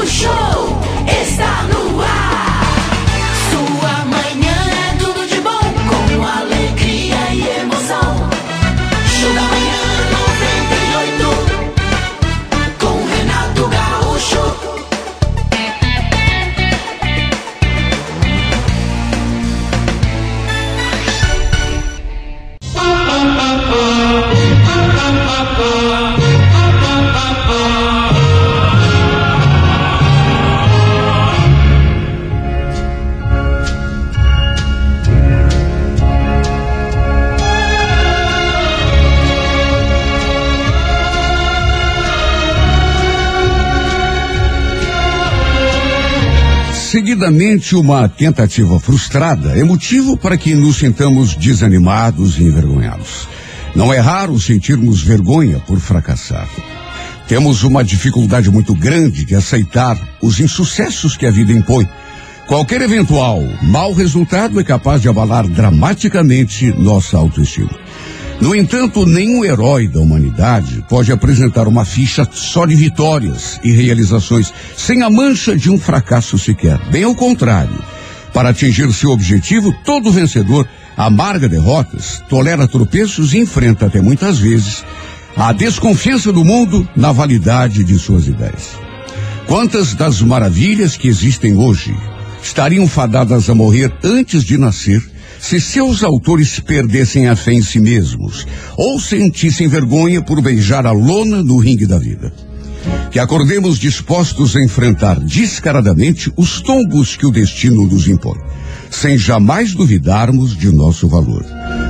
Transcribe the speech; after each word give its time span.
O 0.00 0.06
show 0.06 0.49
Seguidamente, 47.30 47.76
uma 47.76 48.08
tentativa 48.08 48.80
frustrada 48.80 49.56
é 49.56 49.62
motivo 49.62 50.16
para 50.16 50.36
que 50.36 50.52
nos 50.52 50.78
sintamos 50.78 51.36
desanimados 51.36 52.36
e 52.36 52.42
envergonhados. 52.42 53.28
Não 53.72 53.94
é 53.94 54.00
raro 54.00 54.38
sentirmos 54.40 55.00
vergonha 55.00 55.60
por 55.60 55.78
fracassar. 55.78 56.48
Temos 57.28 57.62
uma 57.62 57.84
dificuldade 57.84 58.50
muito 58.50 58.74
grande 58.74 59.24
de 59.24 59.36
aceitar 59.36 59.96
os 60.20 60.40
insucessos 60.40 61.16
que 61.16 61.24
a 61.24 61.30
vida 61.30 61.52
impõe. 61.52 61.88
Qualquer 62.48 62.82
eventual 62.82 63.40
mau 63.62 63.92
resultado 63.92 64.58
é 64.58 64.64
capaz 64.64 65.00
de 65.00 65.08
abalar 65.08 65.46
dramaticamente 65.46 66.74
nossa 66.76 67.16
autoestima. 67.16 67.70
No 68.40 68.56
entanto, 68.56 69.04
nenhum 69.04 69.44
herói 69.44 69.86
da 69.86 70.00
humanidade 70.00 70.82
pode 70.88 71.12
apresentar 71.12 71.68
uma 71.68 71.84
ficha 71.84 72.26
só 72.32 72.64
de 72.64 72.74
vitórias 72.74 73.60
e 73.62 73.70
realizações, 73.70 74.52
sem 74.76 75.02
a 75.02 75.10
mancha 75.10 75.54
de 75.54 75.70
um 75.70 75.78
fracasso 75.78 76.38
sequer. 76.38 76.78
Bem 76.90 77.04
ao 77.04 77.14
contrário. 77.14 77.78
Para 78.32 78.48
atingir 78.48 78.90
seu 78.94 79.10
objetivo, 79.10 79.74
todo 79.84 80.10
vencedor 80.10 80.66
amarga 80.96 81.48
derrotas, 81.48 82.22
tolera 82.30 82.66
tropeços 82.66 83.34
e 83.34 83.38
enfrenta 83.38 83.86
até 83.86 84.00
muitas 84.00 84.38
vezes 84.38 84.84
a 85.36 85.52
desconfiança 85.52 86.32
do 86.32 86.44
mundo 86.44 86.88
na 86.96 87.12
validade 87.12 87.84
de 87.84 87.98
suas 87.98 88.26
ideias. 88.26 88.70
Quantas 89.46 89.94
das 89.94 90.22
maravilhas 90.22 90.96
que 90.96 91.08
existem 91.08 91.56
hoje 91.56 91.94
estariam 92.42 92.86
fadadas 92.88 93.50
a 93.50 93.54
morrer 93.54 93.92
antes 94.02 94.44
de 94.44 94.56
nascer 94.56 95.02
se 95.40 95.60
seus 95.60 96.04
autores 96.04 96.60
perdessem 96.60 97.28
a 97.28 97.34
fé 97.34 97.52
em 97.52 97.62
si 97.62 97.80
mesmos 97.80 98.46
ou 98.76 99.00
sentissem 99.00 99.66
vergonha 99.66 100.22
por 100.22 100.40
beijar 100.42 100.86
a 100.86 100.92
lona 100.92 101.42
no 101.42 101.56
ringue 101.58 101.86
da 101.86 101.98
vida? 101.98 102.32
Que 103.10 103.18
acordemos 103.18 103.78
dispostos 103.78 104.54
a 104.54 104.62
enfrentar 104.62 105.18
descaradamente 105.18 106.32
os 106.36 106.60
tombos 106.60 107.16
que 107.16 107.26
o 107.26 107.32
destino 107.32 107.86
nos 107.86 108.06
impõe, 108.06 108.38
sem 108.90 109.18
jamais 109.18 109.74
duvidarmos 109.74 110.56
de 110.56 110.70
nosso 110.70 111.08
valor. 111.08 111.44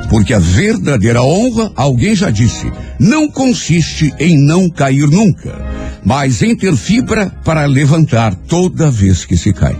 Porque 0.08 0.34
a 0.34 0.38
verdadeira 0.38 1.22
honra, 1.22 1.70
alguém 1.76 2.16
já 2.16 2.30
disse, 2.30 2.72
não 2.98 3.30
consiste 3.30 4.12
em 4.18 4.36
não 4.36 4.68
cair 4.68 5.06
nunca, 5.06 5.54
mas 6.04 6.42
em 6.42 6.56
ter 6.56 6.76
fibra 6.76 7.30
para 7.44 7.66
levantar 7.66 8.34
toda 8.34 8.90
vez 8.90 9.24
que 9.24 9.36
se 9.36 9.52
cai. 9.52 9.76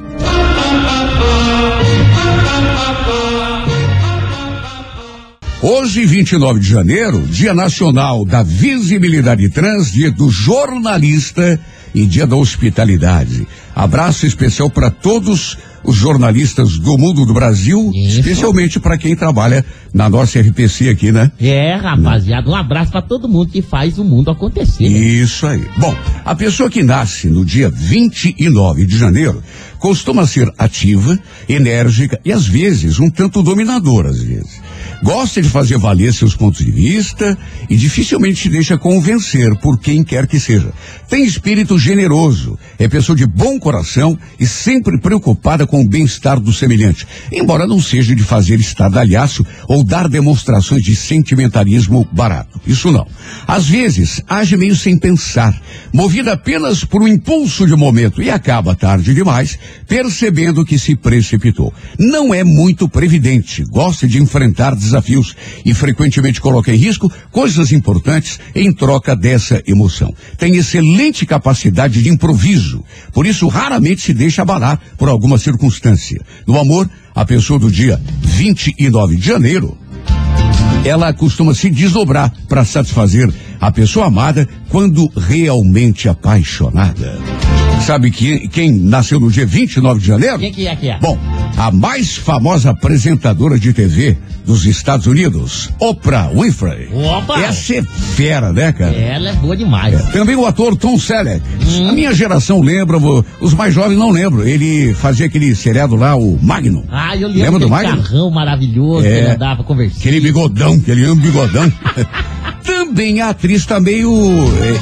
Hoje, 5.63 6.07
29 6.07 6.59
de 6.59 6.71
janeiro, 6.71 7.21
Dia 7.27 7.53
Nacional 7.53 8.25
da 8.25 8.43
Visibilidade 8.43 9.47
Trans, 9.51 9.93
Dia 9.93 10.11
do 10.11 10.31
Jornalista 10.31 11.61
e 11.95 12.07
Dia 12.07 12.27
da 12.27 12.35
Hospitalidade. 12.35 13.47
Abraço 13.75 14.27
especial 14.27 14.71
para 14.71 14.91
todos 14.91 15.59
os 15.85 15.97
jornalistas 15.97 16.79
do 16.79 16.97
mundo 16.97 17.27
do 17.27 17.35
Brasil, 17.35 17.91
Isso. 17.95 18.21
especialmente 18.21 18.81
para 18.81 18.97
quem 18.97 19.15
trabalha 19.15 19.63
na 19.93 20.09
nossa 20.09 20.41
RPC 20.41 20.89
aqui, 20.89 21.13
né? 21.13 21.31
É, 21.39 21.75
rapaziada, 21.75 22.48
um 22.48 22.55
abraço 22.55 22.91
pra 22.92 23.03
todo 23.03 23.29
mundo 23.29 23.51
que 23.51 23.61
faz 23.61 23.98
o 23.98 24.05
mundo 24.05 24.31
acontecer. 24.31 24.89
né? 24.89 24.98
Isso 24.98 25.47
aí. 25.47 25.63
Bom, 25.77 25.95
a 26.25 26.35
pessoa 26.35 26.71
que 26.71 26.83
nasce 26.83 27.29
no 27.29 27.45
dia 27.45 27.69
29 27.69 28.87
de 28.87 28.97
janeiro 28.97 29.42
costuma 29.79 30.27
ser 30.27 30.51
ativa, 30.59 31.19
enérgica 31.48 32.19
e 32.25 32.33
às 32.33 32.47
vezes 32.47 32.98
um 32.98 33.11
tanto 33.11 33.42
dominadora 33.42 34.11
às 34.11 34.23
vezes. 34.23 34.61
Gosta 35.02 35.40
de 35.40 35.48
fazer 35.48 35.78
valer 35.78 36.12
seus 36.12 36.36
pontos 36.36 36.62
de 36.62 36.70
vista 36.70 37.36
e 37.70 37.77
dificilmente 37.77 38.42
se 38.42 38.48
deixa 38.50 38.77
convencer 38.77 39.56
por 39.56 39.80
quem 39.80 40.05
quer 40.05 40.27
que 40.27 40.38
seja. 40.38 40.70
Tem 41.08 41.24
espírito 41.24 41.78
generoso, 41.78 42.58
é 42.78 42.86
pessoa 42.86 43.16
de 43.16 43.27
bom 43.27 43.58
coração 43.58 44.18
e 44.38 44.46
sempre 44.46 45.00
preocupada 45.00 45.66
com 45.66 45.80
o 45.80 45.88
bem-estar 45.88 46.38
do 46.38 46.52
semelhante, 46.52 47.06
embora 47.33 47.66
não 47.66 47.80
seja 47.80 48.14
de 48.14 48.22
fazer 48.22 48.61
estardalhaço 48.61 49.44
ou 49.66 49.83
dar 49.83 50.06
demonstrações 50.06 50.83
de 50.83 50.94
sentimentalismo 50.94 52.06
barato. 52.12 52.61
Isso 52.67 52.92
não. 52.92 53.06
Às 53.46 53.67
vezes, 53.67 54.22
age 54.28 54.55
meio 54.55 54.77
sem 54.77 54.98
pensar, 54.98 55.58
movida 55.94 56.34
apenas 56.34 56.84
por 56.84 57.00
um 57.00 57.08
impulso 57.08 57.67
de 57.67 57.74
momento 57.74 58.20
e 58.20 58.28
acaba 58.28 58.74
tarde 58.74 59.14
demais, 59.14 59.58
percebendo 59.88 60.64
que 60.64 60.78
se 60.78 60.94
precipitou. 60.94 61.72
Não 61.98 62.34
é 62.34 62.44
muito 62.44 62.86
previdente, 62.86 63.64
gosta 63.64 64.06
de 64.06 64.20
enfrentar 64.20 64.74
desafios 64.74 64.89
e 65.64 65.74
frequentemente 65.74 66.40
coloca 66.40 66.73
em 66.73 66.77
risco 66.77 67.11
coisas 67.30 67.73
importantes 67.73 68.39
em 68.55 68.73
troca 68.73 69.14
dessa 69.14 69.62
emoção. 69.67 70.14
Tem 70.36 70.56
excelente 70.56 71.27
capacidade 71.27 72.02
de 72.02 72.08
improviso, 72.08 72.84
por 73.12 73.27
isso 73.27 73.48
raramente 73.48 74.02
se 74.02 74.14
deixa 74.14 74.42
abalar 74.42 74.80
por 74.96 75.08
alguma 75.08 75.39
circunstância. 75.39 76.20
No 76.46 76.58
amor, 76.58 76.89
a 77.14 77.24
pessoa 77.24 77.58
do 77.58 77.70
dia 77.70 78.00
29 78.23 79.17
de 79.17 79.27
janeiro 79.27 79.77
ela 80.84 81.12
costuma 81.12 81.55
se 81.55 81.68
desdobrar 81.68 82.33
para 82.48 82.64
satisfazer 82.64 83.33
a 83.61 83.70
pessoa 83.70 84.06
amada 84.06 84.48
quando 84.70 85.11
realmente 85.14 86.08
apaixonada. 86.08 87.18
Sabe 87.86 88.11
que, 88.11 88.46
quem 88.48 88.70
nasceu 88.70 89.18
no 89.18 89.30
dia 89.30 89.45
29 89.46 90.01
de 90.01 90.07
janeiro? 90.07 90.39
Quem 90.39 90.52
que 90.52 90.67
é 90.67 90.77
que 90.77 90.89
é? 90.89 90.98
Bom, 91.01 91.18
a 91.57 91.70
mais 91.73 92.14
famosa 92.17 92.70
apresentadora 92.70 93.58
de 93.58 93.73
TV 93.73 94.17
dos 94.46 94.64
Estados 94.64 95.07
Unidos, 95.07 95.70
Oprah 95.79 96.29
Winfrey. 96.33 96.89
Opa! 96.92 97.41
Essa 97.41 97.77
é 97.77 97.83
fera, 97.83 98.52
né, 98.52 98.73
cara? 98.73 98.92
Ela 98.95 99.30
é 99.30 99.33
boa 99.35 99.57
demais. 99.57 100.01
Também 100.11 100.36
o 100.36 100.46
ator 100.46 100.77
Tom 100.77 100.98
Selleck. 100.98 101.42
Hum. 101.67 101.89
A 101.89 101.92
minha 101.92 102.14
geração 102.14 102.61
lembra, 102.61 102.96
os 103.41 103.55
mais 103.55 103.74
jovens 103.74 103.98
não 103.98 104.11
lembram. 104.11 104.45
Ele 104.45 104.95
fazia 104.95 105.27
aquele 105.27 105.55
seriado 105.57 105.97
lá, 105.97 106.14
o 106.17 106.39
Magnum. 106.41 106.85
Ah, 106.91 107.17
eu 107.17 107.27
Lembra 107.29 107.42
lembro 107.45 107.58
do 107.61 107.68
daquele 107.68 107.89
Magno? 107.89 108.02
carrão 108.05 108.30
maravilhoso 108.30 109.07
É. 109.07 109.11
que 109.11 109.17
ele 109.18 109.30
andava 109.30 109.64
conversando. 109.64 109.98
Aquele 109.98 110.20
bigodão, 110.20 110.74
aquele 110.74 111.14
bigodão. 111.17 111.73
Também 112.90 113.20
a 113.20 113.28
atriz 113.28 113.64
tá 113.64 113.78
meio. 113.78 114.11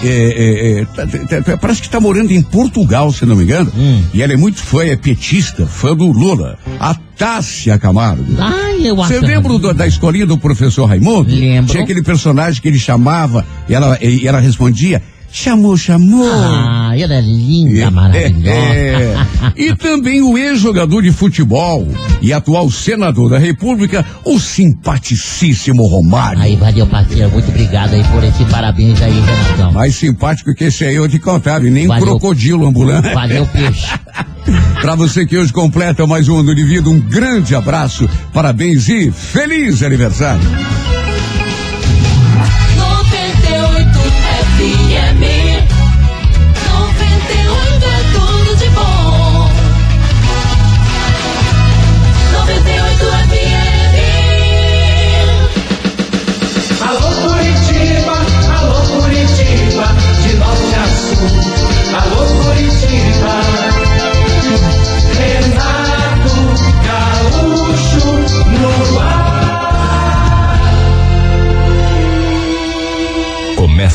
é, 0.02 0.06
é, 0.08 0.78
é, 0.78 0.80
é, 0.80 1.42
tá- 1.42 1.58
parece 1.58 1.82
que 1.82 1.91
tá 1.91 2.00
morando 2.00 2.32
em 2.32 2.41
Portugal, 2.41 3.12
se 3.12 3.26
não 3.26 3.36
me 3.36 3.44
engano. 3.44 3.70
Hum. 3.76 4.02
E 4.14 4.22
ela 4.22 4.32
é 4.32 4.36
muito 4.36 4.60
fã, 4.62 4.82
é 4.82 4.96
petista, 4.96 5.66
fã 5.66 5.94
do 5.94 6.06
Lula. 6.10 6.58
A 6.80 6.94
Tássia 6.94 7.78
Camargo. 7.78 8.24
Ai, 8.38 8.88
eu 8.88 8.97
Você 8.97 9.20
lembra 9.20 9.58
do- 9.58 9.74
da 9.74 9.86
escolinha 9.86 10.24
do 10.24 10.38
professor 10.38 10.86
Raimundo? 10.86 11.34
Lembro. 11.34 11.70
Tinha 11.70 11.82
aquele 11.82 12.02
personagem 12.02 12.62
que 12.62 12.68
ele 12.68 12.78
chamava 12.78 13.44
e 13.68 13.74
ela, 13.74 13.98
e 14.00 14.26
ela 14.26 14.41
respondia: 14.41 15.02
chamou, 15.31 15.77
chamou. 15.77 16.28
Ah, 16.33 16.93
ela 16.99 17.15
é 17.15 17.21
linda, 17.21 17.81
É, 17.81 17.91
maravilhosa. 17.91 18.48
é. 18.51 19.15
E 19.57 19.75
também 19.77 20.21
o 20.22 20.36
ex-jogador 20.39 21.03
de 21.03 21.10
futebol 21.13 21.86
e 22.22 22.33
atual 22.33 22.71
senador 22.71 23.30
da 23.30 23.39
República, 23.39 24.04
o 24.25 24.39
simpaticíssimo 24.39 25.86
Romário. 25.86 26.41
Aí, 26.42 26.57
valeu, 26.57 26.86
parceiro. 26.86 27.30
Muito 27.30 27.48
obrigado 27.48 27.95
aí 27.95 28.03
por 28.04 28.22
esse 28.25 28.45
parabéns 28.47 29.01
aí, 29.03 29.13
Renatão. 29.21 29.72
Mais 29.72 29.95
simpático 29.95 30.54
que 30.54 30.65
esse 30.65 30.84
aí 30.84 30.95
eu 30.97 31.09
te 31.09 31.19
contava, 31.19 31.66
e 31.66 31.71
nem 31.71 31.84
um 31.86 31.89
Valeu. 31.89 32.04
crocodilo 32.07 32.66
ambulante. 32.66 33.13
Valeu, 33.13 33.47
peixe. 33.53 33.89
Pra 34.81 34.95
você 34.95 35.27
que 35.27 35.36
hoje 35.36 35.53
completa 35.53 36.07
mais 36.07 36.28
um 36.28 36.39
ano 36.39 36.54
de 36.54 36.65
vida, 36.65 36.89
um 36.89 36.98
grande 37.01 37.54
abraço, 37.54 38.09
parabéns 38.33 38.89
e 38.89 39.10
feliz 39.10 39.83
aniversário. 39.83 40.41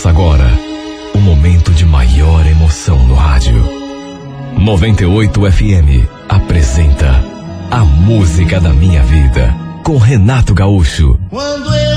Começa 0.03 0.09
agora 0.09 0.51
o 1.15 1.17
momento 1.19 1.71
de 1.71 1.85
maior 1.85 2.45
emoção 2.45 3.07
no 3.07 3.15
rádio. 3.15 3.63
98 4.59 5.49
FM 5.49 6.09
apresenta 6.27 7.23
A 7.71 7.85
Música 7.85 8.59
da 8.59 8.73
Minha 8.73 9.01
Vida 9.01 9.55
com 9.81 9.97
Renato 9.97 10.53
Gaúcho. 10.53 11.17
Quando 11.29 11.73
eu 11.73 11.92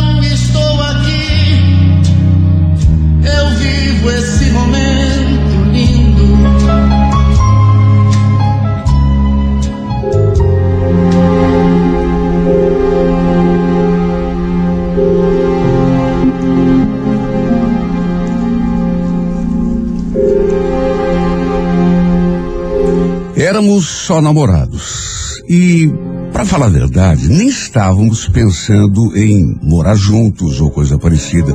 Éramos 23.37 23.85
só 23.85 24.23
namorados. 24.23 25.43
E, 25.47 25.93
para 26.33 26.47
falar 26.47 26.67
a 26.67 26.71
verdade, 26.71 27.29
nem 27.29 27.49
estávamos 27.49 28.27
pensando 28.31 29.15
em 29.15 29.59
morar 29.63 29.95
juntos 29.95 30.59
ou 30.59 30.71
coisa 30.71 30.99
parecida. 30.99 31.55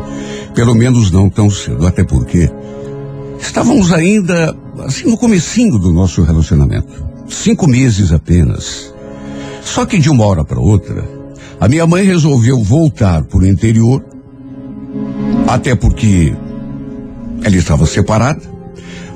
Pelo 0.54 0.76
menos 0.76 1.10
não 1.10 1.28
tão 1.28 1.50
cedo, 1.50 1.88
até 1.88 2.04
porque 2.04 2.52
estávamos 3.40 3.92
ainda, 3.92 4.56
assim, 4.86 5.10
no 5.10 5.18
comecinho 5.18 5.80
do 5.80 5.92
nosso 5.92 6.22
relacionamento. 6.22 7.04
Cinco 7.28 7.68
meses 7.68 8.12
apenas. 8.12 8.94
Só 9.64 9.84
que 9.84 9.98
de 9.98 10.10
uma 10.10 10.26
hora 10.28 10.46
para 10.46 10.60
outra, 10.60 11.04
a 11.60 11.68
minha 11.68 11.88
mãe 11.88 12.06
resolveu 12.06 12.64
voltar 12.64 13.24
para 13.24 13.40
o 13.40 13.48
interior, 13.48 14.06
até 15.48 15.74
porque 15.74 16.32
ela 17.44 17.56
estava 17.56 17.88
separada. 17.88 18.51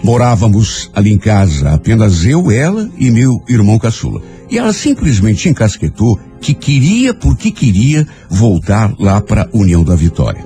Morávamos 0.05 0.91
ali 0.93 1.11
em 1.11 1.17
casa 1.17 1.71
apenas 1.71 2.23
eu, 2.25 2.51
ela 2.51 2.87
e 2.95 3.09
meu 3.09 3.41
irmão 3.49 3.79
caçula. 3.79 4.21
E 4.51 4.55
ela 4.55 4.71
simplesmente 4.71 5.49
encasquetou 5.49 6.19
que 6.39 6.53
queria 6.53 7.11
porque 7.11 7.49
queria 7.49 8.07
voltar 8.29 8.93
lá 8.99 9.19
para 9.19 9.49
a 9.51 9.57
União 9.57 9.83
da 9.83 9.95
Vitória. 9.95 10.45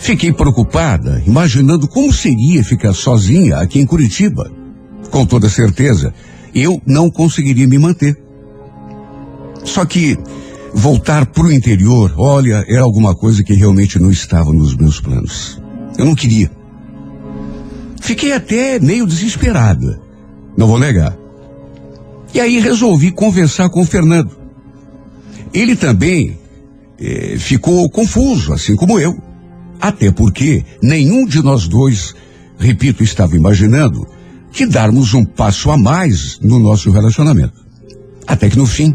Fiquei 0.00 0.32
preocupada, 0.32 1.22
imaginando 1.24 1.86
como 1.86 2.12
seria 2.12 2.64
ficar 2.64 2.92
sozinha 2.94 3.58
aqui 3.58 3.78
em 3.78 3.86
Curitiba. 3.86 4.50
Com 5.08 5.24
toda 5.24 5.48
certeza, 5.48 6.12
eu 6.52 6.82
não 6.84 7.08
conseguiria 7.08 7.68
me 7.68 7.78
manter. 7.78 8.20
Só 9.62 9.84
que 9.84 10.18
voltar 10.74 11.26
para 11.26 11.44
o 11.44 11.52
interior, 11.52 12.12
olha, 12.18 12.64
era 12.66 12.82
alguma 12.82 13.14
coisa 13.14 13.44
que 13.44 13.54
realmente 13.54 14.00
não 14.00 14.10
estava 14.10 14.52
nos 14.52 14.76
meus 14.76 15.00
planos. 15.00 15.62
Eu 15.96 16.04
não 16.04 16.16
queria. 16.16 16.63
Fiquei 18.04 18.34
até 18.34 18.78
meio 18.78 19.06
desesperada. 19.06 19.98
Não 20.58 20.66
vou 20.66 20.78
negar. 20.78 21.16
E 22.34 22.38
aí 22.38 22.60
resolvi 22.60 23.10
conversar 23.10 23.70
com 23.70 23.80
o 23.80 23.86
Fernando. 23.86 24.36
Ele 25.54 25.74
também 25.74 26.38
eh, 27.00 27.36
ficou 27.38 27.88
confuso, 27.88 28.52
assim 28.52 28.76
como 28.76 29.00
eu. 29.00 29.16
Até 29.80 30.10
porque 30.10 30.62
nenhum 30.82 31.24
de 31.24 31.42
nós 31.42 31.66
dois, 31.66 32.14
repito, 32.58 33.02
estava 33.02 33.36
imaginando 33.36 34.06
que 34.52 34.66
darmos 34.66 35.14
um 35.14 35.24
passo 35.24 35.70
a 35.70 35.78
mais 35.78 36.38
no 36.42 36.58
nosso 36.58 36.90
relacionamento. 36.90 37.64
Até 38.26 38.50
que 38.50 38.58
no 38.58 38.66
fim, 38.66 38.94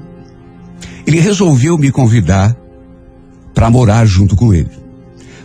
ele 1.07 1.19
resolveu 1.19 1.79
me 1.79 1.91
convidar 1.91 2.55
para 3.55 3.71
morar 3.71 4.05
junto 4.05 4.35
com 4.35 4.53
ele. 4.53 4.69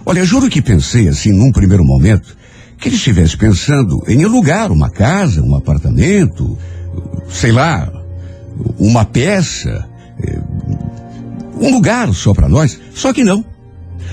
Olha, 0.04 0.22
juro 0.22 0.50
que 0.50 0.60
pensei 0.60 1.08
assim 1.08 1.32
num 1.32 1.50
primeiro 1.50 1.82
momento 1.82 2.43
que 2.84 2.90
ele 2.90 2.96
estivesse 2.96 3.34
pensando 3.34 4.04
em 4.06 4.24
alugar 4.24 4.70
uma 4.70 4.90
casa, 4.90 5.40
um 5.40 5.56
apartamento, 5.56 6.58
sei 7.30 7.50
lá, 7.50 7.90
uma 8.78 9.06
peça, 9.06 9.88
eh, 10.22 10.38
um 11.58 11.70
lugar 11.70 12.12
só 12.12 12.34
para 12.34 12.46
nós. 12.46 12.78
Só 12.92 13.10
que 13.10 13.24
não. 13.24 13.42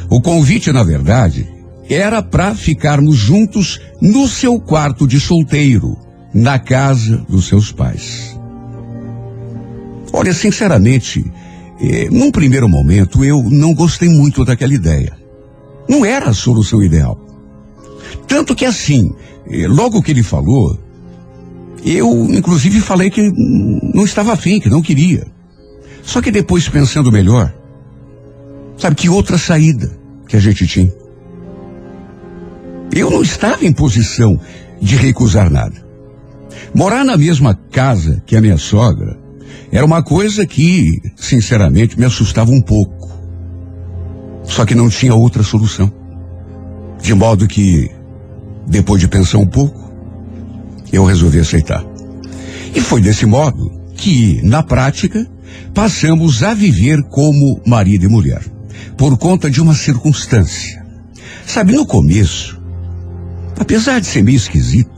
O 0.09 0.21
convite, 0.21 0.71
na 0.71 0.83
verdade, 0.83 1.50
era 1.89 2.23
para 2.23 2.56
ficarmos 2.56 3.18
juntos 3.18 3.81
no 4.00 4.25
seu 4.25 4.57
quarto 4.57 5.06
de 5.06 5.19
solteiro, 5.19 5.97
na 6.33 6.57
casa 6.57 7.17
dos 7.27 7.50
seus 7.50 7.74
pais. 7.74 8.39
Olha, 10.13 10.33
sinceramente, 10.33 11.29
eh, 11.81 12.07
num 12.09 12.31
primeiro 12.31 12.69
momento 12.69 13.25
eu 13.25 13.44
não 13.50 13.74
gostei 13.74 14.07
muito 14.07 14.45
daquela 14.45 14.74
ideia. 14.74 15.12
Não 15.89 16.06
era 16.06 16.29
a 16.29 16.33
solução 16.33 16.81
ideal. 16.81 17.31
Tanto 18.28 18.56
que 18.56 18.66
assim, 18.66 19.13
eh, 19.50 19.68
logo 19.68 20.02
que 20.02 20.12
ele 20.12 20.24
falou, 20.24 20.78
eu 21.84 22.10
inclusive 22.30 22.80
falei 22.80 23.10
que 23.10 23.31
não 23.94 24.06
estava 24.06 24.34
afim, 24.34 24.60
que 24.60 24.69
não 24.69 24.81
queria. 24.81 25.25
Só 26.04 26.22
que 26.22 26.31
depois 26.31 26.68
pensando 26.69 27.12
melhor, 27.12 27.54
sabe 28.78 28.96
que 28.96 29.10
outra 29.10 29.38
saída 29.38 29.92
que 30.28 30.36
a 30.36 30.40
gente 30.40 30.66
tinha? 30.68 30.92
Eu 32.94 33.10
não 33.10 33.22
estava 33.22 33.66
em 33.66 33.72
posição 33.72 34.30
de 34.81 34.96
recusar 34.96 35.50
nada. 35.50 35.86
Morar 36.74 37.06
na 37.06 37.18
mesma 37.18 37.54
casa 37.72 38.22
que 38.25 38.36
a 38.36 38.42
minha 38.42 38.58
sogra 38.58 39.18
era 39.72 39.86
uma 39.86 40.04
coisa 40.04 40.46
que, 40.46 40.90
sinceramente, 41.16 41.98
me 41.98 42.06
assustava 42.06 42.52
um 42.52 42.62
pouco. 42.62 43.10
Só 44.44 44.66
que 44.66 44.75
não 44.75 44.90
tinha 44.90 45.16
outra 45.16 45.44
solução. 45.44 45.92
De 47.02 47.13
modo 47.13 47.48
que, 47.48 47.90
depois 48.71 49.01
de 49.01 49.07
pensar 49.07 49.38
um 49.38 49.45
pouco, 49.45 49.91
eu 50.91 51.03
resolvi 51.03 51.39
aceitar. 51.39 51.85
E 52.73 52.79
foi 52.79 53.01
desse 53.01 53.25
modo 53.25 53.69
que, 53.95 54.41
na 54.44 54.63
prática, 54.63 55.27
passamos 55.73 56.41
a 56.41 56.53
viver 56.53 57.03
como 57.03 57.62
marido 57.68 58.06
e 58.06 58.07
mulher, 58.07 58.41
por 58.97 59.18
conta 59.18 59.50
de 59.51 59.62
uma 59.62 59.75
circunstância. 59.75 60.81
Sabe, 61.45 61.73
no 61.73 61.85
começo, 61.85 62.62
apesar 63.59 64.00
de 64.00 64.07
ser 64.07 64.23
meio 64.23 64.38
esquisito, 64.38 64.89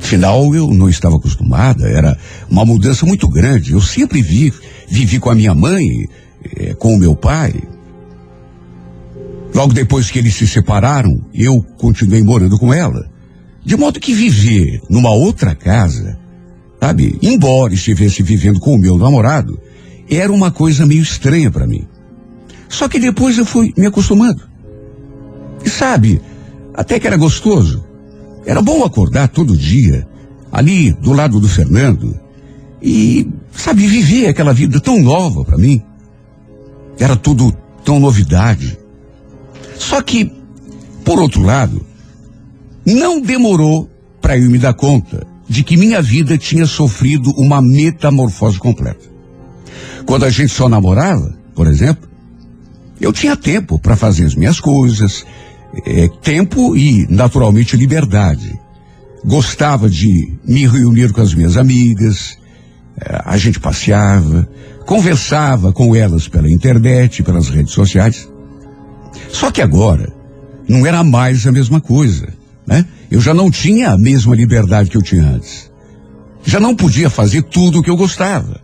afinal 0.00 0.52
eu 0.56 0.66
não 0.74 0.88
estava 0.88 1.16
acostumada, 1.16 1.88
era 1.88 2.18
uma 2.50 2.64
mudança 2.64 3.06
muito 3.06 3.28
grande. 3.28 3.72
Eu 3.72 3.80
sempre 3.80 4.20
vi, 4.20 4.52
vivi 4.88 5.20
com 5.20 5.30
a 5.30 5.36
minha 5.36 5.54
mãe, 5.54 5.84
eh, 6.56 6.74
com 6.74 6.94
o 6.94 6.98
meu 6.98 7.14
pai. 7.14 7.54
Logo 9.54 9.72
depois 9.72 10.10
que 10.10 10.18
eles 10.18 10.34
se 10.34 10.46
separaram, 10.46 11.10
eu 11.34 11.62
continuei 11.78 12.22
morando 12.22 12.58
com 12.58 12.72
ela. 12.72 13.08
De 13.64 13.76
modo 13.76 14.00
que 14.00 14.14
viver 14.14 14.80
numa 14.88 15.10
outra 15.10 15.54
casa, 15.54 16.18
sabe, 16.80 17.18
embora 17.22 17.74
estivesse 17.74 18.22
vivendo 18.22 18.60
com 18.60 18.74
o 18.74 18.78
meu 18.78 18.96
namorado, 18.96 19.58
era 20.08 20.32
uma 20.32 20.50
coisa 20.50 20.86
meio 20.86 21.02
estranha 21.02 21.50
para 21.50 21.66
mim. 21.66 21.86
Só 22.68 22.88
que 22.88 22.98
depois 22.98 23.36
eu 23.38 23.44
fui 23.44 23.72
me 23.76 23.86
acostumando. 23.86 24.42
E 25.64 25.68
sabe, 25.68 26.20
até 26.74 26.98
que 27.00 27.06
era 27.06 27.16
gostoso. 27.16 27.84
Era 28.46 28.62
bom 28.62 28.84
acordar 28.84 29.28
todo 29.28 29.56
dia, 29.56 30.06
ali 30.50 30.92
do 30.92 31.12
lado 31.12 31.40
do 31.40 31.48
Fernando, 31.48 32.18
e, 32.80 33.28
sabe, 33.52 33.86
viver 33.86 34.28
aquela 34.28 34.52
vida 34.52 34.80
tão 34.80 35.02
nova 35.02 35.44
para 35.44 35.58
mim. 35.58 35.82
Era 36.98 37.16
tudo 37.16 37.52
tão 37.84 37.98
novidade. 37.98 38.78
Só 39.78 40.02
que, 40.02 40.30
por 41.04 41.18
outro 41.18 41.42
lado, 41.42 41.84
não 42.84 43.20
demorou 43.20 43.88
para 44.20 44.36
eu 44.36 44.50
me 44.50 44.58
dar 44.58 44.74
conta 44.74 45.26
de 45.48 45.62
que 45.62 45.76
minha 45.76 46.02
vida 46.02 46.36
tinha 46.36 46.66
sofrido 46.66 47.30
uma 47.36 47.62
metamorfose 47.62 48.58
completa. 48.58 49.06
Quando 50.04 50.24
a 50.24 50.30
gente 50.30 50.52
só 50.52 50.68
namorava, 50.68 51.34
por 51.54 51.66
exemplo, 51.66 52.08
eu 53.00 53.12
tinha 53.12 53.36
tempo 53.36 53.78
para 53.78 53.96
fazer 53.96 54.24
as 54.24 54.34
minhas 54.34 54.60
coisas, 54.60 55.24
eh, 55.86 56.08
tempo 56.22 56.76
e, 56.76 57.06
naturalmente, 57.08 57.76
liberdade. 57.76 58.58
Gostava 59.24 59.88
de 59.88 60.32
me 60.44 60.66
reunir 60.66 61.12
com 61.12 61.20
as 61.20 61.34
minhas 61.34 61.56
amigas, 61.56 62.38
eh, 63.00 63.22
a 63.24 63.36
gente 63.36 63.60
passeava, 63.60 64.48
conversava 64.84 65.72
com 65.72 65.94
elas 65.94 66.28
pela 66.28 66.50
internet, 66.50 67.22
pelas 67.22 67.48
redes 67.48 67.72
sociais. 67.72 68.28
Só 69.30 69.50
que 69.50 69.62
agora 69.62 70.12
não 70.68 70.86
era 70.86 71.02
mais 71.02 71.46
a 71.46 71.52
mesma 71.52 71.80
coisa, 71.80 72.28
né? 72.66 72.84
Eu 73.10 73.20
já 73.20 73.32
não 73.32 73.50
tinha 73.50 73.90
a 73.90 73.98
mesma 73.98 74.34
liberdade 74.34 74.90
que 74.90 74.96
eu 74.96 75.02
tinha 75.02 75.26
antes. 75.26 75.70
Já 76.44 76.60
não 76.60 76.74
podia 76.74 77.08
fazer 77.08 77.42
tudo 77.42 77.78
o 77.78 77.82
que 77.82 77.90
eu 77.90 77.96
gostava. 77.96 78.60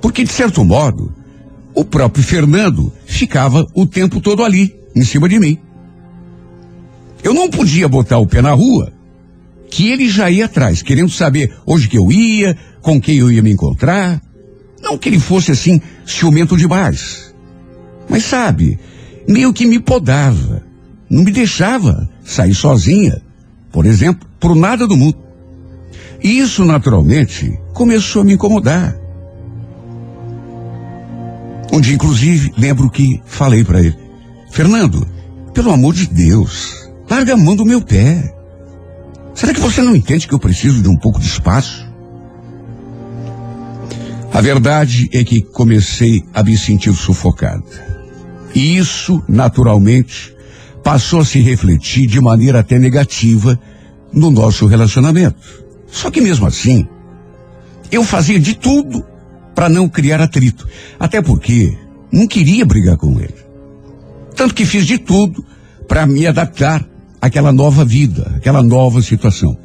Porque, 0.00 0.24
de 0.24 0.32
certo 0.32 0.64
modo, 0.64 1.12
o 1.74 1.84
próprio 1.84 2.22
Fernando 2.22 2.92
ficava 3.06 3.66
o 3.74 3.86
tempo 3.86 4.20
todo 4.20 4.44
ali, 4.44 4.74
em 4.94 5.04
cima 5.04 5.28
de 5.28 5.38
mim. 5.38 5.58
Eu 7.22 7.34
não 7.34 7.50
podia 7.50 7.88
botar 7.88 8.18
o 8.18 8.26
pé 8.26 8.40
na 8.40 8.52
rua 8.52 8.92
que 9.70 9.88
ele 9.88 10.08
já 10.08 10.30
ia 10.30 10.46
atrás, 10.46 10.82
querendo 10.82 11.10
saber 11.10 11.54
onde 11.66 11.88
que 11.88 11.96
eu 11.96 12.10
ia, 12.10 12.56
com 12.82 13.00
quem 13.00 13.18
eu 13.18 13.30
ia 13.30 13.42
me 13.42 13.52
encontrar. 13.52 14.20
Não 14.82 14.98
que 14.98 15.08
ele 15.08 15.20
fosse 15.20 15.52
assim, 15.52 15.80
ciumento 16.04 16.56
demais. 16.56 17.32
Mas 18.08 18.24
sabe, 18.24 18.78
meio 19.30 19.52
que 19.52 19.66
me 19.66 19.78
podava. 19.78 20.62
Não 21.08 21.22
me 21.24 21.30
deixava 21.30 22.08
sair 22.24 22.54
sozinha, 22.54 23.20
por 23.72 23.86
exemplo, 23.86 24.28
por 24.38 24.54
nada 24.54 24.86
do 24.86 24.96
mundo. 24.96 25.18
E 26.22 26.38
isso, 26.38 26.64
naturalmente, 26.64 27.58
começou 27.72 28.22
a 28.22 28.24
me 28.24 28.34
incomodar. 28.34 29.00
Dia, 31.80 31.94
inclusive, 31.94 32.52
lembro 32.58 32.90
que 32.90 33.22
falei 33.24 33.64
para 33.64 33.80
ele: 33.80 33.96
Fernando, 34.50 35.06
pelo 35.54 35.72
amor 35.72 35.94
de 35.94 36.06
Deus, 36.06 36.90
larga 37.08 37.32
a 37.32 37.36
mão 37.36 37.56
do 37.56 37.64
meu 37.64 37.80
pé. 37.80 38.34
Será 39.34 39.54
que 39.54 39.60
você 39.60 39.80
não 39.80 39.96
entende 39.96 40.28
que 40.28 40.34
eu 40.34 40.38
preciso 40.38 40.82
de 40.82 40.88
um 40.88 40.96
pouco 40.96 41.18
de 41.18 41.26
espaço? 41.26 41.88
A 44.32 44.40
verdade 44.42 45.08
é 45.12 45.24
que 45.24 45.40
comecei 45.40 46.22
a 46.34 46.42
me 46.42 46.56
sentir 46.58 46.92
sufocada. 46.92 47.89
E 48.54 48.76
isso, 48.76 49.22
naturalmente, 49.28 50.34
passou 50.82 51.20
a 51.20 51.24
se 51.24 51.40
refletir 51.40 52.06
de 52.06 52.20
maneira 52.20 52.60
até 52.60 52.78
negativa 52.78 53.58
no 54.12 54.30
nosso 54.30 54.66
relacionamento. 54.66 55.64
Só 55.86 56.10
que 56.10 56.20
mesmo 56.20 56.46
assim, 56.46 56.86
eu 57.90 58.02
fazia 58.04 58.38
de 58.38 58.54
tudo 58.54 59.04
para 59.54 59.68
não 59.68 59.88
criar 59.88 60.20
atrito. 60.20 60.66
Até 60.98 61.20
porque 61.20 61.76
não 62.12 62.26
queria 62.26 62.64
brigar 62.64 62.96
com 62.96 63.18
ele. 63.20 63.34
Tanto 64.34 64.54
que 64.54 64.64
fiz 64.64 64.86
de 64.86 64.98
tudo 64.98 65.44
para 65.86 66.06
me 66.06 66.26
adaptar 66.26 66.84
àquela 67.20 67.52
nova 67.52 67.84
vida, 67.84 68.32
àquela 68.36 68.62
nova 68.62 69.02
situação. 69.02 69.56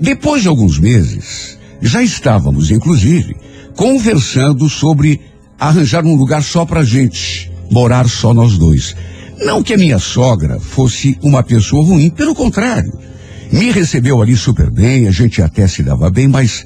Depois 0.00 0.42
de 0.42 0.48
alguns 0.48 0.78
meses, 0.78 1.58
já 1.80 2.02
estávamos, 2.02 2.70
inclusive, 2.70 3.36
conversando 3.76 4.68
sobre 4.68 5.20
arranjar 5.58 6.04
um 6.04 6.14
lugar 6.14 6.42
só 6.42 6.64
pra 6.64 6.82
gente, 6.82 7.50
morar 7.74 8.08
só 8.08 8.32
nós 8.32 8.56
dois. 8.56 8.94
Não 9.44 9.62
que 9.62 9.74
a 9.74 9.76
minha 9.76 9.98
sogra 9.98 10.60
fosse 10.60 11.18
uma 11.20 11.42
pessoa 11.42 11.84
ruim, 11.84 12.08
pelo 12.08 12.34
contrário. 12.34 12.90
Me 13.52 13.72
recebeu 13.72 14.22
ali 14.22 14.36
super 14.36 14.70
bem, 14.70 15.08
a 15.08 15.10
gente 15.10 15.42
até 15.42 15.66
se 15.66 15.82
dava 15.82 16.08
bem, 16.08 16.28
mas, 16.28 16.64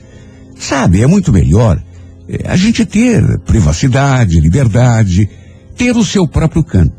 sabe, 0.59 1.03
é 1.03 1.07
muito 1.07 1.33
melhor 1.33 1.83
é, 2.29 2.47
a 2.47 2.57
gente 2.57 2.85
ter 2.85 3.39
privacidade, 3.41 4.39
liberdade, 4.39 5.29
ter 5.77 5.97
o 5.97 6.05
seu 6.05 6.29
próprio 6.29 6.63
canto. 6.63 6.93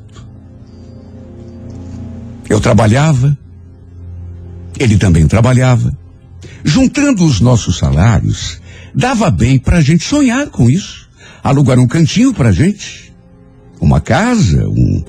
Eu 2.50 2.60
trabalhava, 2.60 3.38
ele 4.80 4.98
também 4.98 5.28
trabalhava. 5.28 5.96
Juntando 6.64 7.24
os 7.24 7.40
nossos 7.40 7.78
salários, 7.78 8.60
dava 8.94 9.30
bem 9.30 9.60
para 9.60 9.78
a 9.78 9.82
gente 9.82 10.04
sonhar 10.04 10.48
com 10.48 10.68
isso. 10.68 11.08
Alugar 11.44 11.78
um 11.78 11.88
cantinho 11.88 12.34
para 12.34 12.50
a 12.50 12.52
gente, 12.52 13.09
uma 13.80 14.02
casa, 14.02 14.68
um, 14.68 15.04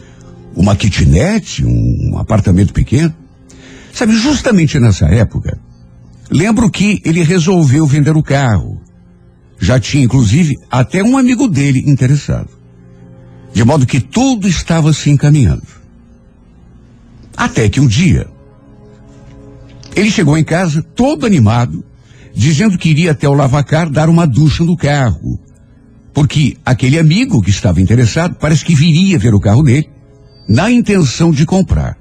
uma 0.54 0.76
kitnet, 0.76 1.64
um 1.64 2.18
apartamento 2.18 2.72
pequeno. 2.72 3.14
Sabe, 3.92 4.14
justamente 4.14 4.78
nessa 4.78 5.06
época, 5.06 5.58
lembro 6.30 6.70
que 6.70 7.00
ele 7.04 7.22
resolveu 7.22 7.86
vender 7.86 8.16
o 8.16 8.22
carro. 8.22 8.80
Já 9.58 9.78
tinha, 9.78 10.04
inclusive, 10.04 10.56
até 10.70 11.02
um 11.02 11.18
amigo 11.18 11.46
dele 11.48 11.82
interessado. 11.86 12.48
De 13.52 13.64
modo 13.64 13.86
que 13.86 14.00
tudo 14.00 14.48
estava 14.48 14.92
se 14.92 15.10
encaminhando. 15.10 15.66
Até 17.36 17.68
que 17.68 17.80
um 17.80 17.86
dia, 17.86 18.26
ele 19.94 20.10
chegou 20.10 20.38
em 20.38 20.44
casa 20.44 20.82
todo 20.82 21.26
animado, 21.26 21.84
dizendo 22.34 22.78
que 22.78 22.90
iria 22.90 23.10
até 23.10 23.28
o 23.28 23.34
lavacar 23.34 23.90
dar 23.90 24.08
uma 24.08 24.26
ducha 24.26 24.64
no 24.64 24.76
carro. 24.76 25.38
Porque 26.12 26.56
aquele 26.64 26.98
amigo 26.98 27.40
que 27.40 27.50
estava 27.50 27.80
interessado 27.80 28.34
parece 28.34 28.64
que 28.64 28.74
viria 28.74 29.18
ver 29.18 29.34
o 29.34 29.40
carro 29.40 29.62
dele, 29.62 29.88
na 30.48 30.70
intenção 30.70 31.30
de 31.30 31.46
comprar. 31.46 31.96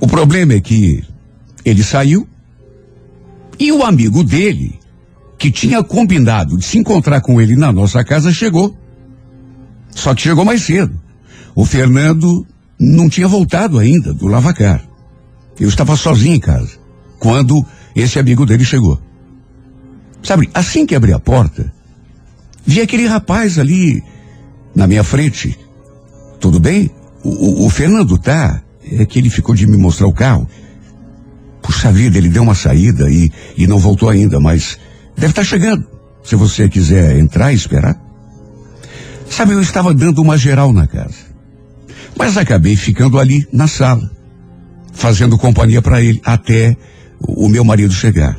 O 0.00 0.06
problema 0.06 0.52
é 0.52 0.60
que 0.60 1.02
ele 1.64 1.82
saiu 1.82 2.28
e 3.58 3.72
o 3.72 3.82
amigo 3.82 4.22
dele, 4.22 4.78
que 5.36 5.50
tinha 5.50 5.82
combinado 5.82 6.56
de 6.56 6.64
se 6.64 6.78
encontrar 6.78 7.20
com 7.20 7.40
ele 7.40 7.56
na 7.56 7.72
nossa 7.72 8.04
casa, 8.04 8.32
chegou. 8.32 8.76
Só 9.90 10.14
que 10.14 10.22
chegou 10.22 10.44
mais 10.44 10.62
cedo. 10.62 10.98
O 11.54 11.64
Fernando 11.64 12.46
não 12.78 13.08
tinha 13.08 13.26
voltado 13.26 13.78
ainda 13.78 14.14
do 14.14 14.28
lavacar. 14.28 14.84
Eu 15.58 15.68
estava 15.68 15.96
sozinho 15.96 16.36
em 16.36 16.40
casa 16.40 16.78
quando 17.18 17.64
esse 17.96 18.18
amigo 18.18 18.46
dele 18.46 18.64
chegou. 18.64 19.00
Sabe, 20.22 20.48
assim 20.54 20.86
que 20.86 20.94
abri 20.94 21.12
a 21.12 21.18
porta, 21.18 21.72
vi 22.68 22.82
aquele 22.82 23.06
rapaz 23.06 23.58
ali 23.58 24.04
na 24.74 24.86
minha 24.86 25.02
frente. 25.02 25.58
Tudo 26.38 26.60
bem? 26.60 26.90
O, 27.24 27.62
o, 27.62 27.66
o 27.66 27.70
Fernando 27.70 28.18
tá. 28.18 28.62
É 28.90 29.04
que 29.04 29.18
ele 29.18 29.28
ficou 29.28 29.54
de 29.54 29.66
me 29.66 29.76
mostrar 29.76 30.06
o 30.06 30.12
carro. 30.12 30.46
Puxa 31.62 31.90
vida, 31.90 32.18
ele 32.18 32.28
deu 32.28 32.42
uma 32.42 32.54
saída 32.54 33.10
e, 33.10 33.30
e 33.56 33.66
não 33.66 33.78
voltou 33.78 34.08
ainda, 34.08 34.38
mas 34.38 34.78
deve 35.16 35.32
estar 35.32 35.44
chegando. 35.44 35.86
Se 36.22 36.36
você 36.36 36.68
quiser 36.68 37.18
entrar 37.18 37.52
e 37.52 37.56
esperar. 37.56 37.98
Sabe, 39.28 39.52
eu 39.52 39.60
estava 39.60 39.92
dando 39.92 40.20
uma 40.22 40.36
geral 40.36 40.72
na 40.72 40.86
casa. 40.86 41.26
Mas 42.16 42.36
acabei 42.36 42.76
ficando 42.76 43.18
ali 43.18 43.46
na 43.52 43.66
sala, 43.66 44.10
fazendo 44.92 45.38
companhia 45.38 45.82
para 45.82 46.02
ele 46.02 46.20
até 46.24 46.76
o 47.20 47.48
meu 47.48 47.64
marido 47.64 47.92
chegar. 47.92 48.36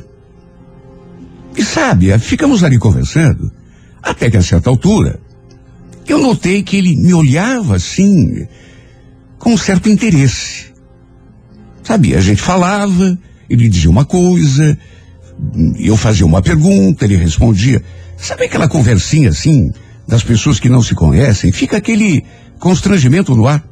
E 1.56 1.64
sabe, 1.64 2.16
ficamos 2.18 2.64
ali 2.64 2.78
conversando, 2.78 3.50
até 4.02 4.30
que 4.30 4.36
a 4.36 4.42
certa 4.42 4.70
altura, 4.70 5.20
eu 6.06 6.18
notei 6.18 6.62
que 6.62 6.76
ele 6.76 6.96
me 6.96 7.14
olhava 7.14 7.76
assim, 7.76 8.46
com 9.38 9.54
um 9.54 9.58
certo 9.58 9.88
interesse. 9.88 10.70
Sabe, 11.82 12.14
a 12.14 12.20
gente 12.20 12.42
falava, 12.42 13.18
ele 13.48 13.68
dizia 13.68 13.90
uma 13.90 14.04
coisa, 14.04 14.78
eu 15.78 15.96
fazia 15.96 16.26
uma 16.26 16.42
pergunta, 16.42 17.04
ele 17.04 17.16
respondia. 17.16 17.82
Sabe 18.16 18.44
aquela 18.44 18.68
conversinha 18.68 19.30
assim, 19.30 19.72
das 20.06 20.22
pessoas 20.22 20.60
que 20.60 20.68
não 20.68 20.82
se 20.82 20.94
conhecem? 20.94 21.52
Fica 21.52 21.78
aquele 21.78 22.24
constrangimento 22.58 23.34
no 23.34 23.46
ar. 23.46 23.64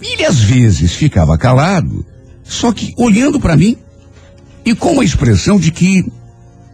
Ele 0.00 0.24
às 0.24 0.38
vezes 0.38 0.92
ficava 0.92 1.36
calado, 1.36 2.06
só 2.44 2.72
que 2.72 2.94
olhando 2.96 3.40
para 3.40 3.56
mim 3.56 3.76
e 4.64 4.74
com 4.74 4.92
uma 4.92 5.04
expressão 5.04 5.58
de 5.58 5.72
que, 5.72 6.04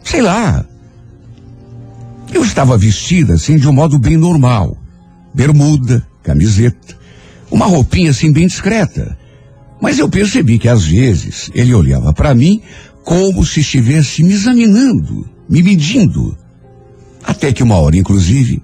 sei 0.02 0.20
lá, 0.20 0.66
eu 2.32 2.44
estava 2.44 2.76
vestida 2.76 3.34
assim 3.34 3.56
de 3.56 3.68
um 3.68 3.72
modo 3.72 3.98
bem 3.98 4.16
normal. 4.16 4.76
Bermuda, 5.32 6.06
camiseta, 6.22 6.96
uma 7.50 7.66
roupinha 7.66 8.10
assim 8.10 8.32
bem 8.32 8.46
discreta. 8.46 9.16
Mas 9.80 9.98
eu 9.98 10.08
percebi 10.08 10.58
que 10.58 10.68
às 10.68 10.84
vezes 10.84 11.50
ele 11.54 11.74
olhava 11.74 12.12
para 12.12 12.34
mim 12.34 12.62
como 13.04 13.44
se 13.44 13.60
estivesse 13.60 14.22
me 14.22 14.32
examinando, 14.32 15.28
me 15.48 15.62
medindo. 15.62 16.36
Até 17.22 17.52
que 17.52 17.62
uma 17.62 17.76
hora, 17.76 17.96
inclusive, 17.96 18.62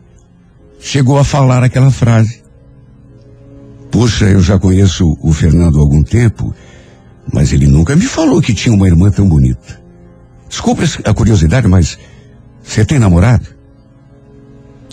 chegou 0.81 1.19
a 1.19 1.25
falar 1.25 1.63
aquela 1.63 1.91
frase. 1.91 2.43
Puxa, 3.91 4.27
eu 4.27 4.41
já 4.41 4.59
conheço 4.59 5.17
o 5.21 5.33
Fernando 5.33 5.79
há 5.79 5.81
algum 5.81 6.03
tempo, 6.03 6.55
mas 7.33 7.53
ele 7.53 7.67
nunca 7.67 7.97
me 7.97 8.07
falou 8.07 8.41
que 8.41 8.55
tinha 8.55 8.75
uma 8.75 8.87
irmã 8.87 9.11
tão 9.11 9.29
bonita. 9.29 9.81
Desculpe 10.49 10.85
a 11.05 11.13
curiosidade, 11.13 11.69
mas 11.69 11.99
você 12.63 12.85
tem 12.85 12.99
namorado? 12.99 13.47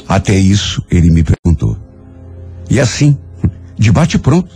Até 0.08 0.36
isso 0.36 0.84
ele 0.90 1.12
me 1.12 1.24
perguntou. 1.24 1.78
E 2.70 2.80
assim, 2.80 3.18
de 3.78 3.92
bate 3.92 4.18
pronto. 4.18 4.54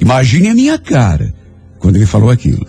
Imagine 0.00 0.48
a 0.48 0.54
minha 0.54 0.78
cara 0.78 1.32
quando 1.78 1.96
ele 1.96 2.06
falou 2.06 2.30
aquilo. 2.30 2.66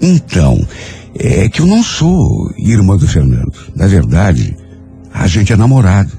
Então, 0.00 0.66
é 1.14 1.48
que 1.48 1.60
eu 1.60 1.66
não 1.66 1.82
sou 1.82 2.52
irmã 2.58 2.96
do 2.96 3.06
Fernando. 3.06 3.54
Na 3.74 3.86
verdade, 3.86 4.56
a 5.12 5.26
gente 5.26 5.52
é 5.52 5.56
namorado. 5.56 6.12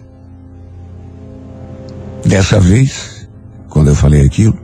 Dessa 2.26 2.60
vez, 2.60 3.28
quando 3.70 3.90
eu 3.90 3.96
falei 3.96 4.26
aquilo, 4.26 4.58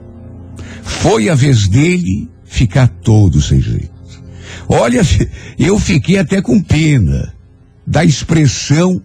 foi 0.82 1.28
a 1.28 1.34
vez 1.34 1.68
dele 1.68 2.28
ficar 2.44 2.88
todo 2.88 3.40
sem 3.40 3.60
jeito. 3.60 3.92
Olha, 4.68 5.02
eu 5.58 5.78
fiquei 5.78 6.18
até 6.18 6.40
com 6.40 6.60
pena 6.60 7.32
da 7.86 8.04
expressão 8.04 9.02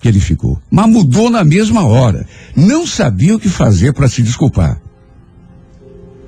que 0.00 0.08
ele 0.08 0.20
ficou. 0.20 0.60
Mas 0.70 0.88
mudou 0.88 1.30
na 1.30 1.44
mesma 1.44 1.84
hora. 1.84 2.26
Não 2.56 2.86
sabia 2.86 3.36
o 3.36 3.40
que 3.40 3.48
fazer 3.48 3.92
para 3.92 4.08
se 4.08 4.22
desculpar. 4.22 4.80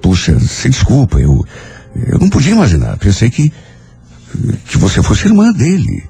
Puxa, 0.01 0.39
se 0.41 0.69
desculpa, 0.69 1.19
eu, 1.19 1.45
eu 1.95 2.19
não 2.19 2.29
podia 2.29 2.53
imaginar. 2.53 2.99
Pensei 2.99 3.31
que, 3.31 3.53
que 4.67 4.77
você 4.77 5.03
fosse 5.03 5.27
irmã 5.27 5.53
dele. 5.53 6.05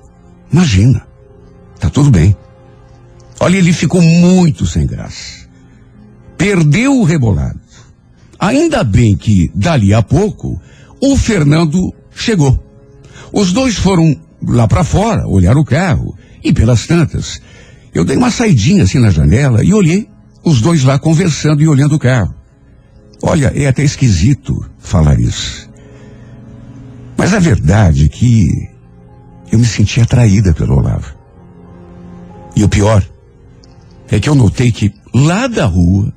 Imagina. 0.53 1.07
Tá 1.79 1.89
tudo 1.89 2.11
bem. 2.11 2.37
Olha, 3.41 3.57
ele 3.57 3.73
ficou 3.73 4.01
muito 4.01 4.67
sem 4.67 4.87
graça. 4.87 5.49
Perdeu 6.37 7.01
o 7.01 7.05
rebolado. 7.05 7.61
Ainda 8.39 8.83
bem 8.83 9.17
que, 9.17 9.51
dali 9.55 9.95
a 9.95 10.03
pouco, 10.03 10.61
o 11.01 11.17
Fernando 11.17 11.93
chegou. 12.15 12.61
Os 13.33 13.53
dois 13.53 13.77
foram 13.77 14.17
lá 14.47 14.67
para 14.67 14.85
fora, 14.85 15.27
olhar 15.27 15.57
o 15.57 15.65
carro, 15.65 16.17
e 16.43 16.53
pelas 16.53 16.87
tantas, 16.87 17.41
eu 17.95 18.05
dei 18.05 18.17
uma 18.17 18.31
saidinha 18.31 18.85
assim 18.85 18.99
na 18.99 19.11
janela 19.11 19.63
e 19.63 19.73
olhei 19.73 20.09
os 20.45 20.61
dois 20.61 20.83
lá 20.83 20.99
conversando 20.99 21.63
e 21.63 21.69
olhando 21.69 21.95
o 21.95 21.99
carro. 21.99 22.35
Olha, 23.23 23.53
é 23.55 23.69
até 23.69 23.85
esquisito 23.85 24.53
falar 24.79 25.21
isso. 25.21 25.71
Mas 27.17 27.33
a 27.33 27.39
verdade 27.39 28.07
é 28.07 28.09
que 28.09 28.49
eu 29.53 29.59
me 29.59 29.65
senti 29.65 30.01
atraída 30.01 30.53
pelo 30.53 30.79
Olavo. 30.79 31.15
E 32.57 32.65
o 32.65 32.69
pior 32.69 33.07
é 34.11 34.19
que 34.19 34.29
eu 34.29 34.35
notei 34.35 34.73
que 34.73 34.93
lá 35.15 35.47
da 35.47 35.67
rua, 35.67 36.13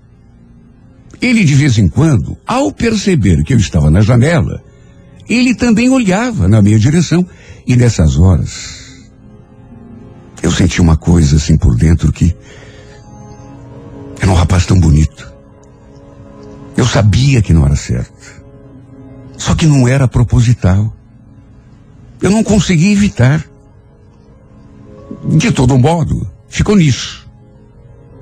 ele 1.21 1.43
de 1.43 1.53
vez 1.53 1.77
em 1.77 1.87
quando, 1.87 2.35
ao 2.45 2.71
perceber 2.71 3.43
que 3.43 3.53
eu 3.53 3.57
estava 3.57 3.91
na 3.91 4.01
janela, 4.01 4.63
ele 5.27 5.55
também 5.55 5.89
olhava 5.89 6.47
na 6.47 6.61
minha 6.61 6.79
direção. 6.79 7.25
E 7.67 7.75
nessas 7.75 8.17
horas, 8.17 9.09
eu 10.41 10.51
senti 10.51 10.79
uma 10.81 10.95
coisa 10.95 11.37
assim 11.37 11.57
por 11.57 11.75
dentro 11.75 12.11
que 12.11 12.35
era 14.21 14.31
um 14.31 14.35
rapaz 14.35 14.65
tão 14.65 14.79
bonito. 14.79 15.33
Eu 16.77 16.85
sabia 16.85 17.41
que 17.41 17.53
não 17.53 17.65
era 17.65 17.75
certo. 17.75 18.43
Só 19.37 19.55
que 19.55 19.65
não 19.65 19.87
era 19.87 20.07
proposital. 20.07 20.95
Eu 22.21 22.29
não 22.29 22.43
consegui 22.43 22.91
evitar. 22.91 23.43
De 25.27 25.51
todo 25.51 25.77
modo, 25.77 26.29
ficou 26.47 26.75
nisso. 26.75 27.27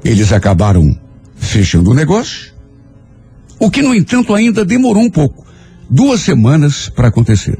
Eles 0.03 0.31
acabaram 0.31 0.97
fechando 1.35 1.91
o 1.91 1.93
negócio, 1.93 2.53
o 3.59 3.69
que, 3.69 3.81
no 3.81 3.93
entanto, 3.93 4.33
ainda 4.33 4.65
demorou 4.65 5.03
um 5.03 5.09
pouco 5.09 5.45
duas 5.93 6.21
semanas 6.21 6.89
para 6.89 7.09
acontecer. 7.09 7.57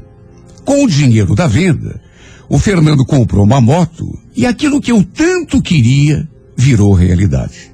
Com 0.65 0.83
o 0.83 0.87
dinheiro 0.87 1.35
da 1.35 1.45
venda, 1.45 2.01
o 2.49 2.57
Fernando 2.57 3.05
comprou 3.05 3.45
uma 3.45 3.61
moto 3.61 4.05
e 4.35 4.45
aquilo 4.45 4.81
que 4.81 4.91
eu 4.91 5.03
tanto 5.03 5.61
queria 5.61 6.27
virou 6.57 6.93
realidade. 6.93 7.71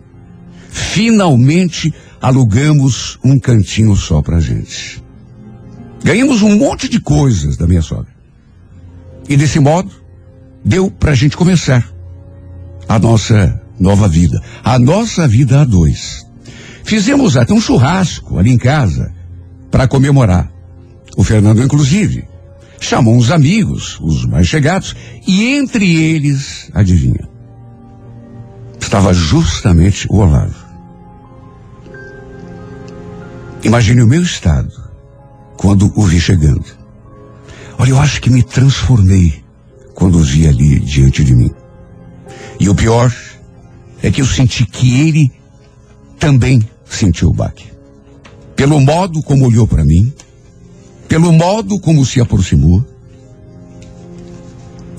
Finalmente 0.70 1.94
alugamos 2.22 3.18
um 3.24 3.40
cantinho 3.40 3.96
só 3.96 4.22
pra 4.22 4.42
gente. 4.42 5.02
Ganhamos 6.04 6.42
um 6.42 6.58
monte 6.58 6.90
de 6.90 7.00
coisas 7.00 7.56
da 7.56 7.66
minha 7.66 7.82
sogra. 7.82 8.12
E 9.30 9.38
desse 9.38 9.60
modo, 9.60 9.92
deu 10.64 10.92
pra 10.92 11.16
gente 11.16 11.38
começar 11.38 11.88
a 12.88 13.00
nossa 13.00 13.62
nova 13.80 14.08
vida, 14.08 14.42
a 14.64 14.78
nossa 14.78 15.28
vida 15.28 15.62
a 15.62 15.64
dois. 15.64 16.26
Fizemos 16.84 17.38
até 17.38 17.54
um 17.54 17.62
churrasco 17.62 18.38
ali 18.38 18.52
em 18.52 18.58
casa 18.58 19.19
para 19.72 19.88
comemorar. 19.88 20.52
O 21.18 21.24
Fernando, 21.24 21.62
inclusive, 21.62 22.28
chamou 22.80 23.16
uns 23.16 23.32
amigos, 23.32 24.00
os 24.02 24.26
mais 24.26 24.48
chegados, 24.48 24.96
e 25.28 25.56
entre 25.56 26.00
eles, 26.00 26.70
adivinha, 26.74 27.28
estava 28.80 29.14
justamente 29.14 30.08
o 30.10 30.18
Olavo. 30.18 30.70
Imagine 33.64 34.02
o 34.02 34.08
meu 34.08 34.22
estado 34.22 34.72
quando 35.58 35.92
o 35.96 36.04
vi 36.04 36.20
chegando. 36.20 36.66
Olha, 37.78 37.90
eu 37.90 38.00
acho 38.00 38.22
que 38.22 38.30
me 38.30 38.42
transformei 38.42 39.44
quando 39.94 40.18
o 40.18 40.24
vi 40.24 40.48
ali 40.48 40.80
diante 40.80 41.24
de 41.24 41.36
mim. 41.36 41.52
E 42.60 42.70
o 42.70 42.76
pior 42.76 43.14
é 44.02 44.10
que 44.10 44.22
eu 44.22 44.26
senti 44.26 44.66
que 44.66 45.02
ele 45.02 45.32
também 46.18 46.68
sentiu 46.86 47.30
o 47.30 47.34
baque. 47.34 47.70
Pelo 48.60 48.82
modo 48.82 49.24
como 49.24 49.46
olhou 49.46 49.66
para 49.66 49.86
mim, 49.86 50.12
pelo 51.08 51.32
modo 51.32 51.80
como 51.80 52.06
se 52.06 52.20
aproximou. 52.20 52.86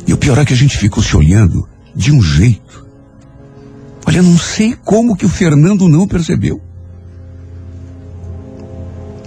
E 0.06 0.14
o 0.14 0.16
pior 0.16 0.38
é 0.38 0.46
que 0.46 0.54
a 0.54 0.56
gente 0.56 0.78
ficou 0.78 1.02
se 1.02 1.14
olhando 1.14 1.68
de 1.94 2.10
um 2.10 2.22
jeito. 2.22 2.86
Olha, 4.06 4.22
não 4.22 4.38
sei 4.38 4.74
como 4.74 5.14
que 5.14 5.26
o 5.26 5.28
Fernando 5.28 5.90
não 5.90 6.08
percebeu. 6.08 6.58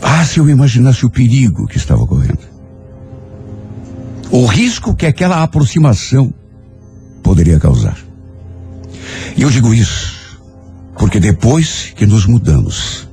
Ah, 0.02 0.26
se 0.26 0.40
eu 0.40 0.50
imaginasse 0.50 1.06
o 1.06 1.12
perigo 1.12 1.68
que 1.68 1.78
estava 1.78 2.04
correndo. 2.08 2.42
O 4.32 4.48
risco 4.48 4.96
que 4.96 5.06
aquela 5.06 5.44
aproximação 5.44 6.34
poderia 7.22 7.60
causar. 7.60 8.00
E 9.38 9.44
eu 9.44 9.52
digo 9.52 9.76
isso 9.76 10.42
porque 10.98 11.20
depois 11.20 11.94
que 11.96 12.08
nos 12.08 12.26
mudamos, 12.26 13.13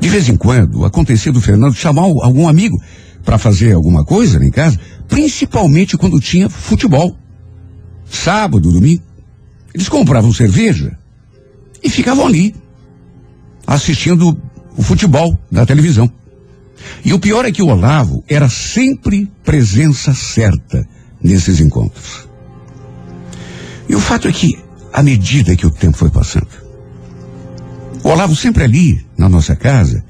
de 0.00 0.08
vez 0.08 0.28
em 0.28 0.36
quando 0.36 0.84
acontecia 0.84 1.30
do 1.30 1.40
Fernando 1.40 1.74
chamar 1.74 2.02
algum 2.02 2.48
amigo 2.48 2.80
para 3.24 3.36
fazer 3.36 3.74
alguma 3.74 4.04
coisa 4.04 4.42
em 4.42 4.50
casa, 4.50 4.78
principalmente 5.06 5.96
quando 5.96 6.18
tinha 6.18 6.48
futebol. 6.48 7.16
Sábado, 8.10 8.72
domingo, 8.72 9.02
eles 9.74 9.88
compravam 9.88 10.32
cerveja 10.32 10.98
e 11.82 11.90
ficavam 11.90 12.26
ali, 12.26 12.54
assistindo 13.66 14.40
o 14.76 14.82
futebol 14.82 15.38
na 15.50 15.66
televisão. 15.66 16.10
E 17.04 17.12
o 17.12 17.18
pior 17.18 17.44
é 17.44 17.52
que 17.52 17.62
o 17.62 17.68
Olavo 17.68 18.24
era 18.26 18.48
sempre 18.48 19.30
presença 19.44 20.14
certa 20.14 20.88
nesses 21.22 21.60
encontros. 21.60 22.26
E 23.88 23.94
o 23.94 24.00
fato 24.00 24.28
é 24.28 24.32
que, 24.32 24.58
à 24.92 25.02
medida 25.02 25.54
que 25.54 25.66
o 25.66 25.70
tempo 25.70 25.96
foi 25.96 26.10
passando, 26.10 26.48
o 28.02 28.08
Olavo 28.08 28.34
sempre 28.34 28.64
ali, 28.64 29.04
na 29.16 29.28
nossa 29.28 29.54
casa, 29.54 30.04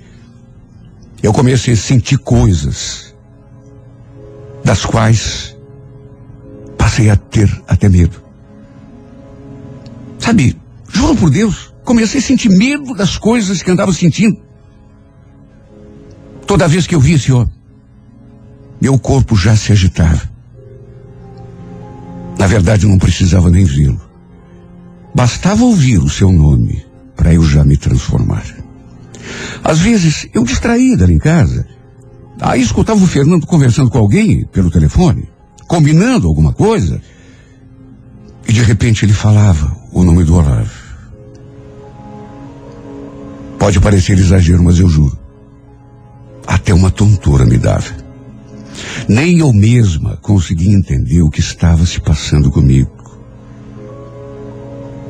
eu 1.23 1.33
comecei 1.33 1.75
a 1.75 1.77
sentir 1.77 2.19
coisas 2.19 3.15
das 4.65 4.85
quais 4.85 5.57
passei 6.79 7.11
a 7.11 7.17
ter 7.17 7.51
até 7.67 7.89
medo. 7.89 8.23
Sabe, 10.19 10.57
juro 10.89 11.17
por 11.17 11.31
Deus, 11.31 11.75
comecei 11.85 12.21
a 12.21 12.23
sentir 12.23 12.49
medo 12.49 12.95
das 12.95 13.17
coisas 13.17 13.63
que 13.63 13.71
andava 13.71 13.93
sentindo. 13.93 14.41
Toda 16.47 16.69
vez 16.69 16.87
que 16.87 16.95
eu 16.95 17.01
vi 17.01 17.15
esse 17.15 17.33
homem, 17.33 17.53
meu 18.81 18.99
corpo 18.99 19.37
já 19.37 19.57
se 19.57 19.73
agitava. 19.73 20.31
Na 22.39 22.47
verdade, 22.47 22.87
não 22.87 22.99
precisava 22.99 23.51
nem 23.51 23.65
vê-lo. 23.65 24.01
Bastava 25.15 25.65
ouvir 25.65 25.99
o 25.99 26.09
seu 26.09 26.33
nome 26.33 26.90
para 27.21 27.35
eu 27.35 27.43
já 27.43 27.63
me 27.63 27.77
transformar. 27.77 28.43
Às 29.63 29.79
vezes, 29.79 30.27
eu 30.33 30.43
distraída 30.43 31.05
ali 31.05 31.13
em 31.13 31.19
casa, 31.19 31.67
aí 32.41 32.63
escutava 32.63 33.05
o 33.05 33.07
Fernando 33.07 33.47
conversando 33.47 33.91
com 33.91 33.99
alguém 33.99 34.47
pelo 34.47 34.71
telefone, 34.71 35.29
combinando 35.69 36.27
alguma 36.27 36.55
coisa, 36.55 36.99
e 38.49 38.55
de 38.55 38.63
repente 38.63 39.05
ele 39.05 39.13
falava 39.13 39.71
o 39.93 40.03
nome 40.03 40.25
do 40.25 40.35
Olavo. 40.35 40.71
Pode 43.59 43.79
parecer 43.81 44.19
exagero, 44.19 44.65
mas 44.65 44.79
eu 44.79 44.89
juro. 44.89 45.19
Até 46.47 46.73
uma 46.73 46.91
tontura 46.91 47.45
me 47.45 47.59
dava. 47.59 47.95
Nem 49.07 49.41
eu 49.41 49.53
mesma 49.53 50.17
conseguia 50.23 50.75
entender 50.75 51.21
o 51.21 51.29
que 51.29 51.41
estava 51.41 51.85
se 51.85 52.01
passando 52.01 52.51
comigo. 52.51 52.91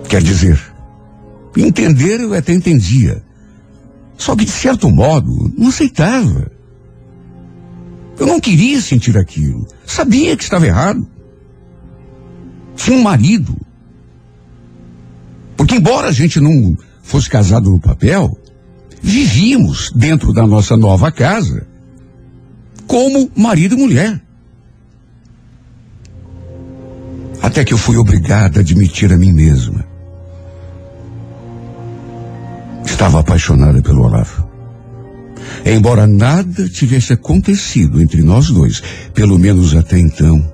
Quer 0.08 0.20
dizer, 0.20 0.69
entender 1.56 2.20
eu 2.20 2.34
até 2.34 2.52
entendia. 2.52 3.22
Só 4.16 4.36
que, 4.36 4.44
de 4.44 4.50
certo 4.50 4.90
modo, 4.90 5.52
não 5.56 5.68
aceitava. 5.68 6.50
Eu 8.18 8.26
não 8.26 8.38
queria 8.38 8.80
sentir 8.80 9.16
aquilo. 9.16 9.66
Sabia 9.86 10.36
que 10.36 10.42
estava 10.42 10.66
errado. 10.66 11.08
Tinha 12.76 12.96
um 12.96 13.02
marido. 13.02 13.56
Porque, 15.56 15.76
embora 15.76 16.08
a 16.08 16.12
gente 16.12 16.38
não 16.38 16.76
fosse 17.02 17.30
casado 17.30 17.70
no 17.70 17.80
papel, 17.80 18.38
vivíamos 19.02 19.90
dentro 19.94 20.32
da 20.32 20.46
nossa 20.46 20.76
nova 20.76 21.10
casa 21.10 21.66
como 22.86 23.30
marido 23.34 23.74
e 23.76 23.78
mulher. 23.78 24.20
Até 27.40 27.64
que 27.64 27.72
eu 27.72 27.78
fui 27.78 27.96
obrigada 27.96 28.58
a 28.58 28.62
admitir 28.62 29.12
a 29.12 29.16
mim 29.16 29.32
mesma. 29.32 29.89
Estava 32.90 33.20
apaixonada 33.20 33.80
pelo 33.80 34.02
Olavo. 34.02 34.46
Embora 35.64 36.06
nada 36.06 36.68
tivesse 36.68 37.14
acontecido 37.14 38.02
entre 38.02 38.22
nós 38.22 38.50
dois, 38.50 38.82
pelo 39.14 39.38
menos 39.38 39.74
até 39.74 39.98
então, 39.98 40.52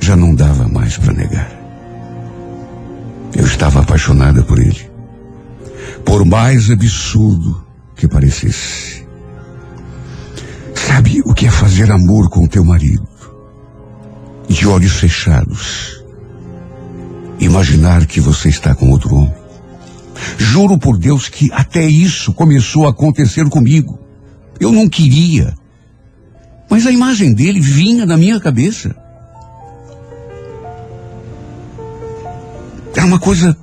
já 0.00 0.16
não 0.16 0.34
dava 0.34 0.66
mais 0.66 0.96
para 0.96 1.12
negar. 1.12 1.50
Eu 3.36 3.44
estava 3.44 3.80
apaixonada 3.80 4.42
por 4.42 4.58
ele. 4.58 4.90
Por 6.04 6.24
mais 6.24 6.70
absurdo 6.70 7.64
que 7.94 8.08
parecesse. 8.08 9.06
Sabe 10.74 11.22
o 11.24 11.34
que 11.34 11.46
é 11.46 11.50
fazer 11.50 11.92
amor 11.92 12.30
com 12.30 12.46
teu 12.48 12.64
marido? 12.64 13.06
De 14.48 14.66
olhos 14.66 14.94
fechados. 14.94 16.02
Imaginar 17.38 18.06
que 18.06 18.20
você 18.20 18.48
está 18.48 18.74
com 18.74 18.90
outro 18.90 19.14
homem. 19.14 19.37
Juro 20.36 20.78
por 20.78 20.98
Deus 20.98 21.28
que 21.28 21.50
até 21.52 21.84
isso 21.84 22.32
começou 22.32 22.86
a 22.86 22.90
acontecer 22.90 23.48
comigo. 23.48 23.98
Eu 24.60 24.72
não 24.72 24.88
queria, 24.88 25.54
Mas 26.70 26.86
a 26.86 26.90
imagem 26.90 27.32
dele 27.32 27.60
vinha 27.60 28.04
na 28.04 28.16
minha 28.16 28.38
cabeça. 28.38 28.94
Era 32.94 33.06
uma 33.06 33.18
coisa 33.18 33.56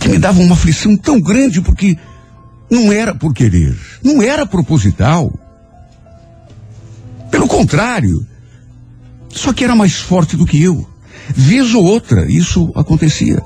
que 0.00 0.08
me 0.08 0.18
dava 0.18 0.40
uma 0.40 0.54
aflição 0.54 0.96
tão 0.96 1.20
grande 1.20 1.60
porque 1.60 1.98
não 2.70 2.90
era 2.92 3.14
por 3.14 3.34
querer, 3.34 3.76
não 4.02 4.22
era 4.22 4.46
proposital. 4.46 5.30
Pelo 7.30 7.46
contrário, 7.46 8.26
só 9.28 9.52
que 9.52 9.64
era 9.64 9.76
mais 9.76 9.96
forte 9.96 10.36
do 10.36 10.46
que 10.46 10.62
eu. 10.62 10.88
Vez 11.28 11.74
ou 11.74 11.84
outra, 11.84 12.30
isso 12.30 12.72
acontecia. 12.74 13.42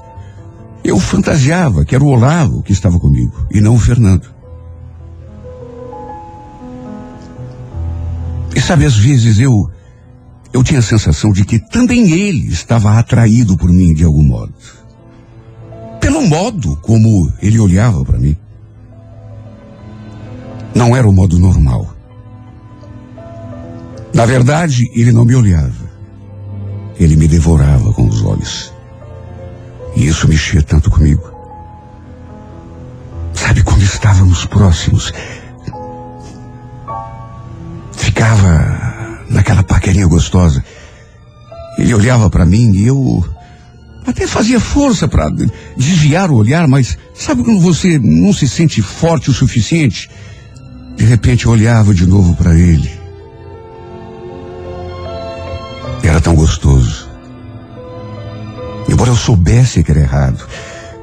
Eu 0.82 0.98
fantasiava 0.98 1.84
que 1.84 1.94
era 1.94 2.02
o 2.02 2.08
Olavo 2.08 2.62
que 2.62 2.72
estava 2.72 2.98
comigo 2.98 3.46
e 3.50 3.60
não 3.60 3.74
o 3.74 3.78
Fernando. 3.78 4.28
E 8.54 8.60
sabe, 8.60 8.84
às 8.84 8.96
vezes 8.96 9.38
eu 9.38 9.70
eu 10.52 10.64
tinha 10.64 10.80
a 10.80 10.82
sensação 10.82 11.32
de 11.32 11.44
que 11.44 11.58
também 11.58 12.10
ele 12.10 12.48
estava 12.48 12.98
atraído 12.98 13.56
por 13.56 13.70
mim 13.70 13.94
de 13.94 14.04
algum 14.04 14.22
modo. 14.22 14.52
Pelo 16.00 16.26
modo 16.26 16.76
como 16.76 17.32
ele 17.40 17.58
olhava 17.60 18.04
para 18.04 18.18
mim. 18.18 18.36
Não 20.74 20.96
era 20.96 21.08
o 21.08 21.12
modo 21.12 21.38
normal. 21.38 21.94
Na 24.12 24.26
verdade, 24.26 24.90
ele 24.94 25.12
não 25.12 25.24
me 25.24 25.36
olhava. 25.36 25.90
Ele 26.98 27.16
me 27.16 27.28
devorava 27.28 27.92
com 27.92 28.08
os 28.08 28.22
olhos. 28.22 28.72
E 29.96 30.06
isso 30.06 30.28
mexia 30.28 30.62
tanto 30.62 30.90
comigo. 30.90 31.30
Sabe, 33.34 33.62
quando 33.62 33.82
estávamos 33.82 34.44
próximos, 34.46 35.12
ficava 37.92 39.20
naquela 39.28 39.62
paquerinha 39.62 40.06
gostosa. 40.06 40.64
Ele 41.78 41.94
olhava 41.94 42.28
para 42.28 42.44
mim 42.44 42.72
e 42.72 42.86
eu 42.86 43.24
até 44.06 44.26
fazia 44.26 44.60
força 44.60 45.08
para 45.08 45.30
desviar 45.76 46.30
o 46.30 46.36
olhar, 46.36 46.66
mas 46.68 46.96
sabe 47.14 47.42
quando 47.42 47.60
você 47.60 47.98
não 47.98 48.32
se 48.32 48.48
sente 48.48 48.82
forte 48.82 49.30
o 49.30 49.34
suficiente? 49.34 50.10
De 50.96 51.04
repente 51.04 51.46
eu 51.46 51.52
olhava 51.52 51.94
de 51.94 52.06
novo 52.06 52.34
para 52.36 52.58
ele. 52.58 52.90
Era 56.02 56.20
tão 56.20 56.34
gostoso. 56.34 57.09
Embora 58.88 59.10
eu 59.10 59.16
soubesse 59.16 59.82
que 59.82 59.90
era 59.90 60.00
errado, 60.00 60.46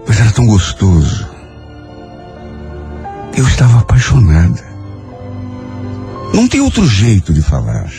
mas 0.08 0.20
era 0.20 0.32
tão 0.32 0.46
gostoso. 0.46 1.28
Eu 3.36 3.48
estava 3.48 3.80
apaixonada. 3.80 4.66
Não 6.34 6.48
tem 6.48 6.62
outro 6.62 6.88
jeito 6.88 7.34
de 7.34 7.42
falar. 7.42 7.90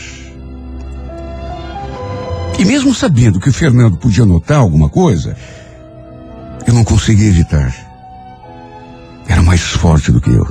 E 2.58 2.64
mesmo 2.64 2.94
sabendo 2.94 3.38
que 3.38 3.48
o 3.48 3.52
Fernando 3.52 3.96
podia 3.96 4.26
notar 4.26 4.58
alguma 4.58 4.88
coisa, 4.88 5.36
eu 6.66 6.74
não 6.74 6.84
conseguia 6.84 7.28
evitar. 7.28 7.74
Era 9.28 9.42
mais 9.42 9.60
forte 9.60 10.10
do 10.10 10.20
que 10.20 10.30
eu. 10.30 10.46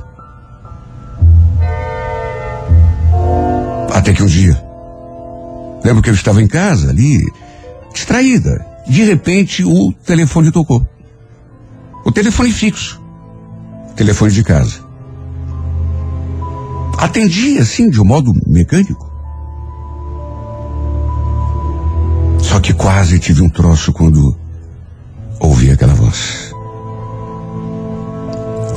Até 3.93 4.13
que 4.13 4.21
um 4.21 4.27
dia, 4.27 4.61
lembro 5.83 6.01
que 6.01 6.09
eu 6.09 6.13
estava 6.13 6.41
em 6.41 6.47
casa 6.47 6.89
ali, 6.89 7.19
distraída. 7.93 8.65
De 8.87 9.03
repente, 9.03 9.63
o 9.65 9.91
telefone 9.91 10.51
tocou. 10.51 10.85
O 12.05 12.11
telefone 12.11 12.51
fixo. 12.51 13.01
Telefone 13.95 14.31
de 14.31 14.43
casa. 14.43 14.87
Atendi 16.97 17.59
assim, 17.59 17.89
de 17.89 18.01
um 18.01 18.05
modo 18.05 18.31
mecânico. 18.47 19.11
Só 22.39 22.59
que 22.59 22.73
quase 22.73 23.19
tive 23.19 23.41
um 23.41 23.49
troço 23.49 23.91
quando 23.91 24.35
ouvi 25.39 25.69
aquela 25.69 25.93
voz. 25.93 26.51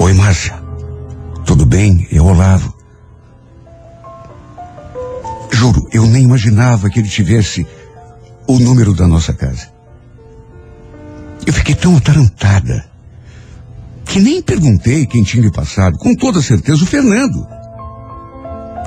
Oi, 0.00 0.12
Márcia. 0.12 0.60
Tudo 1.46 1.64
bem? 1.64 2.06
Eu 2.10 2.26
Olavo. 2.26 2.74
Juro, 5.52 5.86
eu 5.92 6.04
nem 6.06 6.24
imaginava 6.24 6.90
que 6.90 6.98
ele 6.98 7.08
tivesse 7.08 7.66
o 8.46 8.58
número 8.58 8.92
da 8.94 9.06
nossa 9.06 9.32
casa. 9.32 9.69
Eu 11.46 11.52
fiquei 11.52 11.74
tão 11.74 11.96
atarantada 11.96 12.84
que 14.04 14.18
nem 14.18 14.42
perguntei 14.42 15.06
quem 15.06 15.22
tinha 15.22 15.42
me 15.42 15.52
passado. 15.52 15.96
Com 15.98 16.14
toda 16.14 16.42
certeza, 16.42 16.82
o 16.82 16.86
Fernando. 16.86 17.46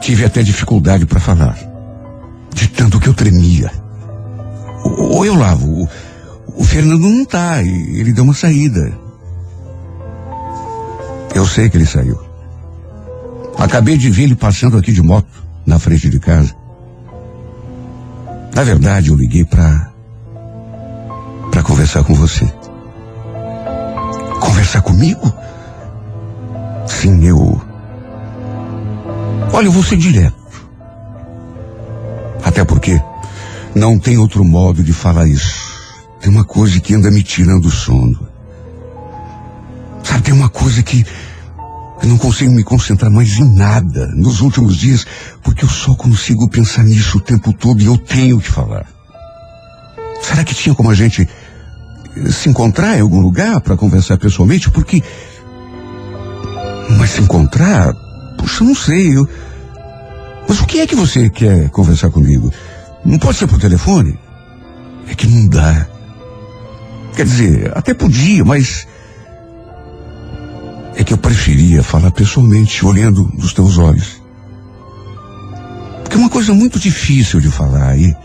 Tive 0.02 0.26
até 0.26 0.44
dificuldade 0.44 1.06
para 1.06 1.20
falar, 1.20 1.58
de 2.54 2.68
tanto 2.68 3.00
que 3.00 3.08
eu 3.08 3.13
tremia. 3.13 3.72
Ou 4.84 5.26
eu 5.26 5.34
lavo, 5.34 5.88
o, 6.48 6.63
Fernando 6.66 7.08
não 7.08 7.24
tá, 7.24 7.63
ele 7.63 8.12
deu 8.12 8.26
uma 8.26 8.34
saída. 8.34 8.92
Eu 11.34 11.48
sei 11.48 11.70
que 11.70 11.78
ele 11.78 11.86
saiu. 11.86 12.20
Acabei 13.58 13.98
de 13.98 14.10
ver 14.10 14.24
ele 14.24 14.36
passando 14.36 14.78
aqui 14.78 14.92
de 14.92 15.02
moto, 15.02 15.30
na 15.66 15.80
frente 15.80 16.10
de 16.10 16.20
casa. 16.20 16.54
Na 18.54 18.63
verdade, 18.63 19.10
eu 19.10 19.16
liguei 19.16 19.46
para 19.46 19.93
conversar 21.63 22.04
com 22.04 22.13
você. 22.13 22.45
Conversar 24.39 24.82
comigo? 24.82 25.34
Sim, 26.86 27.26
eu. 27.26 27.62
Olha, 29.52 29.67
eu 29.67 29.71
vou 29.71 29.84
ser 29.84 29.97
direto. 29.97 30.36
Até 32.43 32.63
porque 32.63 33.02
não 33.76 33.97
tem 33.97 34.17
outro 34.17 34.43
modo 34.43 34.84
de 34.84 34.93
falar 34.93 35.28
isso. 35.28 35.73
Tem 36.19 36.32
uma 36.32 36.43
coisa 36.43 36.80
que 36.80 36.93
anda 36.93 37.10
me 37.10 37.23
tirando 37.23 37.65
o 37.65 37.71
sono. 37.71 38.28
Sabe, 40.04 40.23
tem 40.23 40.34
uma 40.34 40.49
coisa 40.49 40.84
que 40.84 41.06
eu 42.02 42.10
não 42.10 42.17
consigo 42.17 42.52
me 42.52 42.63
concentrar 42.63 43.10
mais 43.10 43.38
em 43.38 43.56
nada 43.56 44.08
nos 44.15 44.41
últimos 44.41 44.76
dias, 44.76 45.06
porque 45.41 45.63
eu 45.63 45.69
só 45.69 45.95
consigo 45.95 46.49
pensar 46.49 46.84
nisso 46.84 47.17
o 47.17 47.21
tempo 47.21 47.54
todo 47.54 47.82
e 47.82 47.86
eu 47.86 47.97
tenho 47.97 48.39
que 48.39 48.49
falar. 48.49 48.86
Será 50.21 50.43
que 50.43 50.54
tinha 50.54 50.76
como 50.76 50.89
a 50.89 50.95
gente 50.95 51.28
se 52.32 52.49
encontrar 52.49 52.97
em 52.97 53.02
algum 53.02 53.19
lugar 53.19 53.62
para 53.62 53.78
conversar 53.78 54.17
pessoalmente? 54.17 54.69
Porque. 54.69 55.02
Mas 56.97 57.12
se 57.12 57.21
encontrar? 57.21 57.93
Puxa, 58.38 58.63
não 58.63 58.76
sei. 58.76 59.17
Eu... 59.17 59.28
Mas 60.47 60.60
o 60.60 60.65
que 60.65 60.80
é 60.80 60.88
que 60.88 60.95
você 60.95 61.30
quer 61.30 61.69
conversar 61.69 62.10
comigo? 62.10 62.52
Não 63.06 63.17
pode 63.17 63.38
ser 63.38 63.47
por 63.47 63.60
telefone? 63.60 64.17
É 65.08 65.15
que 65.15 65.28
não 65.28 65.47
dá. 65.47 65.88
Quer 67.15 67.26
dizer, 67.26 67.71
até 67.76 67.93
podia, 67.93 68.43
mas 68.43 68.88
é 70.95 71.04
que 71.04 71.13
eu 71.13 71.17
preferia 71.17 71.84
falar 71.84 72.12
pessoalmente, 72.12 72.86
olhando 72.86 73.30
nos 73.38 73.54
teus 73.54 73.78
olhos. 73.78 74.21
Porque 76.02 76.15
é 76.15 76.19
uma 76.19 76.30
coisa 76.30 76.54
muito 76.54 76.80
difícil 76.80 77.39
de 77.39 77.49
falar 77.49 77.97
e. 77.97 78.15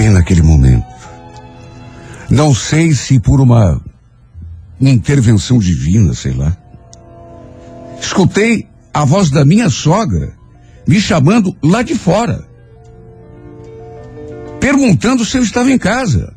bem 0.00 0.08
naquele 0.08 0.40
momento. 0.40 0.86
Não 2.30 2.54
sei 2.54 2.94
se 2.94 3.20
por 3.20 3.38
uma 3.38 3.78
intervenção 4.80 5.58
divina, 5.58 6.14
sei 6.14 6.32
lá. 6.32 6.56
Escutei 8.00 8.66
a 8.94 9.04
voz 9.04 9.28
da 9.28 9.44
minha 9.44 9.68
sogra 9.68 10.32
me 10.86 10.98
chamando 10.98 11.54
lá 11.62 11.82
de 11.82 11.94
fora, 11.94 12.48
perguntando 14.58 15.22
se 15.22 15.36
eu 15.36 15.42
estava 15.42 15.70
em 15.70 15.76
casa. 15.76 16.34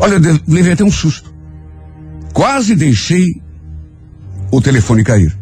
Olha, 0.00 0.14
eu 0.14 0.40
levei 0.48 0.72
até 0.72 0.82
um 0.82 0.90
susto. 0.90 1.34
Quase 2.32 2.74
deixei 2.74 3.26
o 4.50 4.62
telefone 4.62 5.04
cair. 5.04 5.36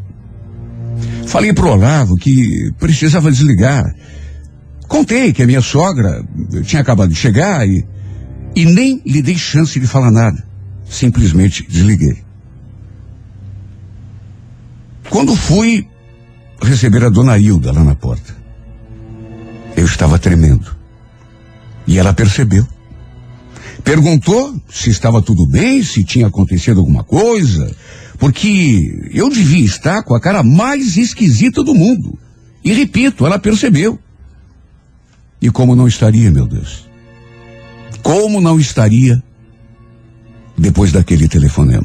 Falei 1.26 1.52
pro 1.52 1.70
Olavo 1.70 2.16
que 2.16 2.72
precisava 2.76 3.30
desligar. 3.30 3.84
Contei 4.88 5.32
que 5.32 5.42
a 5.42 5.46
minha 5.46 5.60
sogra 5.60 6.24
tinha 6.64 6.82
acabado 6.82 7.10
de 7.10 7.16
chegar 7.16 7.66
e, 7.66 7.84
e 8.54 8.64
nem 8.64 9.02
lhe 9.04 9.22
dei 9.22 9.36
chance 9.36 9.78
de 9.78 9.86
falar 9.86 10.10
nada. 10.10 10.44
Simplesmente 10.88 11.66
desliguei. 11.68 12.22
Quando 15.10 15.34
fui 15.34 15.86
receber 16.60 17.04
a 17.04 17.08
dona 17.08 17.38
Hilda 17.38 17.72
lá 17.72 17.84
na 17.84 17.94
porta, 17.94 18.34
eu 19.76 19.84
estava 19.84 20.18
tremendo. 20.18 20.74
E 21.86 21.98
ela 21.98 22.12
percebeu. 22.12 22.66
Perguntou 23.82 24.54
se 24.70 24.90
estava 24.90 25.20
tudo 25.20 25.46
bem, 25.46 25.82
se 25.82 26.02
tinha 26.04 26.26
acontecido 26.26 26.80
alguma 26.80 27.04
coisa, 27.04 27.70
porque 28.18 29.08
eu 29.12 29.28
devia 29.28 29.64
estar 29.64 30.02
com 30.02 30.14
a 30.14 30.20
cara 30.20 30.42
mais 30.42 30.96
esquisita 30.96 31.62
do 31.62 31.74
mundo. 31.74 32.18
E 32.64 32.72
repito, 32.72 33.26
ela 33.26 33.38
percebeu. 33.38 33.98
E 35.44 35.50
como 35.50 35.76
não 35.76 35.86
estaria, 35.86 36.30
meu 36.30 36.46
Deus? 36.46 36.88
Como 38.02 38.40
não 38.40 38.58
estaria 38.58 39.22
depois 40.56 40.90
daquele 40.90 41.28
telefonema. 41.28 41.84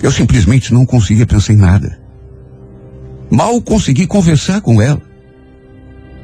Eu 0.00 0.12
simplesmente 0.12 0.72
não 0.72 0.86
conseguia 0.86 1.26
pensar 1.26 1.52
em 1.52 1.56
nada. 1.56 2.00
Mal 3.28 3.60
consegui 3.60 4.06
conversar 4.06 4.60
com 4.60 4.80
ela. 4.80 5.02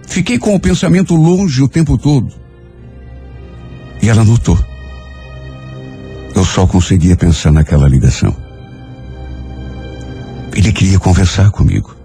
Fiquei 0.07 0.39
com 0.39 0.55
o 0.55 0.61
pensamento 0.61 1.17
longe 1.17 1.65
o 1.65 1.69
tempo 1.69 1.99
todo. 1.99 2.33
E 4.01 4.09
ela 4.09 4.23
notou. 4.23 4.57
Eu 6.33 6.45
só 6.45 6.65
conseguia 6.65 7.17
pensar 7.17 7.51
naquela 7.51 7.89
ligação. 7.89 8.37
Ele 10.55 10.73
queria 10.73 11.01
conversar 11.01 11.51
comigo. 11.51 11.97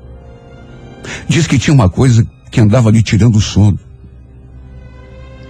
Diz 1.30 1.45
que 1.45 1.60
tinha 1.60 1.76
uma 1.76 1.91
coisa 1.91 2.28
que 2.53 2.61
andava 2.61 2.91
lhe 2.91 3.01
tirando 3.01 3.37
o 3.37 3.41
sono. 3.41 3.79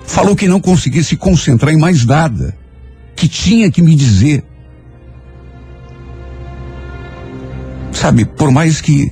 Falou 0.05 0.37
que 0.37 0.47
não 0.47 0.61
conseguia 0.61 1.03
se 1.03 1.17
concentrar 1.17 1.73
em 1.73 1.77
mais 1.77 2.05
nada, 2.05 2.57
que 3.13 3.27
tinha 3.27 3.69
que 3.69 3.81
me 3.81 3.93
dizer. 3.93 4.41
Sabe, 7.91 8.23
por 8.23 8.51
mais 8.51 8.79
que, 8.79 9.11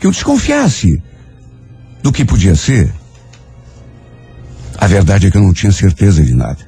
que 0.00 0.06
eu 0.06 0.10
desconfiasse 0.10 1.00
do 2.02 2.10
que 2.10 2.24
podia 2.24 2.56
ser, 2.56 2.90
a 4.78 4.86
verdade 4.86 5.26
é 5.26 5.30
que 5.30 5.36
eu 5.36 5.42
não 5.42 5.52
tinha 5.52 5.72
certeza 5.72 6.24
de 6.24 6.34
nada. 6.34 6.66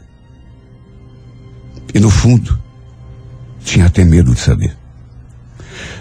E 1.94 1.98
no 1.98 2.10
fundo, 2.10 2.58
tinha 3.64 3.86
até 3.86 4.04
medo 4.04 4.34
de 4.34 4.40
saber. 4.40 4.76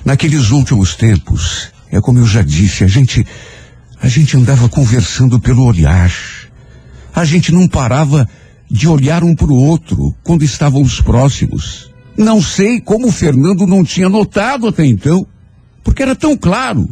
Naqueles 0.04 0.52
últimos 0.52 0.94
tempos, 0.96 1.72
é 1.90 2.02
como 2.02 2.20
eu 2.20 2.26
já 2.26 2.42
disse, 2.42 2.84
a 2.84 2.88
gente, 2.88 3.26
a 4.02 4.08
gente 4.08 4.38
andava 4.38 4.70
conversando 4.70 5.40
pelo 5.40 5.64
olhar. 5.64 6.12
A 7.14 7.26
gente 7.26 7.52
não 7.52 7.68
parava 7.68 8.28
de 8.70 8.88
olhar 8.88 9.24
um 9.24 9.36
para 9.36 9.48
o 9.48 9.56
outro 9.56 10.16
quando 10.24 10.44
estávamos 10.44 11.02
próximos. 11.02 11.92
Não 12.16 12.42
sei 12.42 12.80
como 12.80 13.08
o 13.08 13.12
Fernando 13.12 13.66
não 13.66 13.84
tinha 13.84 14.10
notado 14.10 14.68
até 14.68 14.86
então, 14.86 15.26
porque 15.84 16.04
era 16.04 16.16
tão 16.16 16.36
claro. 16.36 16.88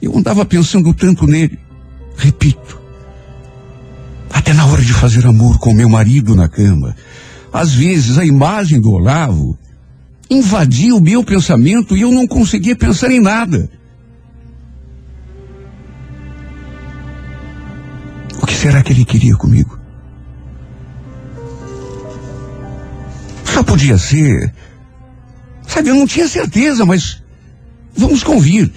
Eu 0.00 0.16
andava 0.16 0.44
pensando 0.44 0.92
tanto 0.92 1.26
nele. 1.26 1.58
Repito, 2.16 2.80
até 4.30 4.52
na 4.52 4.66
hora 4.66 4.82
de 4.82 4.92
fazer 4.92 5.26
amor 5.26 5.58
com 5.58 5.72
meu 5.72 5.88
marido 5.88 6.34
na 6.34 6.48
cama. 6.48 6.94
Às 7.52 7.74
vezes 7.74 8.18
a 8.18 8.24
imagem 8.24 8.80
do 8.80 8.90
Olavo 8.90 9.58
invadia 10.28 10.94
o 10.94 11.00
meu 11.00 11.22
pensamento 11.22 11.96
e 11.96 12.00
eu 12.00 12.10
não 12.10 12.26
conseguia 12.26 12.74
pensar 12.74 13.10
em 13.10 13.20
nada. 13.20 13.70
Que 18.52 18.58
será 18.58 18.82
que 18.82 18.92
ele 18.92 19.04
queria 19.06 19.34
comigo? 19.34 19.78
Só 23.44 23.62
podia 23.62 23.96
ser. 23.96 24.52
Sabe, 25.66 25.88
eu 25.88 25.94
não 25.94 26.06
tinha 26.06 26.28
certeza, 26.28 26.84
mas 26.84 27.22
vamos 27.96 28.22
convir. 28.22 28.70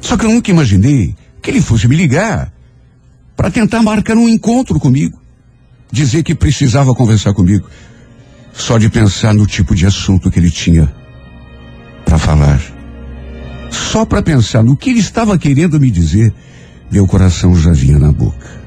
Só 0.00 0.16
que 0.16 0.24
eu 0.24 0.30
nunca 0.30 0.50
imaginei 0.50 1.14
que 1.42 1.50
ele 1.50 1.60
fosse 1.60 1.86
me 1.86 1.94
ligar 1.94 2.50
para 3.36 3.50
tentar 3.50 3.82
marcar 3.82 4.16
um 4.16 4.28
encontro 4.28 4.80
comigo. 4.80 5.20
Dizer 5.90 6.22
que 6.22 6.34
precisava 6.34 6.94
conversar 6.94 7.34
comigo. 7.34 7.68
Só 8.54 8.78
de 8.78 8.88
pensar 8.88 9.34
no 9.34 9.46
tipo 9.46 9.74
de 9.74 9.84
assunto 9.84 10.30
que 10.30 10.38
ele 10.38 10.50
tinha 10.50 10.90
para 12.06 12.18
falar. 12.18 12.60
Só 13.70 14.06
para 14.06 14.22
pensar 14.22 14.62
no 14.62 14.76
que 14.76 14.88
ele 14.88 15.00
estava 15.00 15.38
querendo 15.38 15.78
me 15.78 15.90
dizer, 15.90 16.32
meu 16.92 17.06
coração 17.06 17.56
já 17.56 17.72
vinha 17.72 17.98
na 17.98 18.12
boca. 18.12 18.62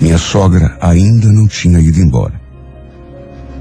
Minha 0.00 0.18
sogra 0.18 0.76
ainda 0.80 1.32
não 1.32 1.46
tinha 1.46 1.78
ido 1.78 2.00
embora. 2.00 2.40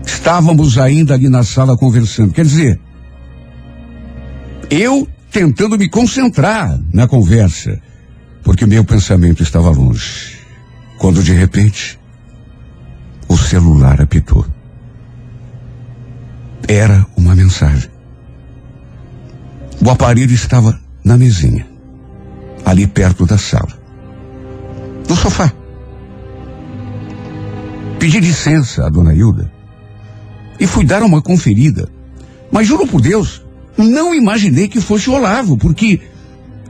Estávamos 0.04 0.80
ainda 0.80 1.14
ali 1.14 1.30
na 1.30 1.44
sala 1.44 1.78
conversando. 1.78 2.34
Quer 2.34 2.46
dizer, 2.46 2.80
eu 4.72 5.08
tentando 5.32 5.78
me 5.78 5.88
concentrar 5.88 6.80
na 6.92 7.08
conversa, 7.08 7.80
porque 8.44 8.66
meu 8.66 8.84
pensamento 8.84 9.44
estava 9.44 9.70
longe. 9.70 10.40
Quando 10.98 11.22
de 11.22 11.34
repente, 11.34 12.00
o 13.28 13.38
celular 13.38 14.02
apitou. 14.02 14.46
Era 16.68 17.06
uma 17.16 17.36
mensagem. 17.36 17.90
O 19.86 19.90
aparelho 19.90 20.34
estava 20.34 20.80
na 21.04 21.18
mesinha, 21.18 21.68
ali 22.66 22.88
perto 22.88 23.26
da 23.26 23.38
sala, 23.38 23.78
no 25.08 25.16
sofá. 25.16 25.52
Pedi 28.00 28.20
licença 28.20 28.86
à 28.86 28.90
dona 28.90 29.14
Hilda 29.14 29.52
e 30.60 30.68
fui 30.68 30.86
dar 30.86 31.04
uma 31.04 31.22
conferida. 31.22 31.90
Mas 32.52 32.68
juro 32.68 32.86
por 32.86 33.02
Deus, 33.02 33.42
não 33.78 34.14
imaginei 34.14 34.68
que 34.68 34.80
fosse 34.80 35.10
o 35.10 35.14
Olavo, 35.14 35.58
porque 35.58 36.00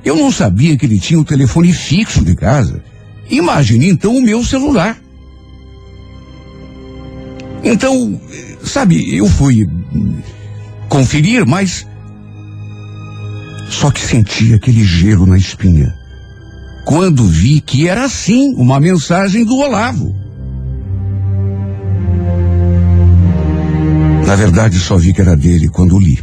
eu 0.05 0.15
não 0.15 0.31
sabia 0.31 0.77
que 0.77 0.85
ele 0.85 0.99
tinha 0.99 1.19
o 1.19 1.25
telefone 1.25 1.73
fixo 1.73 2.23
de 2.23 2.35
casa. 2.35 2.81
Imagine 3.29 3.89
então 3.89 4.15
o 4.15 4.21
meu 4.21 4.43
celular. 4.43 4.97
Então, 7.63 8.19
sabe, 8.63 9.15
eu 9.15 9.27
fui 9.27 9.67
conferir, 10.89 11.45
mas 11.45 11.87
só 13.69 13.91
que 13.91 14.01
senti 14.01 14.53
aquele 14.53 14.83
gelo 14.83 15.25
na 15.25 15.37
espinha. 15.37 15.93
Quando 16.85 17.25
vi 17.25 17.61
que 17.61 17.87
era 17.87 18.07
sim 18.09 18.53
uma 18.55 18.79
mensagem 18.79 19.45
do 19.45 19.55
Olavo. 19.55 20.15
Na 24.25 24.35
verdade, 24.35 24.79
só 24.79 24.97
vi 24.97 25.13
que 25.13 25.21
era 25.21 25.35
dele 25.35 25.69
quando 25.69 25.99
li. 25.99 26.19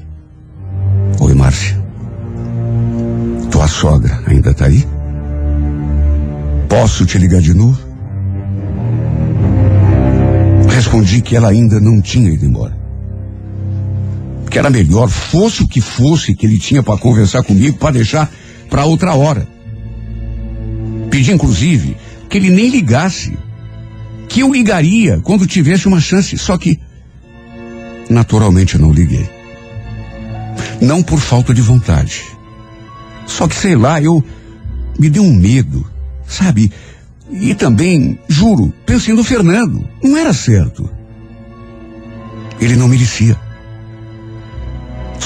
Oi, 1.20 1.35
Márcia. 1.35 1.79
Tua 3.50 3.68
sogra 3.68 4.22
ainda 4.26 4.55
tá 4.55 4.66
aí? 4.66 4.87
Posso 6.68 7.05
te 7.05 7.18
ligar 7.18 7.40
de 7.40 7.53
novo? 7.53 7.79
Respondi 10.68 11.20
que 11.20 11.37
ela 11.37 11.48
ainda 11.48 11.79
não 11.79 12.00
tinha 12.00 12.31
ido 12.31 12.46
embora. 12.46 12.79
Que 14.50 14.58
era 14.58 14.68
melhor, 14.68 15.08
fosse 15.08 15.62
o 15.62 15.68
que 15.68 15.80
fosse 15.80 16.34
que 16.34 16.44
ele 16.44 16.58
tinha 16.58 16.82
para 16.82 16.98
conversar 16.98 17.42
comigo, 17.44 17.78
para 17.78 17.92
deixar 17.92 18.30
para 18.68 18.84
outra 18.84 19.14
hora. 19.14 19.46
Pedi, 21.10 21.32
inclusive, 21.32 21.96
que 22.28 22.36
ele 22.36 22.50
nem 22.50 22.68
ligasse. 22.68 23.36
Que 24.28 24.40
eu 24.40 24.52
ligaria 24.52 25.20
quando 25.20 25.46
tivesse 25.46 25.88
uma 25.88 26.00
chance. 26.00 26.36
Só 26.36 26.58
que, 26.58 26.78
naturalmente, 28.08 28.76
não 28.76 28.92
liguei. 28.92 29.28
Não 30.80 31.02
por 31.02 31.20
falta 31.20 31.54
de 31.54 31.60
vontade. 31.60 32.24
Só 33.26 33.46
que, 33.46 33.54
sei 33.54 33.76
lá, 33.76 34.00
eu 34.00 34.24
me 34.98 35.08
deu 35.08 35.22
um 35.22 35.34
medo, 35.34 35.88
sabe? 36.26 36.72
E 37.30 37.54
também, 37.54 38.18
juro, 38.28 38.72
pensei 38.84 39.14
no 39.14 39.22
Fernando. 39.22 39.86
Não 40.02 40.16
era 40.16 40.32
certo. 40.32 40.90
Ele 42.60 42.76
não 42.76 42.88
merecia. 42.88 43.36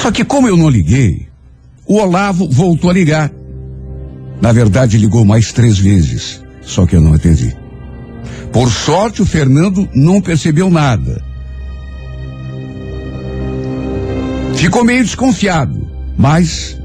Só 0.04 0.12
que 0.12 0.22
como 0.22 0.46
eu 0.46 0.54
não 0.54 0.68
liguei, 0.68 1.28
o 1.86 1.96
Olavo 1.96 2.46
voltou 2.46 2.90
a 2.90 2.92
ligar. 2.92 3.32
Na 4.38 4.52
verdade, 4.52 4.98
ligou 4.98 5.24
mais 5.24 5.50
três 5.50 5.78
vezes. 5.78 6.42
Só 6.60 6.84
que 6.84 6.94
eu 6.94 7.00
não 7.00 7.14
atendi. 7.14 7.56
Por 8.52 8.70
sorte, 8.70 9.22
o 9.22 9.24
Fernando 9.24 9.88
não 9.94 10.20
percebeu 10.20 10.68
nada. 10.68 11.24
Ficou 14.54 14.84
meio 14.84 15.02
desconfiado, 15.02 15.88
mas. 16.18 16.78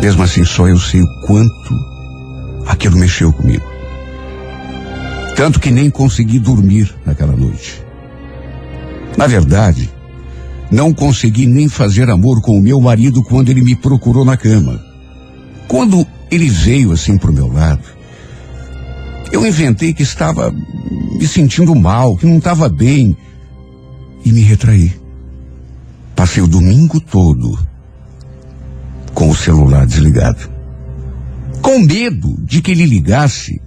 Mesmo 0.00 0.22
assim, 0.22 0.44
só 0.44 0.68
eu 0.68 0.78
sei 0.78 1.02
o 1.02 1.26
quanto 1.26 1.74
aquilo 2.68 2.96
mexeu 2.96 3.32
comigo. 3.32 3.68
Tanto 5.34 5.58
que 5.58 5.72
nem 5.72 5.90
consegui 5.90 6.38
dormir 6.38 6.94
naquela 7.04 7.34
noite. 7.34 7.89
Na 9.20 9.26
verdade, 9.26 9.90
não 10.70 10.94
consegui 10.94 11.46
nem 11.46 11.68
fazer 11.68 12.08
amor 12.08 12.40
com 12.40 12.56
o 12.56 12.62
meu 12.62 12.80
marido 12.80 13.22
quando 13.22 13.50
ele 13.50 13.60
me 13.60 13.76
procurou 13.76 14.24
na 14.24 14.34
cama. 14.34 14.82
Quando 15.68 16.06
ele 16.30 16.48
veio 16.48 16.90
assim 16.90 17.18
pro 17.18 17.30
meu 17.30 17.46
lado, 17.46 17.84
eu 19.30 19.46
inventei 19.46 19.92
que 19.92 20.02
estava 20.02 20.50
me 20.50 21.28
sentindo 21.28 21.74
mal, 21.74 22.16
que 22.16 22.24
não 22.24 22.38
estava 22.38 22.66
bem, 22.66 23.14
e 24.24 24.32
me 24.32 24.40
retraí. 24.40 24.90
Passei 26.16 26.42
o 26.42 26.48
domingo 26.48 26.98
todo 26.98 27.58
com 29.12 29.28
o 29.28 29.36
celular 29.36 29.86
desligado. 29.86 30.48
Com 31.60 31.78
medo 31.80 32.42
de 32.42 32.62
que 32.62 32.70
ele 32.70 32.86
ligasse 32.86 33.60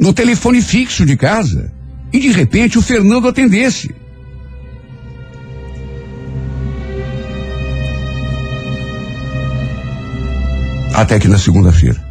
no 0.00 0.14
telefone 0.14 0.62
fixo 0.62 1.04
de 1.04 1.18
casa 1.18 1.70
e 2.10 2.18
de 2.18 2.32
repente 2.32 2.78
o 2.78 2.82
Fernando 2.82 3.28
atendesse. 3.28 3.94
Até 10.94 11.18
que 11.18 11.28
na 11.28 11.38
segunda-feira, 11.38 12.02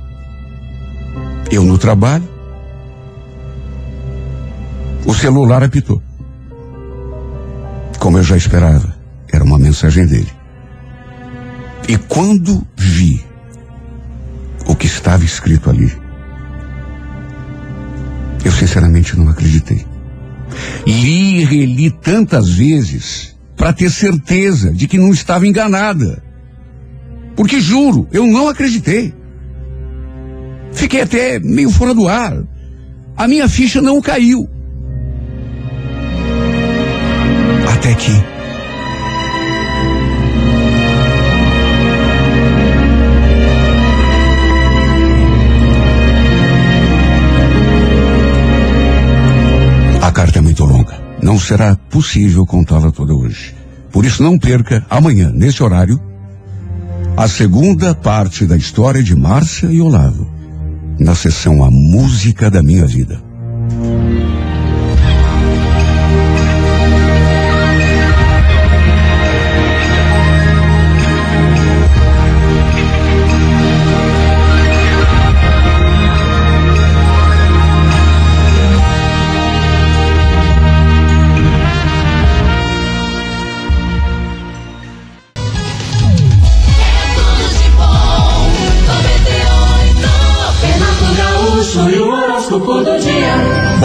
Eu 1.52 1.64
no 1.64 1.78
trabalho. 1.78 2.28
O 5.06 5.14
celular 5.14 5.64
apitou. 5.64 6.02
Como 8.00 8.18
eu 8.18 8.24
já 8.24 8.36
esperava, 8.36 8.94
era 9.32 9.44
uma 9.44 9.58
mensagem 9.58 10.06
dele. 10.06 10.32
E 11.88 11.98
quando 11.98 12.68
vi 12.76 13.26
o 14.66 14.76
que 14.76 14.88
estava 14.88 15.24
escrito 15.24 15.70
ali, 15.70 15.92
eu 18.44 18.52
sinceramente 18.52 19.18
não 19.18 19.30
acreditei. 19.30 19.86
Li 20.86 21.42
e 21.42 21.46
reli 21.46 21.92
tantas 21.92 22.50
vezes 22.50 23.36
para 23.56 23.72
ter 23.72 23.90
certeza 23.90 24.72
de 24.72 24.88
que 24.88 24.98
não 24.98 25.12
estava 25.12 25.48
enganada. 25.48 26.27
Porque 27.38 27.62
juro, 27.62 28.08
eu 28.12 28.26
não 28.26 28.50
acreditei. 28.50 29.14
Fiquei 30.74 31.02
até 31.02 31.40
meio 31.40 31.70
fora 31.70 31.94
do 31.94 32.08
ar. 32.08 32.36
A 33.16 33.28
minha 33.28 33.48
ficha 33.48 33.80
não 33.80 34.02
caiu. 34.02 34.50
Até 37.72 37.94
que. 37.94 38.12
A 50.02 50.12
carta 50.12 50.40
é 50.40 50.42
muito 50.42 50.66
longa. 50.66 51.00
Não 51.22 51.40
será 51.40 51.76
possível 51.76 52.48
contá-la 52.48 52.92
toda 52.92 53.14
hoje. 53.14 53.54
Por 53.92 54.06
isso, 54.06 54.24
não 54.24 54.40
perca 54.40 54.84
amanhã, 54.90 55.32
nesse 55.32 55.62
horário, 55.62 56.07
a 57.18 57.28
segunda 57.28 57.96
parte 57.96 58.46
da 58.46 58.56
história 58.56 59.02
de 59.02 59.16
Márcia 59.16 59.66
e 59.72 59.82
Olavo, 59.82 60.32
na 61.00 61.16
sessão 61.16 61.64
A 61.64 61.72
Música 61.72 62.48
da 62.48 62.62
Minha 62.62 62.86
Vida. 62.86 63.27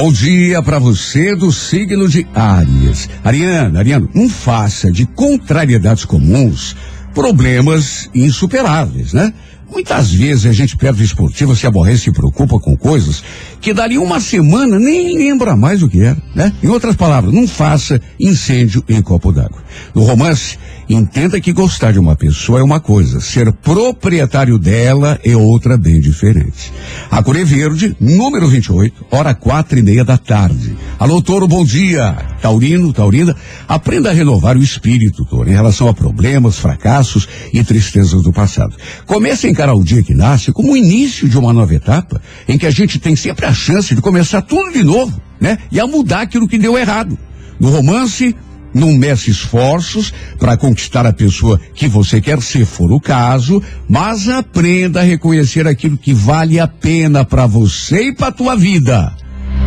Bom 0.02 0.12
dia 0.12 0.60
para 0.60 0.80
você 0.80 1.36
do 1.36 1.52
signo 1.52 2.08
de 2.08 2.26
Áries. 2.34 3.08
Ariana, 3.22 3.78
Ariano, 3.78 4.10
não 4.12 4.28
faça 4.28 4.90
de 4.90 5.06
contrariedades 5.06 6.04
comuns 6.04 6.74
problemas 7.14 8.10
insuperáveis, 8.12 9.12
né? 9.12 9.32
Muitas 9.70 10.12
vezes 10.12 10.46
a 10.46 10.52
gente 10.52 10.76
perde 10.76 11.04
esportiva, 11.04 11.54
se 11.54 11.68
aborrece 11.68 12.10
e 12.10 12.12
preocupa 12.12 12.58
com 12.58 12.76
coisas 12.76 13.22
que 13.60 13.72
dali 13.72 13.96
uma 13.96 14.20
semana 14.20 14.76
nem 14.76 15.16
lembra 15.16 15.54
mais 15.54 15.84
o 15.84 15.88
que 15.88 16.00
era, 16.00 16.20
né? 16.34 16.52
Em 16.60 16.66
outras 16.66 16.96
palavras, 16.96 17.32
não 17.32 17.46
faça 17.46 18.00
incêndio 18.18 18.82
em 18.88 19.00
copo 19.00 19.30
d'água. 19.30 19.62
No 19.94 20.02
romance, 20.02 20.58
entenda 20.88 21.40
que 21.40 21.52
gostar 21.52 21.92
de 21.92 21.98
uma 21.98 22.16
pessoa 22.16 22.60
é 22.60 22.62
uma 22.62 22.80
coisa, 22.80 23.20
ser 23.20 23.52
proprietário 23.52 24.58
dela 24.58 25.18
é 25.24 25.36
outra 25.36 25.76
bem 25.76 26.00
diferente. 26.00 26.72
A 27.10 27.22
cor 27.22 27.36
é 27.36 27.44
verde, 27.44 27.96
número 28.00 28.48
28, 28.48 29.06
hora 29.10 29.34
quatro 29.34 29.78
e 29.78 29.82
meia 29.82 30.04
da 30.04 30.18
tarde. 30.18 30.76
Alô, 30.98 31.22
Toro, 31.22 31.46
bom 31.46 31.64
dia. 31.64 32.16
Taurino, 32.40 32.92
Taurina, 32.92 33.36
aprenda 33.68 34.10
a 34.10 34.12
renovar 34.12 34.56
o 34.56 34.62
espírito, 34.62 35.24
Toro, 35.24 35.48
em 35.48 35.54
relação 35.54 35.88
a 35.88 35.94
problemas, 35.94 36.58
fracassos 36.58 37.28
e 37.52 37.62
tristezas 37.62 38.22
do 38.22 38.32
passado. 38.32 38.76
Comece 39.06 39.46
a 39.46 39.50
encarar 39.50 39.74
o 39.74 39.84
dia 39.84 40.02
que 40.02 40.14
nasce 40.14 40.52
como 40.52 40.72
o 40.72 40.76
início 40.76 41.28
de 41.28 41.38
uma 41.38 41.52
nova 41.52 41.74
etapa, 41.74 42.20
em 42.48 42.58
que 42.58 42.66
a 42.66 42.70
gente 42.70 42.98
tem 42.98 43.14
sempre 43.14 43.46
a 43.46 43.52
chance 43.52 43.94
de 43.94 44.00
começar 44.00 44.42
tudo 44.42 44.72
de 44.72 44.82
novo, 44.82 45.20
né? 45.40 45.58
E 45.70 45.78
a 45.78 45.86
mudar 45.86 46.22
aquilo 46.22 46.48
que 46.48 46.58
deu 46.58 46.76
errado. 46.76 47.16
No 47.60 47.70
romance, 47.70 48.34
não 48.74 48.92
meça 48.92 49.30
esforços 49.30 50.12
para 50.38 50.56
conquistar 50.56 51.06
a 51.06 51.12
pessoa 51.12 51.60
que 51.74 51.88
você 51.88 52.20
quer, 52.20 52.40
se 52.42 52.64
for 52.64 52.92
o 52.92 53.00
caso, 53.00 53.62
mas 53.88 54.28
aprenda 54.28 55.00
a 55.00 55.04
reconhecer 55.04 55.66
aquilo 55.66 55.96
que 55.96 56.12
vale 56.12 56.58
a 56.58 56.66
pena 56.66 57.24
para 57.24 57.46
você 57.46 58.08
e 58.08 58.14
para 58.14 58.32
tua 58.32 58.56
vida. 58.56 59.12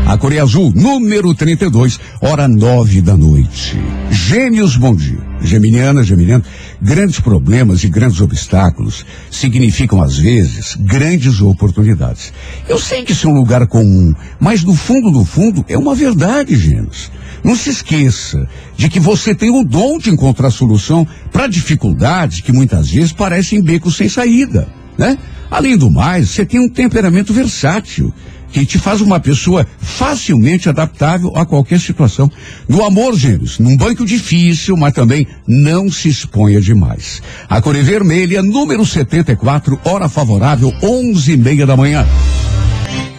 A 0.06 0.18
Coreia 0.18 0.44
Azul, 0.44 0.72
número 0.76 1.34
32, 1.34 2.00
hora 2.22 2.48
nove 2.48 3.02
da 3.02 3.18
noite. 3.18 3.76
Gêmeos, 4.12 4.78
bom 4.78 4.96
dia. 4.96 5.18
Geminiana, 5.42 6.04
Geminiano, 6.04 6.44
grandes 6.80 7.20
problemas 7.20 7.84
e 7.84 7.90
grandes 7.90 8.22
obstáculos 8.22 9.04
significam, 9.32 10.00
às 10.00 10.16
vezes, 10.18 10.78
grandes 10.80 11.42
oportunidades. 11.42 12.32
Eu 12.70 12.80
sei 12.80 13.04
que 13.04 13.14
isso 13.14 13.28
é 13.28 13.32
um 13.32 13.36
lugar 13.36 13.66
comum, 13.66 14.14
mas 14.40 14.64
no 14.64 14.76
fundo 14.76 15.10
do 15.10 15.26
fundo 15.26 15.66
é 15.68 15.76
uma 15.76 15.96
verdade, 15.96 16.56
Gêmeos. 16.56 17.10
Não 17.46 17.56
se 17.56 17.70
esqueça 17.70 18.50
de 18.76 18.90
que 18.90 19.00
você 19.00 19.36
tem 19.36 19.52
o 19.52 19.64
dom 19.64 20.00
de 20.00 20.10
encontrar 20.10 20.50
solução 20.50 21.08
para 21.32 21.46
dificuldades 21.46 22.42
que 22.42 22.52
muitas 22.52 22.90
vezes 22.90 23.12
parecem 23.12 23.62
becos 23.62 23.96
sem 23.96 24.10
saída, 24.10 24.68
né? 24.98 25.16
Além 25.52 25.78
do 25.78 25.92
mais, 25.92 26.32
você 26.32 26.44
tem 26.44 26.60
um 26.60 26.68
temperamento 26.68 27.32
versátil 27.32 28.12
que 28.52 28.66
te 28.66 28.80
faz 28.80 29.00
uma 29.00 29.20
pessoa 29.20 29.68
facilmente 29.80 30.68
adaptável 30.68 31.34
a 31.36 31.46
qualquer 31.46 31.80
situação. 31.80 32.32
No 32.68 32.84
amor, 32.84 33.16
gêmeos, 33.16 33.60
num 33.60 33.78
banco 33.78 34.04
difícil, 34.08 34.76
mas 34.76 34.96
também 34.96 35.28
não 35.48 35.92
se 35.92 36.10
exponha 36.10 36.60
demais. 36.60 37.22
A 37.48 37.62
cor 37.62 37.76
é 37.76 37.84
vermelha, 37.84 38.42
número 38.42 38.84
74, 38.84 39.80
hora 39.86 40.10
favorável, 40.10 40.74
onze 40.82 41.34
e 41.34 41.38
meia 41.38 41.68
da 41.68 41.78
manhã. 41.78 42.08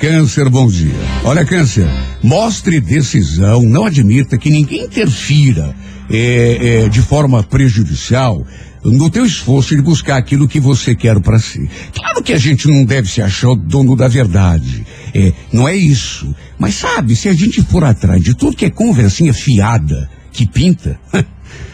Câncer, 0.00 0.48
bom 0.48 0.66
dia. 0.68 0.94
Olha, 1.24 1.44
Câncer, 1.44 1.86
mostre 2.22 2.80
decisão, 2.80 3.62
não 3.62 3.86
admita 3.86 4.38
que 4.38 4.50
ninguém 4.50 4.84
interfira 4.84 5.74
é, 6.10 6.84
é, 6.84 6.88
de 6.88 7.02
forma 7.02 7.42
prejudicial 7.42 8.46
no 8.84 9.10
teu 9.10 9.24
esforço 9.24 9.74
de 9.74 9.82
buscar 9.82 10.16
aquilo 10.16 10.46
que 10.46 10.60
você 10.60 10.94
quer 10.94 11.20
para 11.20 11.38
si. 11.38 11.68
Claro 11.92 12.22
que 12.22 12.32
a 12.32 12.38
gente 12.38 12.68
não 12.68 12.84
deve 12.84 13.08
se 13.08 13.20
achar 13.20 13.50
o 13.50 13.56
dono 13.56 13.96
da 13.96 14.06
verdade, 14.06 14.86
é, 15.14 15.32
não 15.52 15.66
é 15.66 15.74
isso. 15.74 16.34
Mas 16.58 16.76
sabe, 16.76 17.16
se 17.16 17.28
a 17.28 17.32
gente 17.32 17.62
for 17.62 17.82
atrás 17.82 18.22
de 18.22 18.34
tudo 18.34 18.56
que 18.56 18.66
é 18.66 18.70
conversinha 18.70 19.34
fiada, 19.34 20.08
que 20.30 20.46
pinta, 20.46 20.98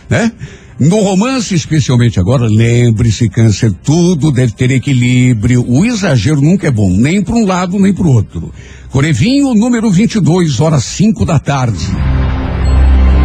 né? 0.09 0.33
No 0.79 1.01
romance, 1.01 1.55
especialmente 1.55 2.19
agora, 2.19 2.47
lembre-se, 2.47 3.29
câncer, 3.29 3.73
tudo 3.85 4.33
deve 4.33 4.53
ter 4.53 4.71
equilíbrio. 4.71 5.65
O 5.69 5.85
exagero 5.85 6.41
nunca 6.41 6.67
é 6.67 6.71
bom, 6.71 6.91
nem 6.91 7.23
para 7.23 7.35
um 7.35 7.47
lado, 7.47 7.79
nem 7.79 7.93
para 7.93 8.07
o 8.07 8.13
outro. 8.13 8.53
Corevinho, 8.91 9.55
número 9.55 9.91
22, 9.91 10.61
horas 10.61 10.85
5 10.85 11.25
da 11.25 11.39
tarde. 11.39 11.87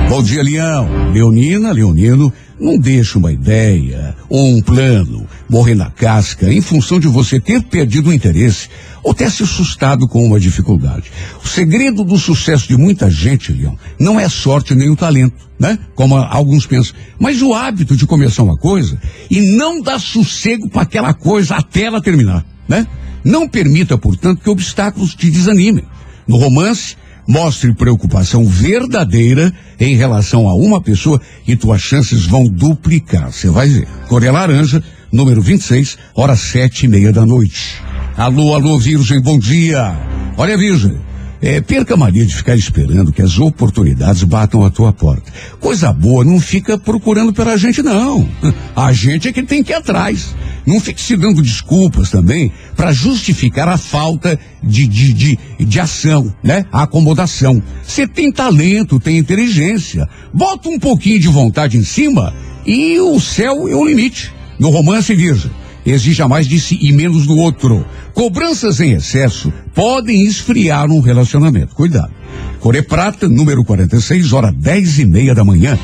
Bom 0.09 0.23
dia, 0.23 0.43
Leão. 0.43 1.11
Leonina, 1.11 1.71
Leonino, 1.71 2.31
não 2.59 2.77
deixe 2.77 3.17
uma 3.17 3.31
ideia 3.31 4.15
ou 4.29 4.55
um 4.55 4.61
plano 4.61 5.25
morrer 5.49 5.75
na 5.75 5.89
casca 5.89 6.51
em 6.51 6.61
função 6.61 6.99
de 6.99 7.07
você 7.07 7.39
ter 7.39 7.61
perdido 7.63 8.09
o 8.09 8.13
interesse 8.13 8.69
ou 9.07 9.13
ter 9.13 9.31
se 9.31 9.41
assustado 9.41 10.05
com 10.05 10.21
uma 10.21 10.37
dificuldade. 10.37 11.09
O 11.41 11.47
segredo 11.47 12.03
do 12.03 12.17
sucesso 12.17 12.67
de 12.67 12.75
muita 12.75 13.09
gente, 13.09 13.53
Leão, 13.53 13.79
não 13.97 14.19
é 14.19 14.27
sorte 14.27 14.75
nem 14.75 14.89
o 14.89 14.97
talento, 14.97 15.49
né? 15.57 15.79
Como 15.95 16.17
alguns 16.17 16.65
pensam, 16.65 16.93
mas 17.17 17.41
o 17.41 17.53
hábito 17.53 17.95
de 17.95 18.05
começar 18.05 18.43
uma 18.43 18.57
coisa 18.57 18.99
e 19.31 19.39
não 19.39 19.81
dar 19.81 19.97
sossego 19.97 20.67
para 20.69 20.81
aquela 20.81 21.13
coisa 21.13 21.55
até 21.55 21.83
ela 21.83 22.01
terminar, 22.01 22.45
né? 22.67 22.85
Não 23.23 23.47
permita, 23.47 23.97
portanto, 23.97 24.41
que 24.43 24.49
obstáculos 24.49 25.15
te 25.15 25.31
desanimem. 25.31 25.85
No 26.27 26.35
romance, 26.35 26.97
Mostre 27.25 27.73
preocupação 27.73 28.43
verdadeira 28.45 29.53
em 29.79 29.95
relação 29.95 30.49
a 30.49 30.55
uma 30.55 30.81
pessoa 30.81 31.21
e 31.47 31.55
tuas 31.55 31.81
chances 31.81 32.25
vão 32.25 32.43
duplicar. 32.43 33.31
Você 33.31 33.49
vai 33.49 33.69
ver. 33.69 33.87
Coreia 34.09 34.33
Laranja, 34.33 34.83
número 35.13 35.41
26, 35.41 35.97
hora 36.13 36.35
sete 36.35 36.85
e 36.85 36.89
meia 36.89 37.13
da 37.13 37.25
noite. 37.25 37.81
Alô, 38.17 38.55
alô, 38.55 38.79
Virgem, 38.79 39.21
bom 39.21 39.37
dia. 39.37 39.95
Olha, 40.35 40.57
Virgem, 40.57 40.97
é, 41.39 41.61
perca 41.61 41.93
a 41.93 41.97
mania 41.97 42.25
de 42.25 42.35
ficar 42.35 42.55
esperando 42.55 43.13
que 43.13 43.21
as 43.21 43.37
oportunidades 43.37 44.23
batam 44.23 44.65
a 44.65 44.71
tua 44.71 44.91
porta. 44.91 45.31
Coisa 45.59 45.93
boa 45.93 46.25
não 46.25 46.39
fica 46.39 46.79
procurando 46.79 47.31
pela 47.31 47.55
gente, 47.55 47.83
não. 47.83 48.27
A 48.75 48.91
gente 48.91 49.27
é 49.27 49.31
que 49.31 49.43
tem 49.43 49.63
que 49.63 49.71
ir 49.71 49.75
atrás. 49.75 50.35
Não 50.65 50.79
fique 50.79 50.99
se 50.99 51.15
dando 51.15 51.43
desculpas 51.43 52.09
também 52.09 52.51
para 52.75 52.91
justificar 52.91 53.69
a 53.69 53.77
falta 53.77 54.39
de, 54.63 54.87
de, 54.87 55.13
de, 55.13 55.39
de 55.59 55.79
ação, 55.79 56.33
né? 56.41 56.65
A 56.71 56.83
acomodação. 56.83 57.61
Você 57.83 58.07
tem 58.07 58.31
talento, 58.31 58.99
tem 58.99 59.19
inteligência. 59.19 60.09
Bota 60.33 60.69
um 60.69 60.79
pouquinho 60.79 61.19
de 61.19 61.27
vontade 61.27 61.77
em 61.77 61.83
cima 61.83 62.33
e 62.65 62.99
o 62.99 63.19
céu 63.19 63.67
é 63.67 63.75
o 63.75 63.85
limite. 63.85 64.33
No 64.59 64.71
romance, 64.71 65.13
Virgem, 65.13 65.51
exija 65.91 66.27
mais 66.27 66.47
de 66.47 66.59
si 66.59 66.77
e 66.81 66.91
menos 66.91 67.25
do 67.25 67.37
outro. 67.37 67.85
Cobranças 68.13 68.79
em 68.79 68.93
excesso 68.93 69.51
podem 69.73 70.25
esfriar 70.25 70.89
um 70.89 70.99
relacionamento. 70.99 71.75
Cuidado. 71.75 72.11
Core 72.59 72.81
Prata, 72.81 73.29
número 73.29 73.63
46, 73.63 74.33
hora 74.33 74.51
10 74.51 74.99
e 74.99 75.05
meia 75.05 75.35
da 75.35 75.43
manhã. 75.43 75.77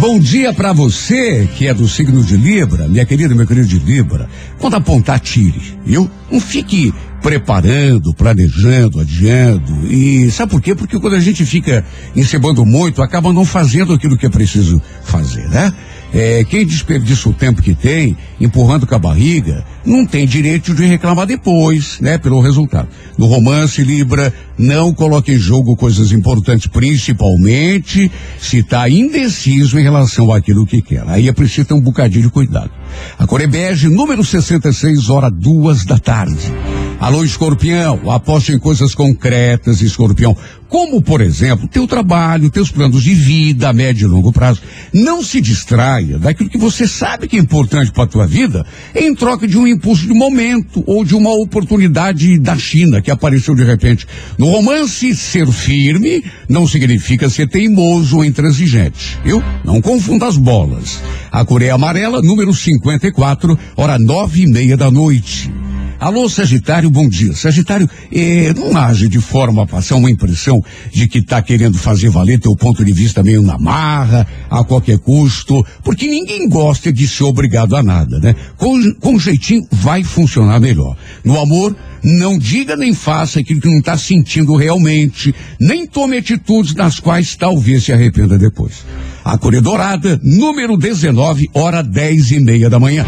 Bom 0.00 0.18
dia 0.18 0.52
para 0.52 0.72
você 0.72 1.48
que 1.56 1.66
é 1.66 1.74
do 1.74 1.88
signo 1.88 2.22
de 2.22 2.36
Libra, 2.36 2.88
minha 2.88 3.04
querida, 3.04 3.34
meu 3.34 3.46
querido 3.46 3.68
de 3.68 3.78
Libra. 3.78 4.28
Quando 4.58 4.74
apontar, 4.74 5.20
tire, 5.20 5.78
viu? 5.84 6.10
Não 6.30 6.40
fique 6.40 6.92
preparando, 7.22 8.12
planejando, 8.12 9.00
adiando. 9.00 9.86
E 9.86 10.30
sabe 10.30 10.52
por 10.52 10.60
quê? 10.60 10.74
Porque 10.74 10.98
quando 10.98 11.14
a 11.14 11.20
gente 11.20 11.44
fica 11.46 11.84
encebando 12.14 12.66
muito, 12.66 13.02
acaba 13.02 13.32
não 13.32 13.44
fazendo 13.44 13.94
aquilo 13.94 14.16
que 14.16 14.26
é 14.26 14.30
preciso 14.30 14.80
fazer, 15.02 15.48
né? 15.48 15.72
É, 16.14 16.44
quem 16.44 16.64
desperdiça 16.64 17.28
o 17.28 17.32
tempo 17.32 17.60
que 17.60 17.74
tem, 17.74 18.16
empurrando 18.40 18.86
com 18.86 18.94
a 18.94 18.98
barriga, 19.00 19.64
não 19.84 20.06
tem 20.06 20.24
direito 20.24 20.72
de 20.72 20.86
reclamar 20.86 21.26
depois, 21.26 21.98
né? 22.00 22.18
Pelo 22.18 22.40
resultado. 22.40 22.88
No 23.18 23.26
romance, 23.26 23.82
Libra, 23.82 24.32
não 24.56 24.94
coloque 24.94 25.32
em 25.32 25.38
jogo 25.38 25.76
coisas 25.76 26.12
importantes, 26.12 26.68
principalmente 26.68 28.08
se 28.38 28.58
está 28.58 28.88
indeciso 28.88 29.76
em 29.76 29.82
relação 29.82 30.32
àquilo 30.32 30.64
que 30.64 30.80
quer. 30.80 31.02
Aí 31.08 31.28
é 31.28 31.32
preciso 31.32 31.66
ter 31.66 31.74
um 31.74 31.80
bocadinho 31.80 32.22
de 32.22 32.30
cuidado. 32.30 32.70
A 33.18 33.26
Corebege, 33.26 33.88
número 33.88 34.24
66, 34.24 35.10
hora 35.10 35.28
duas 35.28 35.84
da 35.84 35.98
tarde. 35.98 36.52
Alô, 37.00 37.22
escorpião, 37.24 38.10
aposte 38.10 38.52
em 38.52 38.58
coisas 38.58 38.94
concretas, 38.94 39.82
escorpião. 39.82 40.34
Como, 40.68 41.02
por 41.02 41.20
exemplo, 41.20 41.68
teu 41.68 41.86
trabalho, 41.86 42.50
teus 42.50 42.70
planos 42.70 43.02
de 43.02 43.14
vida 43.14 43.68
a 43.68 43.72
médio 43.72 44.06
e 44.06 44.10
longo 44.10 44.32
prazo. 44.32 44.62
Não 44.92 45.22
se 45.22 45.40
distraia 45.40 46.18
daquilo 46.18 46.48
que 46.48 46.58
você 46.58 46.88
sabe 46.88 47.28
que 47.28 47.36
é 47.36 47.38
importante 47.38 47.92
para 47.92 48.04
a 48.04 48.08
tua 48.08 48.26
vida 48.26 48.64
em 48.94 49.14
troca 49.14 49.46
de 49.46 49.58
um 49.58 49.66
impulso 49.66 50.06
de 50.06 50.14
momento 50.14 50.82
ou 50.86 51.04
de 51.04 51.14
uma 51.14 51.30
oportunidade 51.30 52.38
da 52.38 52.56
China 52.56 53.02
que 53.02 53.10
apareceu 53.10 53.54
de 53.54 53.64
repente. 53.64 54.06
No 54.38 54.46
romance, 54.46 55.14
ser 55.14 55.46
firme 55.48 56.24
não 56.48 56.66
significa 56.66 57.28
ser 57.28 57.48
teimoso 57.48 58.16
ou 58.16 58.24
intransigente. 58.24 59.18
Eu 59.24 59.42
não 59.64 59.80
confunda 59.80 60.26
as 60.26 60.36
bolas. 60.36 61.00
A 61.30 61.44
Coreia 61.44 61.74
Amarela, 61.74 62.22
número 62.22 62.54
54, 62.54 63.58
hora 63.76 63.98
nove 63.98 64.42
e 64.42 64.46
meia 64.46 64.76
da 64.76 64.90
noite. 64.90 65.52
Alô, 65.98 66.28
Sagitário, 66.28 66.90
bom 66.90 67.08
dia. 67.08 67.34
Sagitário, 67.34 67.88
eh, 68.12 68.52
não 68.54 68.76
age 68.76 69.08
de 69.08 69.20
forma 69.20 69.62
a 69.62 69.66
passar 69.66 69.96
uma 69.96 70.10
impressão 70.10 70.62
de 70.92 71.06
que 71.06 71.18
está 71.18 71.40
querendo 71.40 71.78
fazer 71.78 72.10
valer 72.10 72.38
teu 72.40 72.54
ponto 72.56 72.84
de 72.84 72.92
vista 72.92 73.22
meio 73.22 73.42
na 73.42 73.56
marra, 73.56 74.26
a 74.50 74.64
qualquer 74.64 74.98
custo, 74.98 75.64
porque 75.82 76.06
ninguém 76.06 76.48
gosta 76.48 76.92
de 76.92 77.06
ser 77.06 77.24
obrigado 77.24 77.76
a 77.76 77.82
nada, 77.82 78.18
né? 78.18 78.34
Com, 78.56 78.92
com 78.94 79.18
jeitinho 79.18 79.66
vai 79.70 80.02
funcionar 80.02 80.60
melhor. 80.60 80.96
No 81.24 81.40
amor, 81.40 81.74
não 82.02 82.36
diga 82.36 82.76
nem 82.76 82.92
faça 82.92 83.40
aquilo 83.40 83.60
que 83.60 83.68
não 83.68 83.78
está 83.78 83.96
sentindo 83.96 84.56
realmente, 84.56 85.34
nem 85.58 85.86
tome 85.86 86.18
atitudes 86.18 86.74
das 86.74 86.98
quais 86.98 87.36
talvez 87.36 87.84
se 87.84 87.92
arrependa 87.92 88.36
depois. 88.36 88.84
A 89.24 89.38
Coré 89.38 89.60
Dourada, 89.60 90.20
número 90.22 90.76
19, 90.76 91.48
hora 91.54 91.82
dez 91.82 92.30
e 92.30 92.40
meia 92.40 92.68
da 92.68 92.78
manhã. 92.78 93.06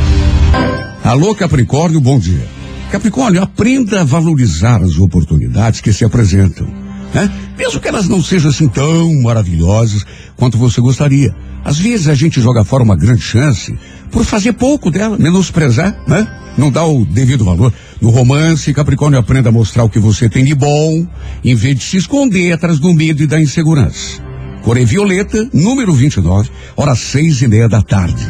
Alô, 1.05 1.35
Capricórnio, 1.35 2.01
bom 2.01 2.19
dia. 2.19 2.57
Capricórnio, 2.97 3.43
aprenda 3.43 4.01
a 4.01 4.05
valorizar 4.05 4.81
as 4.81 4.97
oportunidades 4.97 5.83
que 5.83 5.93
se 5.93 6.03
apresentam. 6.03 6.67
Né? 7.13 7.31
Mesmo 7.59 7.79
que 7.79 7.89
elas 7.89 8.09
não 8.09 8.23
sejam 8.23 8.51
assim 8.51 8.67
tão 8.69 9.21
maravilhosas 9.21 10.03
quanto 10.35 10.57
você 10.57 10.81
gostaria. 10.81 11.37
Às 11.63 11.79
vezes 11.79 12.09
a 12.09 12.15
gente 12.15 12.41
joga 12.41 12.65
fora 12.65 12.83
uma 12.83 12.97
grande 12.97 13.21
chance 13.21 13.77
por 14.11 14.25
fazer 14.25 14.55
pouco 14.55 14.91
dela, 14.91 15.19
menosprezar, 15.19 15.95
né? 16.09 16.27
Não 16.57 16.73
dá 16.73 16.87
o 16.87 17.05
devido 17.05 17.45
valor. 17.45 17.71
No 18.01 18.09
romance, 18.09 18.73
Capricórnio 18.73 19.19
aprenda 19.19 19.51
a 19.51 19.53
mostrar 19.53 19.85
o 19.85 19.91
que 19.91 19.99
você 19.99 20.27
tem 20.27 20.43
de 20.43 20.55
bom, 20.55 21.07
em 21.45 21.55
vez 21.55 21.79
de 21.79 21.85
se 21.85 21.99
esconder 21.99 22.53
atrás 22.53 22.79
do 22.79 22.95
medo 22.95 23.23
e 23.23 23.27
da 23.27 23.39
insegurança. 23.39 24.26
Coré 24.67 24.85
Violeta, 24.85 25.49
número 25.53 25.95
29, 25.95 26.51
horas 26.77 26.99
seis 26.99 27.41
e 27.41 27.47
meia 27.47 27.69
da 27.69 27.81
tarde. 27.81 28.27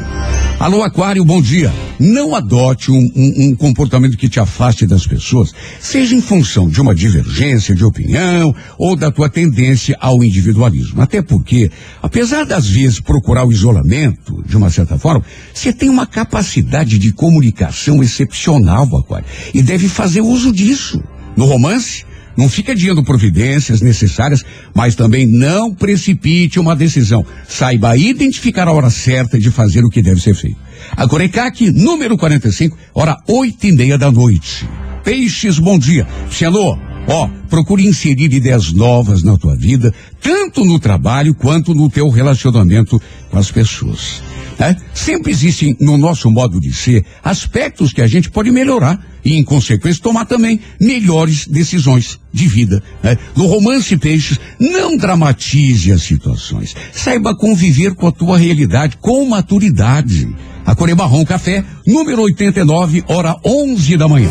Alô, 0.61 0.83
Aquário, 0.83 1.25
bom 1.25 1.41
dia. 1.41 1.73
Não 1.99 2.35
adote 2.35 2.91
um, 2.91 3.11
um, 3.17 3.47
um, 3.47 3.57
comportamento 3.57 4.19
que 4.19 4.29
te 4.29 4.39
afaste 4.39 4.87
das 4.87 5.07
pessoas, 5.07 5.55
seja 5.81 6.15
em 6.15 6.21
função 6.21 6.69
de 6.69 6.79
uma 6.79 6.95
divergência 6.95 7.75
de 7.75 7.83
opinião 7.83 8.55
ou 8.77 8.95
da 8.95 9.11
tua 9.11 9.31
tendência 9.31 9.97
ao 9.99 10.23
individualismo. 10.23 11.01
Até 11.01 11.23
porque, 11.23 11.71
apesar 12.03 12.45
das 12.45 12.69
vezes 12.69 13.01
procurar 13.01 13.47
o 13.47 13.51
isolamento, 13.51 14.45
de 14.47 14.59
uma 14.59 14.69
certa 14.69 14.99
forma, 14.99 15.25
você 15.55 15.73
tem 15.73 15.89
uma 15.89 16.07
capacidade 16.07 16.99
de 16.99 17.15
comunicação 17.15 18.03
excepcional, 18.03 18.85
Aquário, 18.95 19.27
e 19.55 19.63
deve 19.63 19.89
fazer 19.89 20.21
uso 20.21 20.53
disso. 20.53 21.03
No 21.35 21.47
romance, 21.47 22.05
não 22.37 22.49
fica 22.49 22.73
adiando 22.73 23.03
providências 23.03 23.81
necessárias, 23.81 24.45
mas 24.75 24.95
também 24.95 25.27
não 25.27 25.75
precipite 25.75 26.59
uma 26.59 26.77
decisão. 26.77 27.25
Saiba 27.49 27.97
identificar 27.97 28.69
a 28.69 28.73
hora 28.73 28.91
certa 28.91 29.39
de 29.39 29.51
fazer 29.51 29.85
o 29.85 29.89
que 29.89 30.03
deve 30.03 30.21
ser 30.21 30.35
feito. 30.35 30.59
A 30.97 31.09
Corecac, 31.09 31.71
número 31.71 32.17
45, 32.17 32.77
hora 32.95 33.17
oito 33.29 33.67
e 33.67 33.73
meia 33.73 33.99
da 33.99 34.11
noite. 34.11 34.69
Peixes, 35.03 35.59
bom 35.59 35.79
dia. 35.79 36.07
Xelô, 36.31 36.77
ó, 37.07 37.29
procure 37.49 37.87
inserir 37.87 38.33
ideias 38.33 38.73
novas 38.73 39.23
na 39.23 39.37
tua 39.37 39.57
vida, 39.57 39.93
tanto 40.21 40.65
no 40.65 40.79
trabalho 40.79 41.35
quanto 41.35 41.75
no 41.75 41.89
teu 41.89 42.09
relacionamento 42.11 43.01
com 43.31 43.39
as 43.39 43.51
pessoas. 43.51 44.23
Né? 44.59 44.77
Sempre 44.95 45.33
existem 45.33 45.77
no 45.81 45.99
nosso 45.99 46.31
modo 46.31 46.61
de 46.61 46.73
ser 46.73 47.05
aspectos 47.23 47.93
que 47.93 48.01
a 48.01 48.07
gente 48.07 48.31
pode 48.31 48.51
melhorar 48.51 48.99
e, 49.25 49.35
em 49.35 49.45
consequência, 49.45 50.03
tomar 50.03 50.25
também 50.25 50.61
melhores 50.81 51.47
decisões 51.47 52.19
de 52.33 52.47
vida. 52.49 52.83
Né? 53.03 53.19
No 53.37 53.47
romance 53.47 53.97
Peixes, 53.97 54.39
não 54.59 54.97
dramatize 54.97 55.93
as 55.93 56.03
situações. 56.03 56.75
Saiba 56.93 57.37
conviver 57.37 57.95
com 57.95 58.07
a 58.07 58.13
tua 58.13 58.39
realidade 58.39 58.97
com 59.01 59.27
maturidade. 59.29 60.29
A 60.65 60.75
Core 60.75 60.95
Marrom 60.95 61.25
Café, 61.25 61.65
número 61.87 62.23
89, 62.23 63.05
hora 63.09 63.37
11 63.45 63.97
da 63.97 64.09
manhã 64.09 64.31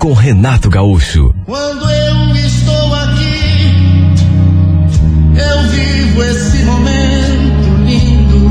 com 0.00 0.12
Renato 0.14 0.70
Gaúcho. 0.70 1.34
Quando 1.44 1.90
eu 1.90 2.34
estou 2.36 2.94
aqui, 2.94 4.14
eu 5.36 5.62
vivo 5.68 6.22
esse 6.24 6.64
momento 6.64 7.68
lindo. 7.84 8.50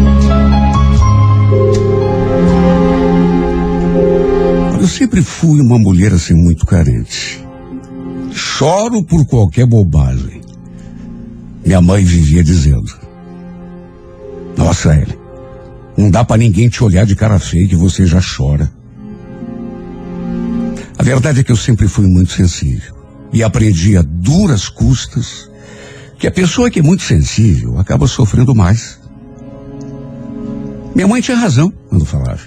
Eu 4.79 4.87
sempre 4.87 5.23
fui 5.23 5.59
uma 5.59 5.79
mulher 5.79 6.13
assim 6.13 6.35
muito 6.35 6.67
carente. 6.67 7.43
Choro 8.31 9.03
por 9.03 9.25
qualquer 9.25 9.65
bobagem. 9.65 10.41
Minha 11.65 11.81
mãe 11.81 12.05
vivia 12.05 12.43
dizendo: 12.43 12.93
Nossa, 14.55 14.93
Ellen, 14.93 15.17
não 15.97 16.11
dá 16.11 16.23
pra 16.23 16.37
ninguém 16.37 16.69
te 16.69 16.83
olhar 16.83 17.07
de 17.07 17.15
cara 17.15 17.39
feia 17.39 17.67
que 17.67 17.75
você 17.75 18.05
já 18.05 18.21
chora. 18.21 18.71
A 20.99 21.03
verdade 21.03 21.39
é 21.39 21.43
que 21.45 21.51
eu 21.51 21.55
sempre 21.55 21.87
fui 21.87 22.05
muito 22.07 22.33
sensível 22.33 22.93
e 23.31 23.41
aprendi 23.41 23.95
a 23.95 24.01
duras 24.01 24.67
custas 24.67 25.49
que 26.19 26.27
a 26.27 26.31
pessoa 26.31 26.69
que 26.69 26.79
é 26.79 26.83
muito 26.83 27.03
sensível 27.03 27.79
acaba 27.79 28.05
sofrendo 28.05 28.53
mais. 28.53 28.99
Minha 30.93 31.07
mãe 31.07 31.21
tinha 31.21 31.37
razão 31.37 31.71
quando 31.87 32.03
falava. 32.03 32.41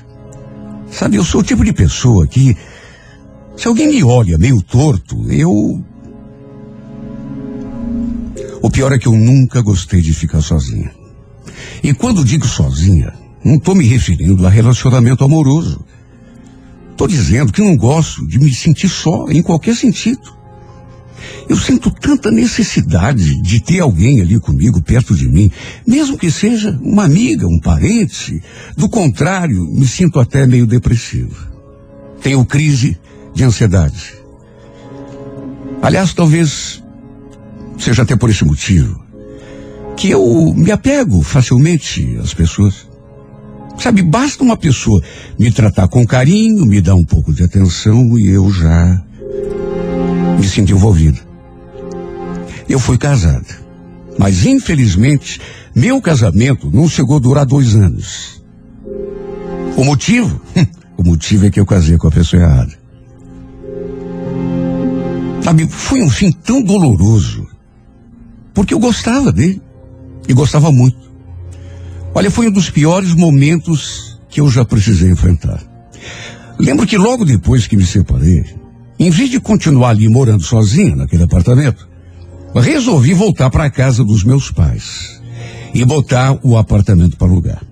Sabe, 0.90 1.16
eu 1.16 1.24
sou 1.24 1.40
o 1.40 1.44
tipo 1.44 1.64
de 1.64 1.72
pessoa 1.72 2.26
que, 2.26 2.55
se 3.57 3.66
alguém 3.66 3.88
me 3.88 4.05
olha 4.05 4.36
meio 4.36 4.61
torto, 4.61 5.32
eu. 5.32 5.82
O 8.61 8.70
pior 8.70 8.92
é 8.92 8.98
que 8.98 9.09
eu 9.09 9.14
nunca 9.14 9.62
gostei 9.62 10.03
de 10.03 10.12
ficar 10.12 10.42
sozinha. 10.42 10.92
E 11.82 11.94
quando 11.94 12.22
digo 12.22 12.46
sozinha, 12.46 13.14
não 13.42 13.55
estou 13.55 13.74
me 13.74 13.86
referindo 13.86 14.46
a 14.46 14.50
relacionamento 14.50 15.24
amoroso. 15.24 15.82
Estou 17.03 17.18
dizendo 17.18 17.53
que 17.53 17.61
não 17.61 17.76
gosto 17.76 18.24
de 18.28 18.38
me 18.38 18.55
sentir 18.55 18.88
só, 18.88 19.26
em 19.28 19.42
qualquer 19.42 19.74
sentido. 19.74 20.22
Eu 21.48 21.57
sinto 21.57 21.90
tanta 21.90 22.30
necessidade 22.30 23.42
de 23.42 23.59
ter 23.59 23.80
alguém 23.80 24.20
ali 24.20 24.38
comigo, 24.38 24.80
perto 24.80 25.12
de 25.12 25.26
mim, 25.26 25.50
mesmo 25.84 26.16
que 26.16 26.30
seja 26.30 26.78
uma 26.80 27.05
amiga, 27.05 27.44
um 27.44 27.59
parente. 27.59 28.40
Do 28.76 28.88
contrário, 28.88 29.64
me 29.64 29.84
sinto 29.84 30.20
até 30.20 30.46
meio 30.46 30.64
depressivo. 30.64 31.34
Tenho 32.22 32.44
crise 32.44 32.96
de 33.34 33.42
ansiedade. 33.42 34.14
Aliás, 35.82 36.14
talvez 36.14 36.84
seja 37.80 38.03
até 38.03 38.14
por 38.14 38.30
esse 38.30 38.44
motivo 38.44 39.03
que 39.96 40.09
eu 40.09 40.55
me 40.55 40.70
apego 40.70 41.20
facilmente 41.20 42.16
às 42.22 42.32
pessoas. 42.32 42.91
Sabe, 43.79 44.03
basta 44.03 44.43
uma 44.45 44.57
pessoa 44.57 45.03
me 45.39 45.51
tratar 45.51 45.89
com 45.89 46.07
carinho, 46.07 46.64
me 46.64 46.81
dar 46.81 46.95
um 46.95 47.05
pouco 47.05 47.33
de 47.33 47.43
atenção 47.43 48.18
e 48.18 48.29
eu 48.29 48.51
já 48.51 49.03
me 50.39 50.47
sinto 50.47 50.73
envolvido. 50.73 51.18
Eu 52.68 52.79
fui 52.79 52.97
casada, 52.97 53.47
mas 54.18 54.47
infelizmente 54.47 55.41
meu 55.75 56.01
casamento 56.01 56.70
não 56.73 56.89
chegou 56.89 57.16
a 57.16 57.20
durar 57.20 57.47
dois 57.47 57.75
anos. 57.75 58.43
O 59.77 59.85
motivo? 59.85 60.41
O 60.95 61.03
motivo 61.05 61.47
é 61.47 61.51
que 61.51 61.59
eu 61.59 61.66
casei 61.66 61.97
com 61.97 62.07
a 62.07 62.11
pessoa 62.12 62.43
errada. 62.43 62.79
Sabe, 65.43 65.66
foi 65.66 66.01
um 66.01 66.09
fim 66.09 66.31
tão 66.31 66.62
doloroso, 66.62 67.49
porque 68.55 68.73
eu 68.73 68.79
gostava 68.79 69.33
dele, 69.33 69.61
e 70.29 70.33
gostava 70.33 70.70
muito. 70.70 71.11
Olha, 72.14 72.30
foi 72.30 72.48
um 72.48 72.52
dos 72.52 72.68
piores 72.68 73.14
momentos 73.14 74.20
que 74.28 74.40
eu 74.40 74.50
já 74.50 74.64
precisei 74.64 75.10
enfrentar. 75.10 75.62
Lembro 76.58 76.86
que 76.86 76.98
logo 76.98 77.24
depois 77.24 77.66
que 77.66 77.76
me 77.76 77.86
separei, 77.86 78.44
em 78.98 79.10
vez 79.10 79.30
de 79.30 79.40
continuar 79.40 79.90
ali 79.90 80.08
morando 80.08 80.42
sozinha 80.42 80.94
naquele 80.94 81.22
apartamento, 81.22 81.88
resolvi 82.54 83.14
voltar 83.14 83.50
para 83.50 83.64
a 83.64 83.70
casa 83.70 84.04
dos 84.04 84.22
meus 84.24 84.50
pais 84.50 85.20
e 85.72 85.84
botar 85.84 86.38
o 86.42 86.56
apartamento 86.56 87.16
para 87.16 87.28
alugar. 87.28 87.62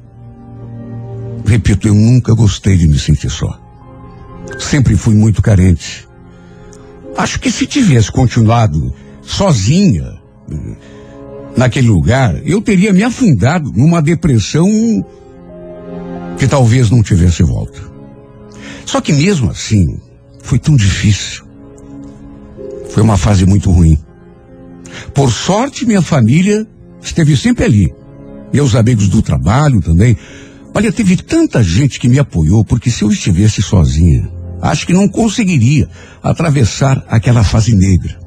Repito, 1.44 1.88
eu 1.88 1.94
nunca 1.94 2.34
gostei 2.34 2.76
de 2.76 2.88
me 2.88 2.98
sentir 2.98 3.30
só. 3.30 3.60
Sempre 4.58 4.96
fui 4.96 5.14
muito 5.14 5.42
carente. 5.42 6.08
Acho 7.16 7.38
que 7.38 7.50
se 7.50 7.66
tivesse 7.66 8.10
continuado 8.10 8.94
sozinha 9.22 10.18
naquele 11.60 11.88
lugar, 11.88 12.40
eu 12.46 12.62
teria 12.62 12.90
me 12.90 13.02
afundado 13.02 13.70
numa 13.76 14.00
depressão 14.00 14.66
que 16.38 16.48
talvez 16.48 16.88
não 16.88 17.02
tivesse 17.02 17.42
volta. 17.42 17.78
Só 18.86 18.98
que 18.98 19.12
mesmo 19.12 19.50
assim, 19.50 20.00
foi 20.42 20.58
tão 20.58 20.74
difícil. 20.74 21.44
Foi 22.88 23.02
uma 23.02 23.18
fase 23.18 23.44
muito 23.44 23.70
ruim. 23.70 23.98
Por 25.12 25.30
sorte, 25.30 25.84
minha 25.84 26.00
família 26.00 26.66
esteve 27.02 27.36
sempre 27.36 27.66
ali. 27.66 27.92
Meus 28.50 28.74
amigos 28.74 29.08
do 29.08 29.20
trabalho 29.20 29.82
também. 29.82 30.16
Olha, 30.74 30.90
teve 30.90 31.14
tanta 31.18 31.62
gente 31.62 32.00
que 32.00 32.08
me 32.08 32.18
apoiou, 32.18 32.64
porque 32.64 32.90
se 32.90 33.02
eu 33.02 33.10
estivesse 33.10 33.60
sozinha, 33.60 34.32
acho 34.62 34.86
que 34.86 34.94
não 34.94 35.06
conseguiria 35.06 35.86
atravessar 36.22 37.04
aquela 37.06 37.44
fase 37.44 37.76
negra. 37.76 38.18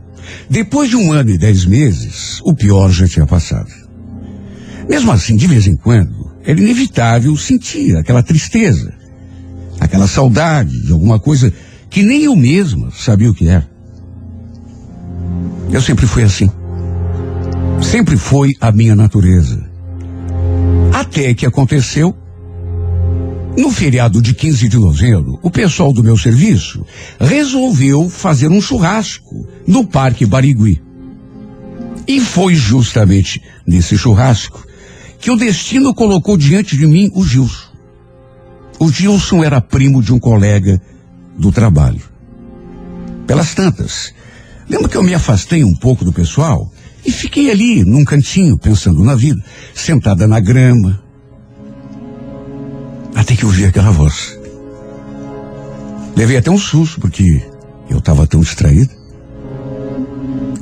Depois 0.50 0.90
de 0.90 0.96
um 0.96 1.12
ano 1.12 1.30
e 1.30 1.38
dez 1.38 1.66
meses, 1.66 2.40
o 2.44 2.54
pior 2.54 2.90
já 2.92 3.08
tinha 3.08 3.26
passado. 3.26 3.72
Mesmo 4.90 5.12
assim, 5.12 5.36
de 5.36 5.48
vez 5.48 5.68
em 5.68 5.76
quando, 5.76 6.32
era 6.44 6.60
inevitável 6.60 7.36
sentir 7.38 7.96
aquela 7.96 8.22
tristeza, 8.22 8.94
aquela 9.80 10.08
saudade 10.08 10.78
de 10.86 10.92
alguma 10.92 11.20
coisa 11.20 11.52
que 11.90 12.04
nem 12.04 12.24
eu 12.24 12.36
mesma 12.36 12.92
sabia 12.92 13.30
o 13.30 13.34
que 13.34 13.48
era. 13.48 13.68
Eu 15.72 15.82
sempre 15.82 16.06
fui 16.06 16.24
assim. 16.24 16.50
Sempre 17.82 18.18
foi 18.18 18.52
a 18.60 18.72
minha 18.72 18.96
natureza. 18.96 19.64
Até 20.94 21.34
que 21.34 21.46
aconteceu 21.46 22.16
no 23.56 23.70
feriado 23.70 24.22
de 24.22 24.34
15 24.34 24.68
de 24.68 24.78
novembro, 24.78 25.40
o 25.44 25.52
pessoal 25.52 25.94
do 25.94 26.04
meu 26.04 26.18
serviço 26.18 26.84
resolveu 27.20 28.10
fazer 28.10 28.50
um 28.50 28.60
churrasco 28.60 29.48
no 29.68 29.86
Parque 29.86 30.26
Barigui. 30.26 30.82
E 32.08 32.20
foi 32.20 32.56
justamente 32.56 33.42
nesse 33.66 33.98
churrasco 33.98 34.66
que 35.20 35.30
o 35.30 35.38
destino 35.38 35.94
colocou 35.94 36.36
diante 36.36 36.76
de 36.76 36.88
mim 36.88 37.12
o 37.14 37.24
Gilson. 37.24 37.72
O 38.80 38.92
Gilson 38.92 39.44
era 39.44 39.62
primo 39.62 40.02
de 40.02 40.12
um 40.12 40.20
colega 40.20 40.82
do 41.38 41.52
trabalho. 41.52 42.02
Pelas 43.28 43.54
tantas, 43.54 44.14
lembro 44.68 44.90
que 44.90 44.98
eu 44.98 45.04
me 45.04 45.14
afastei 45.14 45.64
um 45.64 45.76
pouco 45.76 46.04
do 46.04 46.12
pessoal 46.12 46.72
e 47.06 47.12
fiquei 47.12 47.52
ali 47.52 47.84
num 47.86 48.04
cantinho 48.04 48.58
pensando 48.58 49.04
na 49.04 49.16
vida, 49.16 49.42
sentada 49.74 50.28
na 50.28 50.40
grama, 50.40 51.03
até 53.16 53.36
que 53.36 53.44
eu 53.44 53.50
vi 53.50 53.66
aquela 53.66 53.92
voz. 53.92 54.38
Levei 56.16 56.38
até 56.38 56.52
um 56.52 56.58
susto, 56.58 57.00
porque 57.00 57.44
eu 57.90 57.98
estava 58.00 58.28
tão 58.28 58.42
distraído. 58.42 58.92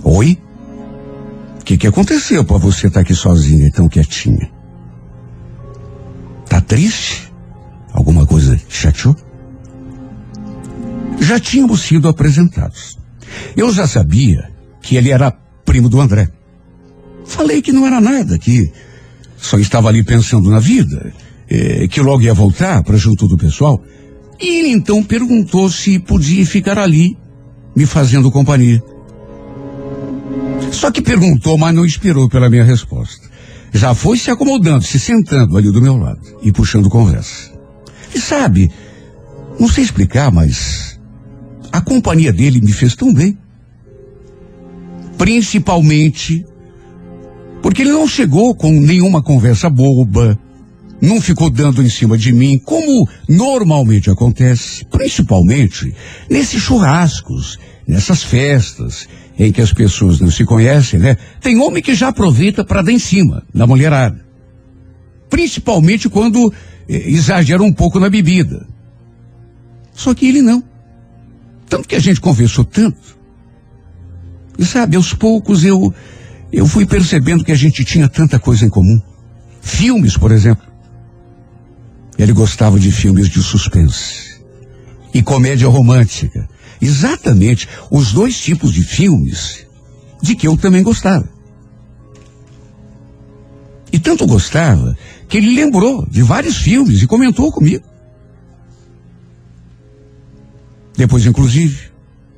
Oi? 0.04 0.38
O 1.60 1.64
que, 1.64 1.78
que 1.78 1.88
aconteceu 1.88 2.44
para 2.44 2.58
você 2.58 2.88
estar 2.88 3.00
tá 3.00 3.02
aqui 3.02 3.14
sozinha 3.14 3.68
e 3.68 3.72
tão 3.72 3.88
quietinha? 3.88 4.50
Tá 6.48 6.60
triste? 6.60 7.32
Alguma 7.94 8.26
coisa 8.26 8.56
te 8.56 8.76
chateou? 8.76 9.16
Já 11.20 11.40
tínhamos 11.40 11.82
sido 11.82 12.08
apresentados. 12.08 12.98
Eu 13.56 13.72
já 13.72 13.88
sabia 13.88 14.52
que 14.82 14.96
ele 14.96 15.12
era 15.12 15.32
primo 15.32 15.88
do 15.88 16.02
André. 16.02 16.30
Falei 17.26 17.62
que 17.62 17.72
não 17.72 17.86
era 17.86 18.02
nada, 18.02 18.38
que 18.38 18.72
só 19.38 19.58
estava 19.58 19.90
ali 19.90 20.04
pensando 20.04 20.50
na 20.50 20.60
vida 20.60 21.14
eh, 21.54 21.88
que 21.90 22.00
logo 22.00 22.24
ia 22.24 22.34
voltar 22.34 22.82
para 22.82 22.96
junto 22.96 23.28
do 23.28 23.36
pessoal. 23.36 23.84
E 24.40 24.60
ele 24.60 24.70
então 24.70 25.04
perguntou 25.04 25.70
se 25.70 26.00
podia 26.00 26.46
ficar 26.46 26.80
ali, 26.80 27.18
me 27.76 27.86
fazendo 27.86 28.32
companhia. 28.32 28.82
Só 30.72 30.90
que 30.90 31.02
perguntou, 31.02 31.58
mas 31.58 31.76
não 31.76 31.86
esperou 31.86 32.30
pela 32.30 32.50
minha 32.50 32.64
resposta. 32.64 33.30
Já 33.74 33.94
foi 33.94 34.18
se 34.18 34.32
acomodando, 34.32 34.86
se 34.86 34.98
sentando 34.98 35.58
ali 35.58 35.70
do 35.70 35.82
meu 35.82 35.98
lado 35.98 36.22
e 36.42 36.54
puxando 36.54 36.90
conversa. 36.90 37.52
E 38.16 38.20
sabe, 38.20 38.72
não 39.60 39.68
sei 39.68 39.84
explicar, 39.84 40.32
mas 40.32 40.98
a 41.70 41.82
companhia 41.82 42.32
dele 42.32 42.62
me 42.62 42.72
fez 42.72 42.96
tão 42.96 43.14
bem. 43.14 43.38
Principalmente 45.18 46.46
porque 47.62 47.82
ele 47.82 47.92
não 47.92 48.08
chegou 48.08 48.56
com 48.56 48.72
nenhuma 48.72 49.22
conversa 49.22 49.70
boba, 49.70 50.40
não 51.02 51.20
ficou 51.20 51.50
dando 51.50 51.82
em 51.82 51.90
cima 51.90 52.18
de 52.18 52.32
mim, 52.32 52.60
como 52.60 53.10
normalmente 53.28 54.10
acontece, 54.10 54.86
principalmente 54.86 55.94
nesses 56.30 56.62
churrascos, 56.62 57.58
nessas 57.88 58.24
festas 58.24 59.08
em 59.38 59.52
que 59.52 59.62
as 59.62 59.74
pessoas 59.74 60.20
não 60.20 60.30
se 60.30 60.46
conhecem, 60.46 61.00
né? 61.00 61.18
Tem 61.40 61.60
homem 61.60 61.82
que 61.82 61.96
já 61.96 62.10
aproveita 62.10 62.64
para 62.64 62.84
dar 62.84 62.92
em 62.92 63.00
cima 63.00 63.44
da 63.54 63.66
mulherada. 63.66 64.24
Principalmente 65.30 66.08
quando 66.08 66.54
eh, 66.88 67.10
exagera 67.10 67.64
um 67.64 67.74
pouco 67.74 68.00
na 68.00 68.10
bebida. 68.10 68.68
Só 69.94 70.14
que 70.14 70.28
ele 70.28 70.42
não. 70.42 70.64
Tanto 71.68 71.88
que 71.88 71.96
a 71.96 72.00
gente 72.00 72.22
conversou 72.22 72.64
tanto. 72.64 73.18
E 74.60 74.66
sabe, 74.66 74.96
aos 74.96 75.14
poucos 75.14 75.64
eu 75.64 75.92
eu 76.52 76.68
fui 76.68 76.86
percebendo 76.86 77.46
que 77.46 77.52
a 77.52 77.56
gente 77.56 77.86
tinha 77.86 78.10
tanta 78.10 78.38
coisa 78.38 78.66
em 78.66 78.70
comum. 78.70 79.00
Filmes, 79.62 80.18
por 80.18 80.32
exemplo. 80.32 80.71
Ele 82.22 82.34
gostava 82.34 82.80
de 82.80 82.92
filmes 82.92 83.28
de 83.30 83.42
suspense 83.42 84.40
e 85.12 85.24
comédia 85.24 85.68
romântica. 85.68 86.48
Exatamente 86.80 87.68
os 87.90 88.14
dois 88.14 88.40
tipos 88.40 88.72
de 88.72 88.84
filmes 88.84 89.66
de 90.22 90.36
que 90.36 90.48
eu 90.48 90.56
também 90.56 90.84
gostava. 90.84 91.28
E 93.92 93.98
tanto 93.98 94.28
gostava 94.28 94.96
que 95.28 95.38
ele 95.38 95.56
lembrou 95.56 96.06
de 96.08 96.22
vários 96.22 96.58
filmes 96.58 97.02
e 97.02 97.08
comentou 97.08 97.52
comigo. 97.52 97.84
Depois, 100.96 101.26
inclusive, 101.26 101.90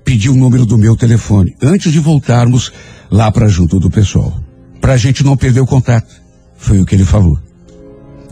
pediu 0.05 0.31
o 0.31 0.37
número 0.37 0.65
do 0.65 0.77
meu 0.77 0.95
telefone 0.95 1.57
antes 1.61 1.91
de 1.91 1.99
voltarmos 1.99 2.71
lá 3.11 3.29
para 3.29 3.49
junto 3.49 3.81
do 3.81 3.91
pessoal. 3.91 4.41
Para 4.79 4.93
a 4.93 4.97
gente 4.97 5.25
não 5.25 5.35
perder 5.35 5.59
o 5.59 5.67
contato. 5.67 6.23
Foi 6.55 6.79
o 6.79 6.85
que 6.85 6.95
ele 6.95 7.03
falou. 7.03 7.37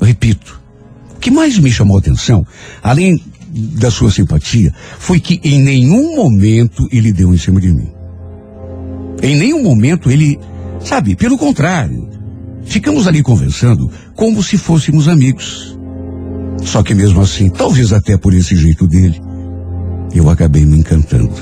Repito, 0.02 0.61
que 1.22 1.32
mais 1.32 1.58
me 1.60 1.72
chamou 1.72 1.98
a 1.98 2.00
atenção, 2.00 2.46
além 2.82 3.22
da 3.52 3.92
sua 3.92 4.12
simpatia, 4.12 4.74
foi 4.98 5.20
que 5.20 5.40
em 5.44 5.62
nenhum 5.62 6.16
momento 6.16 6.88
ele 6.92 7.14
deu 7.14 7.34
em 7.34 7.38
cima 7.38 7.62
de 7.62 7.72
mim. 7.72 7.92
Em 9.22 9.36
nenhum 9.38 9.62
momento 9.62 10.10
ele, 10.10 10.40
sabe, 10.80 11.16
pelo 11.16 11.38
contrário, 11.38 12.10
ficamos 12.64 13.08
ali 13.08 13.22
conversando 13.22 13.90
como 14.16 14.42
se 14.42 14.58
fôssemos 14.58 15.08
amigos. 15.08 15.78
Só 16.64 16.82
que 16.82 16.94
mesmo 16.94 17.22
assim, 17.22 17.50
talvez 17.50 17.94
até 17.94 18.18
por 18.18 18.34
esse 18.34 18.56
jeito 18.56 18.88
dele, 18.88 19.22
eu 20.14 20.30
acabei 20.30 20.66
me 20.66 20.78
encantando. 20.78 21.34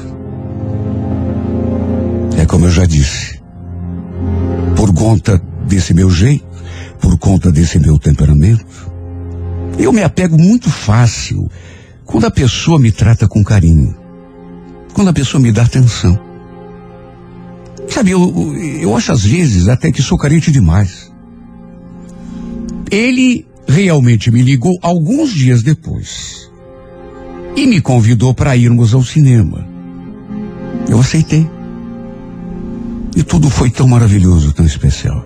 É 2.37 2.45
como 2.45 2.65
eu 2.65 2.71
já 2.71 2.85
disse, 2.85 3.39
por 4.75 4.93
conta 4.93 5.41
desse 5.67 5.93
meu 5.93 6.09
jeito, 6.09 6.45
por 6.99 7.17
conta 7.17 7.51
desse 7.51 7.79
meu 7.79 7.97
temperamento, 7.97 8.65
eu 9.77 9.91
me 9.93 10.03
apego 10.03 10.37
muito 10.37 10.69
fácil 10.69 11.49
quando 12.05 12.25
a 12.25 12.31
pessoa 12.31 12.79
me 12.79 12.91
trata 12.91 13.27
com 13.27 13.43
carinho, 13.43 13.95
quando 14.93 15.09
a 15.09 15.13
pessoa 15.13 15.41
me 15.41 15.51
dá 15.51 15.63
atenção. 15.63 16.19
Sabe, 17.87 18.11
eu, 18.11 18.55
eu 18.81 18.95
acho 18.95 19.11
às 19.11 19.23
vezes 19.23 19.67
até 19.67 19.91
que 19.91 20.01
sou 20.01 20.17
carente 20.17 20.51
demais. 20.51 21.11
Ele 22.91 23.45
realmente 23.67 24.31
me 24.31 24.41
ligou 24.41 24.77
alguns 24.81 25.31
dias 25.31 25.61
depois 25.61 26.49
e 27.55 27.67
me 27.67 27.81
convidou 27.81 28.33
para 28.33 28.55
irmos 28.55 28.93
ao 28.93 29.03
cinema. 29.03 29.67
Eu 30.87 30.99
aceitei. 30.99 31.47
E 33.15 33.23
tudo 33.23 33.49
foi 33.49 33.69
tão 33.69 33.87
maravilhoso, 33.87 34.53
tão 34.53 34.65
especial. 34.65 35.25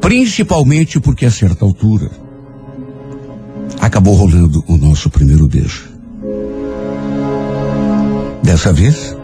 Principalmente 0.00 1.00
porque 1.00 1.26
a 1.26 1.30
certa 1.30 1.64
altura 1.64 2.10
acabou 3.80 4.14
rolando 4.14 4.64
o 4.66 4.76
nosso 4.76 5.10
primeiro 5.10 5.48
beijo. 5.48 5.88
Dessa 8.42 8.72
vez, 8.72 9.16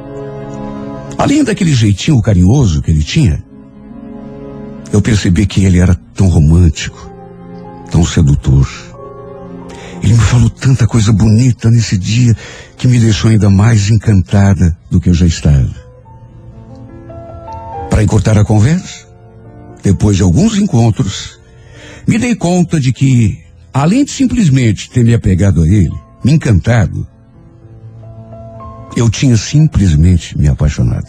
além 1.19 1.45
daquele 1.45 1.75
jeitinho 1.75 2.21
carinhoso 2.23 2.83
que 2.83 2.91
ele 2.91 3.03
tinha, 3.03 3.45
eu 4.93 5.01
percebi 5.01 5.47
que 5.47 5.65
ele 5.65 5.79
era 5.79 5.95
tão 6.15 6.29
romântico, 6.29 7.11
tão 7.91 8.05
sedutor. 8.05 8.69
Ele 10.03 10.15
me 10.15 10.19
falou 10.19 10.51
tanta 10.51 10.87
coisa 10.87 11.13
bonita 11.13 11.71
nesse 11.71 11.97
dia 11.97 12.35
que 12.77 12.89
me 12.89 12.99
deixou 12.99 13.31
ainda 13.31 13.51
mais 13.51 13.91
encantada 13.91 14.77
do 14.91 15.01
que 15.01 15.11
eu 15.11 15.15
já 15.15 15.27
estava. 15.27 15.75
Para 17.91 18.03
encurtar 18.03 18.39
a 18.39 18.45
conversa, 18.45 19.07
depois 19.83 20.17
de 20.17 20.23
alguns 20.23 20.57
encontros, 20.57 21.39
me 22.07 22.19
dei 22.19 22.35
conta 22.35 22.81
de 22.81 22.93
que, 22.93 23.39
além 23.73 24.05
de 24.05 24.11
simplesmente 24.11 24.91
ter 24.91 25.05
me 25.05 25.15
apegado 25.15 25.63
a 25.63 25.69
ele, 25.69 25.95
me 26.25 26.33
encantado, 26.33 27.07
eu 28.97 29.09
tinha 29.09 29.37
simplesmente 29.37 30.37
me 30.37 30.49
apaixonado. 30.49 31.09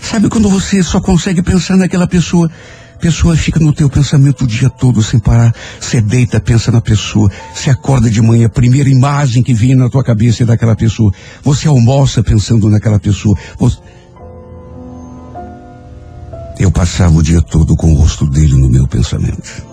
Sabe 0.00 0.28
quando 0.28 0.48
você 0.48 0.82
só 0.82 1.00
consegue 1.00 1.42
pensar 1.42 1.76
naquela 1.76 2.06
pessoa, 2.06 2.50
pessoa 3.00 3.36
fica 3.36 3.58
no 3.60 3.72
teu 3.72 3.88
pensamento 3.88 4.44
o 4.44 4.46
dia 4.46 4.70
todo 4.70 5.02
sem 5.02 5.18
parar, 5.18 5.54
você 5.80 6.00
deita, 6.00 6.40
pensa 6.40 6.70
na 6.70 6.80
pessoa, 6.80 7.30
você 7.54 7.70
acorda 7.70 8.10
de 8.10 8.20
manhã, 8.20 8.46
a 8.46 8.50
primeira 8.50 8.88
imagem 8.88 9.42
que 9.42 9.54
vem 9.54 9.74
na 9.74 9.88
tua 9.88 10.04
cabeça 10.04 10.42
é 10.42 10.46
daquela 10.46 10.76
pessoa, 10.76 11.12
você 11.42 11.68
almoça 11.68 12.22
pensando 12.22 12.68
naquela 12.68 12.98
pessoa, 12.98 13.36
você... 13.58 13.78
Eu 16.58 16.70
passava 16.70 17.16
o 17.16 17.22
dia 17.22 17.40
todo 17.40 17.74
com 17.74 17.90
o 17.90 17.96
rosto 17.96 18.26
dele 18.26 18.54
no 18.54 18.68
meu 18.68 18.86
pensamento. 18.86 19.69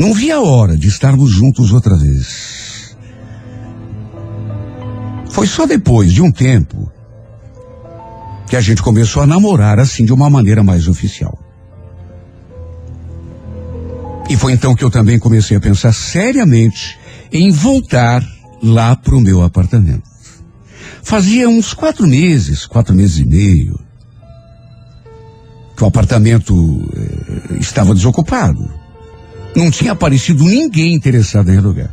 Não 0.00 0.14
via 0.14 0.36
a 0.36 0.40
hora 0.40 0.78
de 0.78 0.88
estarmos 0.88 1.30
juntos 1.30 1.72
outra 1.72 1.94
vez. 1.94 2.96
Foi 5.28 5.46
só 5.46 5.66
depois 5.66 6.10
de 6.10 6.22
um 6.22 6.32
tempo 6.32 6.90
que 8.48 8.56
a 8.56 8.62
gente 8.62 8.82
começou 8.82 9.22
a 9.22 9.26
namorar 9.26 9.78
assim 9.78 10.06
de 10.06 10.10
uma 10.10 10.30
maneira 10.30 10.64
mais 10.64 10.88
oficial. 10.88 11.38
E 14.30 14.38
foi 14.38 14.52
então 14.52 14.74
que 14.74 14.82
eu 14.82 14.90
também 14.90 15.18
comecei 15.18 15.58
a 15.58 15.60
pensar 15.60 15.92
seriamente 15.92 16.98
em 17.30 17.50
voltar 17.50 18.26
lá 18.62 18.96
para 18.96 19.14
o 19.14 19.20
meu 19.20 19.42
apartamento. 19.42 20.08
Fazia 21.02 21.46
uns 21.46 21.74
quatro 21.74 22.06
meses, 22.06 22.64
quatro 22.64 22.94
meses 22.94 23.18
e 23.18 23.26
meio, 23.26 23.78
que 25.76 25.84
o 25.84 25.86
apartamento 25.86 26.54
eh, 26.96 27.58
estava 27.58 27.94
desocupado. 27.94 28.79
Não 29.54 29.70
tinha 29.70 29.92
aparecido 29.92 30.44
ninguém 30.44 30.94
interessado 30.94 31.52
em 31.52 31.58
alugar. 31.58 31.92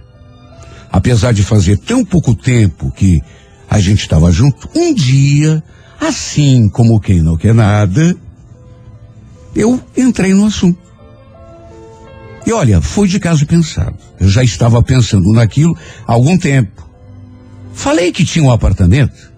Apesar 0.92 1.34
de 1.34 1.44
fazer 1.44 1.78
tão 1.78 2.04
pouco 2.06 2.36
tempo 2.36 2.92
que 2.92 3.22
a 3.70 3.80
gente 3.80 4.02
estava 4.02 4.32
junto, 4.32 4.70
um 4.76 4.94
dia, 4.94 5.62
assim 6.00 6.70
como 6.70 7.00
quem 7.00 7.22
não 7.22 7.38
quer 7.38 7.54
nada, 7.54 8.16
eu 9.56 9.82
entrei 9.96 10.34
no 10.34 10.46
assunto. 10.46 10.80
E 12.46 12.54
olha, 12.54 12.82
foi 12.82 13.08
de 13.08 13.20
caso 13.20 13.46
pensado. 13.46 13.98
Eu 14.20 14.30
já 14.30 14.44
estava 14.44 14.82
pensando 14.82 15.34
naquilo 15.34 15.78
há 16.08 16.14
algum 16.14 16.38
tempo. 16.38 16.88
Falei 17.74 18.12
que 18.12 18.24
tinha 18.24 18.46
um 18.46 18.52
apartamento. 18.52 19.34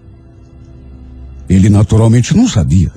Ele 1.48 1.68
naturalmente 1.68 2.36
não 2.36 2.46
sabia. 2.46 2.92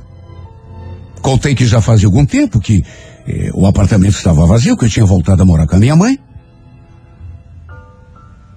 Contei 1.22 1.56
que 1.56 1.66
já 1.66 1.82
fazia 1.82 2.08
algum 2.08 2.26
tempo 2.26 2.60
que 2.60 2.84
eh, 3.28 3.50
o 3.54 3.66
apartamento 3.66 4.16
estava 4.16 4.46
vazio, 4.46 4.78
que 4.78 4.86
eu 4.86 4.90
tinha 4.90 5.06
voltado 5.06 5.42
a 5.42 5.46
morar 5.46 5.68
com 5.68 5.76
a 5.76 5.80
minha 5.80 5.96
mãe. 5.96 6.20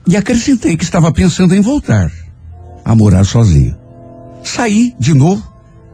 E 0.08 0.16
acrescentei 0.16 0.76
que 0.76 0.84
estava 0.84 1.12
pensando 1.12 1.54
em 1.54 1.60
voltar 1.60 2.10
a 2.84 2.94
morar 2.94 3.24
sozinho. 3.24 3.76
Saí 4.42 4.94
de 4.98 5.12
novo 5.12 5.42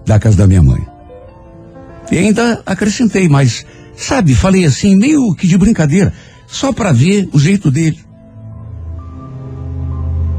da 0.04 0.18
casa 0.18 0.36
da 0.36 0.46
minha 0.46 0.62
mãe. 0.62 0.86
E 2.10 2.18
ainda 2.18 2.62
acrescentei, 2.66 3.28
mas, 3.28 3.64
sabe, 3.96 4.34
falei 4.34 4.66
assim, 4.66 4.94
meio 4.96 5.34
que 5.34 5.46
de 5.46 5.56
brincadeira, 5.56 6.12
só 6.46 6.72
para 6.72 6.92
ver 6.92 7.28
o 7.32 7.38
jeito 7.38 7.70
dele. 7.70 7.98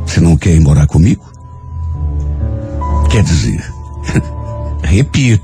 Você 0.05 0.19
não 0.19 0.38
quer 0.38 0.53
ir 0.53 0.59
morar 0.59 0.86
comigo? 0.86 1.31
Quer 3.09 3.23
dizer, 3.23 3.63
repito, 4.84 5.43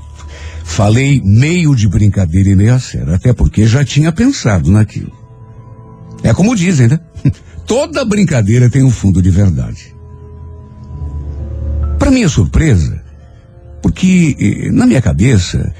falei 0.70 1.20
meio 1.22 1.74
de 1.74 1.88
brincadeira 1.88 2.48
e 2.48 2.56
meio 2.56 2.74
a 2.74 2.78
sério, 2.78 3.12
até 3.12 3.32
porque 3.32 3.66
já 3.66 3.84
tinha 3.84 4.12
pensado 4.12 4.70
naquilo. 4.70 5.12
É 6.22 6.32
como 6.32 6.54
dizem, 6.54 6.88
né? 6.88 7.00
Toda 7.66 8.04
brincadeira 8.04 8.70
tem 8.70 8.82
um 8.82 8.90
fundo 8.90 9.20
de 9.20 9.30
verdade. 9.30 9.94
Para 11.98 12.10
minha 12.10 12.28
surpresa, 12.28 13.02
porque 13.82 14.36
eh, 14.38 14.70
na 14.70 14.86
minha 14.86 15.02
cabeça 15.02 15.74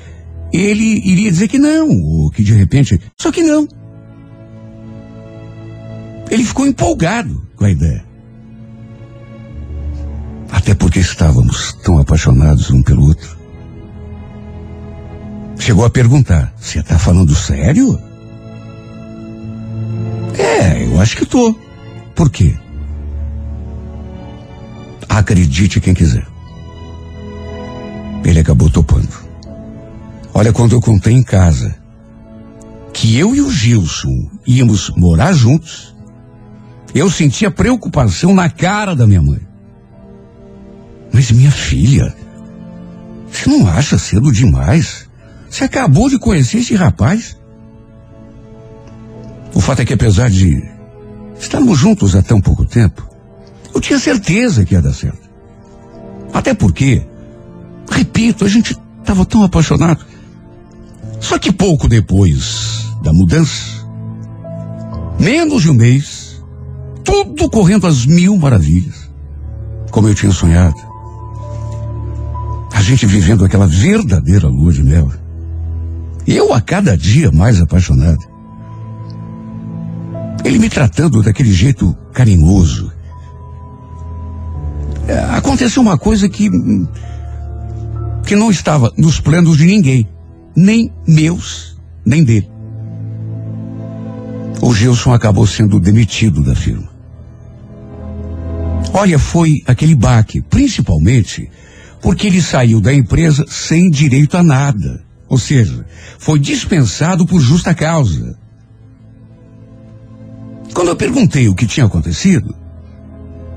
ele 0.53 1.01
iria 1.05 1.31
dizer 1.31 1.49
que 1.49 1.59
não, 1.59 1.89
ou 1.89 2.31
que 2.31 2.43
de 2.43 2.53
repente. 2.53 3.01
Só 3.17 3.31
que 3.31 3.43
não. 3.43 3.67
Ele 6.31 6.45
ficou 6.45 6.67
empolgado 6.67 7.43
com 7.57 7.65
a 7.65 7.71
ideia. 7.71 8.05
Até 10.51 10.75
porque 10.75 10.99
estávamos 10.99 11.73
tão 11.85 11.99
apaixonados 11.99 12.71
um 12.71 12.83
pelo 12.83 13.05
outro. 13.05 13.40
Chegou 15.61 15.85
a 15.85 15.91
perguntar: 15.91 16.53
Você 16.59 16.81
está 16.81 16.99
falando 16.99 17.35
sério? 17.35 18.01
É, 20.37 20.87
eu 20.87 20.99
acho 20.99 21.17
que 21.19 21.27
tô. 21.27 21.55
Por 22.15 22.31
quê? 22.31 22.57
Acredite 25.07 25.79
quem 25.79 25.93
quiser. 25.93 26.27
Ele 28.25 28.41
acabou 28.41 28.71
topando. 28.71 29.09
Olha, 30.33 30.53
quando 30.53 30.73
eu 30.73 30.81
contei 30.81 31.13
em 31.13 31.23
casa 31.23 31.77
que 32.95 33.19
eu 33.19 33.35
e 33.35 33.41
o 33.43 33.51
Gilson 33.51 34.31
íamos 34.47 34.91
morar 34.97 35.33
juntos, 35.33 35.95
eu 36.95 37.11
sentia 37.11 37.51
preocupação 37.51 38.35
na 38.35 38.49
cara 38.49 38.97
da 38.97 39.07
minha 39.07 39.21
mãe. 39.21 39.41
Mas 41.13 41.31
minha 41.31 41.51
filha, 41.51 42.15
você 43.31 43.51
não 43.51 43.69
acha 43.69 43.99
cedo 43.99 44.33
demais? 44.33 45.10
Você 45.51 45.65
acabou 45.65 46.09
de 46.09 46.19
conhecer 46.19 46.59
esse 46.59 46.77
rapaz? 46.77 47.37
O 49.53 49.61
fato 49.61 49.83
é 49.83 49.85
que 49.85 49.93
apesar 49.93 50.31
de 50.31 50.63
estarmos 51.39 51.77
juntos 51.77 52.15
há 52.15 52.23
tão 52.23 52.41
pouco 52.41 52.65
tempo, 52.65 53.07
eu 53.75 53.81
tinha 53.81 53.99
certeza 53.99 54.65
que 54.65 54.75
ia 54.75 54.81
dar 54.81 54.95
certo. 54.95 55.29
Até 56.33 56.55
porque, 56.55 57.05
repito, 57.91 58.45
a 58.45 58.49
gente 58.49 58.79
estava 59.01 59.27
tão 59.27 59.43
apaixonado. 59.43 60.07
Só 61.19 61.37
que 61.37 61.53
pouco 61.53 61.89
depois 61.89 62.87
da 63.03 63.13
mudança, 63.13 63.85
menos 65.19 65.63
de 65.63 65.71
um 65.71 65.75
mês, 65.75 66.43
tudo 67.03 67.51
correndo 67.51 67.89
às 67.89 68.07
mil 68.07 68.37
maravilhas, 68.37 69.11
como 69.91 70.07
eu 70.07 70.15
tinha 70.15 70.31
sonhado. 70.31 70.79
A 72.73 72.81
gente 72.81 73.05
vivendo 73.05 73.45
aquela 73.45 73.67
verdadeira 73.67 74.47
lua 74.47 74.73
de 74.73 74.83
mel. 74.83 75.11
Eu 76.33 76.55
a 76.55 76.61
cada 76.61 76.97
dia 76.97 77.33
mais 77.33 77.61
apaixonado. 77.61 78.25
Ele 80.45 80.61
me 80.61 80.69
tratando 80.69 81.25
daquele 81.25 81.53
jeito 81.53 81.93
carinhoso. 82.13 82.93
É, 85.09 85.19
aconteceu 85.37 85.83
uma 85.83 85.99
coisa 85.99 86.29
que 86.29 86.49
que 88.25 88.37
não 88.37 88.49
estava 88.49 88.93
nos 88.97 89.19
planos 89.19 89.59
de 89.59 89.67
ninguém, 89.67 90.09
nem 90.55 90.93
meus, 91.05 91.77
nem 92.07 92.23
dele. 92.23 92.49
O 94.63 94.73
Gilson 94.73 95.13
acabou 95.13 95.49
sendo 95.49 95.81
demitido 95.81 96.45
da 96.45 96.55
firma. 96.55 96.89
Olha, 98.93 99.19
foi 99.19 99.65
aquele 99.67 99.97
baque, 99.97 100.41
principalmente 100.43 101.51
porque 102.01 102.29
ele 102.29 102.41
saiu 102.41 102.81
da 102.81 102.95
empresa 102.95 103.45
sem 103.49 103.91
direito 103.91 104.37
a 104.37 104.45
nada. 104.45 105.10
Ou 105.31 105.39
seja, 105.39 105.87
foi 106.19 106.41
dispensado 106.41 107.25
por 107.25 107.41
justa 107.41 107.73
causa. 107.73 108.37
Quando 110.75 110.89
eu 110.89 110.97
perguntei 110.97 111.49
o 111.49 111.55
que 111.55 111.67
tinha 111.67 111.87
acontecido, 111.87 112.53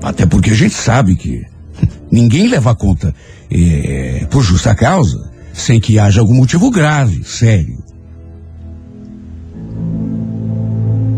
até 0.00 0.24
porque 0.24 0.50
a 0.50 0.54
gente 0.54 0.74
sabe 0.74 1.16
que 1.16 1.44
ninguém 2.10 2.46
leva 2.46 2.76
conta 2.76 3.12
eh, 3.50 4.24
por 4.30 4.42
justa 4.42 4.72
causa 4.72 5.32
sem 5.52 5.80
que 5.80 5.98
haja 5.98 6.20
algum 6.20 6.34
motivo 6.34 6.70
grave, 6.70 7.24
sério. 7.24 7.82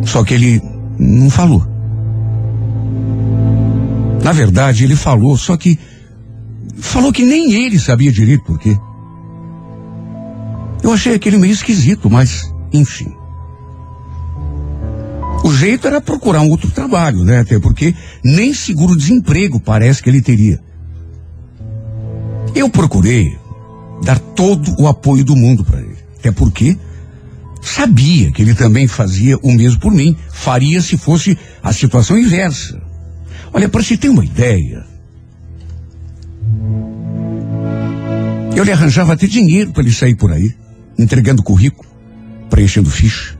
Só 0.05 0.25
que 0.25 0.35
ele 0.35 0.63
não 0.99 1.29
falou. 1.29 1.67
Na 4.23 4.33
verdade, 4.33 4.85
ele 4.85 4.97
falou, 4.97 5.37
só 5.37 5.57
que 5.57 5.79
falou 6.79 7.13
que 7.13 7.23
nem 7.23 7.53
ele 7.53 7.79
sabia 7.79 8.11
direito 8.11 8.45
por 8.45 8.59
quê. 8.59 8.77
Eu 10.87 10.93
achei 10.93 11.17
aquele 11.17 11.37
meio 11.37 11.53
esquisito, 11.53 12.09
mas, 12.09 12.49
enfim. 12.73 13.13
O 15.43 15.53
jeito 15.53 15.89
era 15.89 16.01
procurar 16.01 16.43
um 16.43 16.49
outro 16.49 16.71
trabalho, 16.71 17.25
né? 17.25 17.41
Até 17.41 17.59
porque 17.59 17.93
nem 18.23 18.55
seguro-desemprego 18.55 19.59
parece 19.59 20.01
que 20.01 20.09
ele 20.09 20.23
teria. 20.23 20.61
Eu 22.55 22.71
procurei 22.71 23.37
dar 24.05 24.17
todo 24.21 24.81
o 24.81 24.87
apoio 24.87 25.25
do 25.25 25.35
mundo 25.35 25.65
para 25.65 25.81
ele. 25.81 25.97
Até 26.21 26.31
porque 26.31 26.79
sabia 27.61 28.31
que 28.31 28.41
ele 28.41 28.55
também 28.55 28.87
fazia 28.87 29.37
o 29.39 29.53
mesmo 29.53 29.81
por 29.81 29.91
mim. 29.91 30.17
Faria 30.31 30.81
se 30.81 30.97
fosse 30.97 31.37
a 31.65 31.73
situação 31.73 32.17
inversa. 32.17 32.81
Olha, 33.53 33.69
para 33.69 33.83
você 33.83 33.97
ter 33.97 34.09
uma 34.09 34.25
ideia, 34.25 34.87
eu 38.55 38.63
lhe 38.63 38.71
arranjava 38.71 39.15
até 39.15 39.27
dinheiro 39.27 39.73
para 39.73 39.83
ele 39.83 39.93
sair 39.93 40.15
por 40.15 40.31
aí, 40.31 40.55
entregando 40.99 41.43
currículo, 41.43 41.89
preenchendo 42.49 42.91
ficha. 42.91 43.37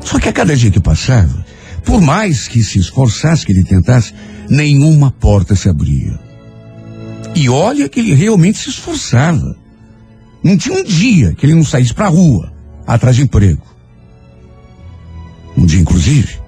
Só 0.00 0.18
que 0.18 0.28
a 0.28 0.32
cada 0.32 0.56
dia 0.56 0.70
que 0.70 0.80
passava, 0.80 1.44
por 1.84 2.00
mais 2.00 2.48
que 2.48 2.62
se 2.62 2.78
esforçasse, 2.78 3.44
que 3.44 3.52
ele 3.52 3.64
tentasse, 3.64 4.14
nenhuma 4.48 5.10
porta 5.10 5.56
se 5.56 5.68
abria. 5.68 6.18
E 7.34 7.48
olha 7.48 7.88
que 7.88 8.00
ele 8.00 8.14
realmente 8.14 8.58
se 8.58 8.70
esforçava. 8.70 9.56
Não 10.42 10.56
tinha 10.56 10.78
um 10.78 10.84
dia 10.84 11.34
que 11.34 11.46
ele 11.46 11.54
não 11.54 11.64
saísse 11.64 11.92
para 11.92 12.06
a 12.06 12.10
rua, 12.10 12.52
atrás 12.86 13.16
de 13.16 13.22
emprego. 13.22 13.62
Um 15.56 15.64
dia, 15.64 15.80
inclusive, 15.80 16.38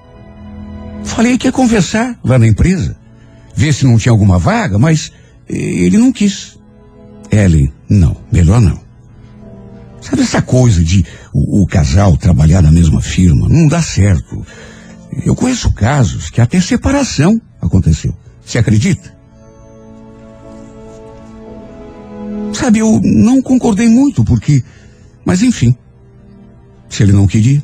falei 1.05 1.39
que 1.39 1.47
ia 1.47 1.53
conversar 1.53 2.19
lá 2.23 2.39
na 2.39 2.47
empresa, 2.47 2.97
ver 3.55 3.73
se 3.73 3.87
não 3.87 3.99
tinha 3.99 4.13
alguma 4.13 4.39
vaga, 4.39 4.79
mas 4.79 5.13
eh, 5.49 5.57
ele 5.57 5.97
não 5.97 6.13
quis. 6.13 6.59
Ellen, 7.31 7.73
não, 7.89 8.17
melhor 8.31 8.61
não. 8.61 8.86
Sabe 10.01 10.23
essa 10.23 10.43
coisa 10.43 10.83
de 10.85 11.05
o, 11.33 11.63
o 11.63 11.67
casal 11.67 12.17
trabalhar 12.17 12.63
na 12.63 12.71
mesma 12.71 13.01
firma? 13.01 13.49
Não 13.49 13.67
dá 13.67 13.83
certo. 13.83 14.45
Eu 15.25 15.35
conheço 15.35 15.73
casos 15.73 16.31
que 16.31 16.41
até 16.41 16.61
separação 16.61 17.41
aconteceu. 17.61 18.15
Você 18.45 18.59
acredita? 18.59 19.17
Sabe, 22.53 22.79
eu 22.79 23.01
não 23.03 23.43
concordei 23.43 23.89
muito, 23.89 24.25
porque. 24.25 24.63
Mas 25.25 25.43
enfim. 25.43 25.75
Se 26.89 27.03
ele 27.03 27.13
não 27.13 27.27
queria, 27.27 27.63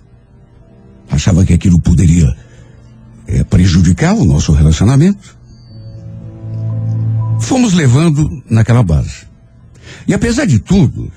achava 1.09 1.45
que 1.45 1.53
aquilo 1.53 1.81
poderia 1.81 2.37
é, 3.27 3.45
prejudicar 3.45 4.15
o 4.15 4.25
nosso 4.25 4.53
relacionamento. 4.53 5.37
Fomos 7.41 7.73
levando 7.73 8.29
naquela 8.51 8.83
base. 8.83 9.27
E 10.07 10.15
apesar 10.15 10.45
de 10.45 10.59
tudo, 10.59 11.13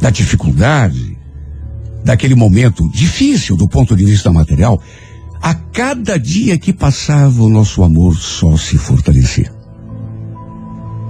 da 0.00 0.10
dificuldade, 0.10 1.16
daquele 2.04 2.34
momento 2.34 2.88
difícil 2.90 3.56
do 3.56 3.68
ponto 3.68 3.94
de 3.94 4.04
vista 4.04 4.32
material, 4.32 4.80
a 5.40 5.54
cada 5.54 6.18
dia 6.18 6.58
que 6.58 6.72
passava 6.72 7.42
o 7.42 7.48
nosso 7.48 7.82
amor 7.82 8.16
só 8.16 8.56
se 8.56 8.78
fortalecia. 8.78 9.52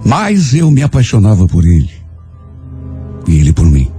Mais 0.05 0.55
eu 0.55 0.71
me 0.71 0.83
apaixonava 0.83 1.47
por 1.47 1.65
ele. 1.65 1.91
E 3.29 3.39
ele 3.39 3.53
por 3.53 3.67
mim. 3.67 3.91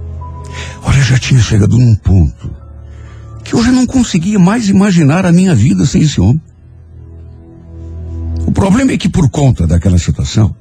Olha, 0.82 1.02
já 1.02 1.18
tinha 1.18 1.40
chegado 1.40 1.78
num 1.78 1.94
ponto 1.96 2.64
que 3.44 3.54
eu 3.54 3.62
já 3.62 3.70
não 3.70 3.86
conseguia 3.86 4.38
mais 4.38 4.68
imaginar 4.68 5.26
a 5.26 5.32
minha 5.32 5.54
vida 5.54 5.84
sem 5.84 6.02
esse 6.02 6.20
homem. 6.20 6.40
O 8.46 8.52
problema 8.52 8.92
é 8.92 8.96
que 8.96 9.08
por 9.08 9.28
conta 9.30 9.66
daquela 9.66 9.98
situação, 9.98 10.54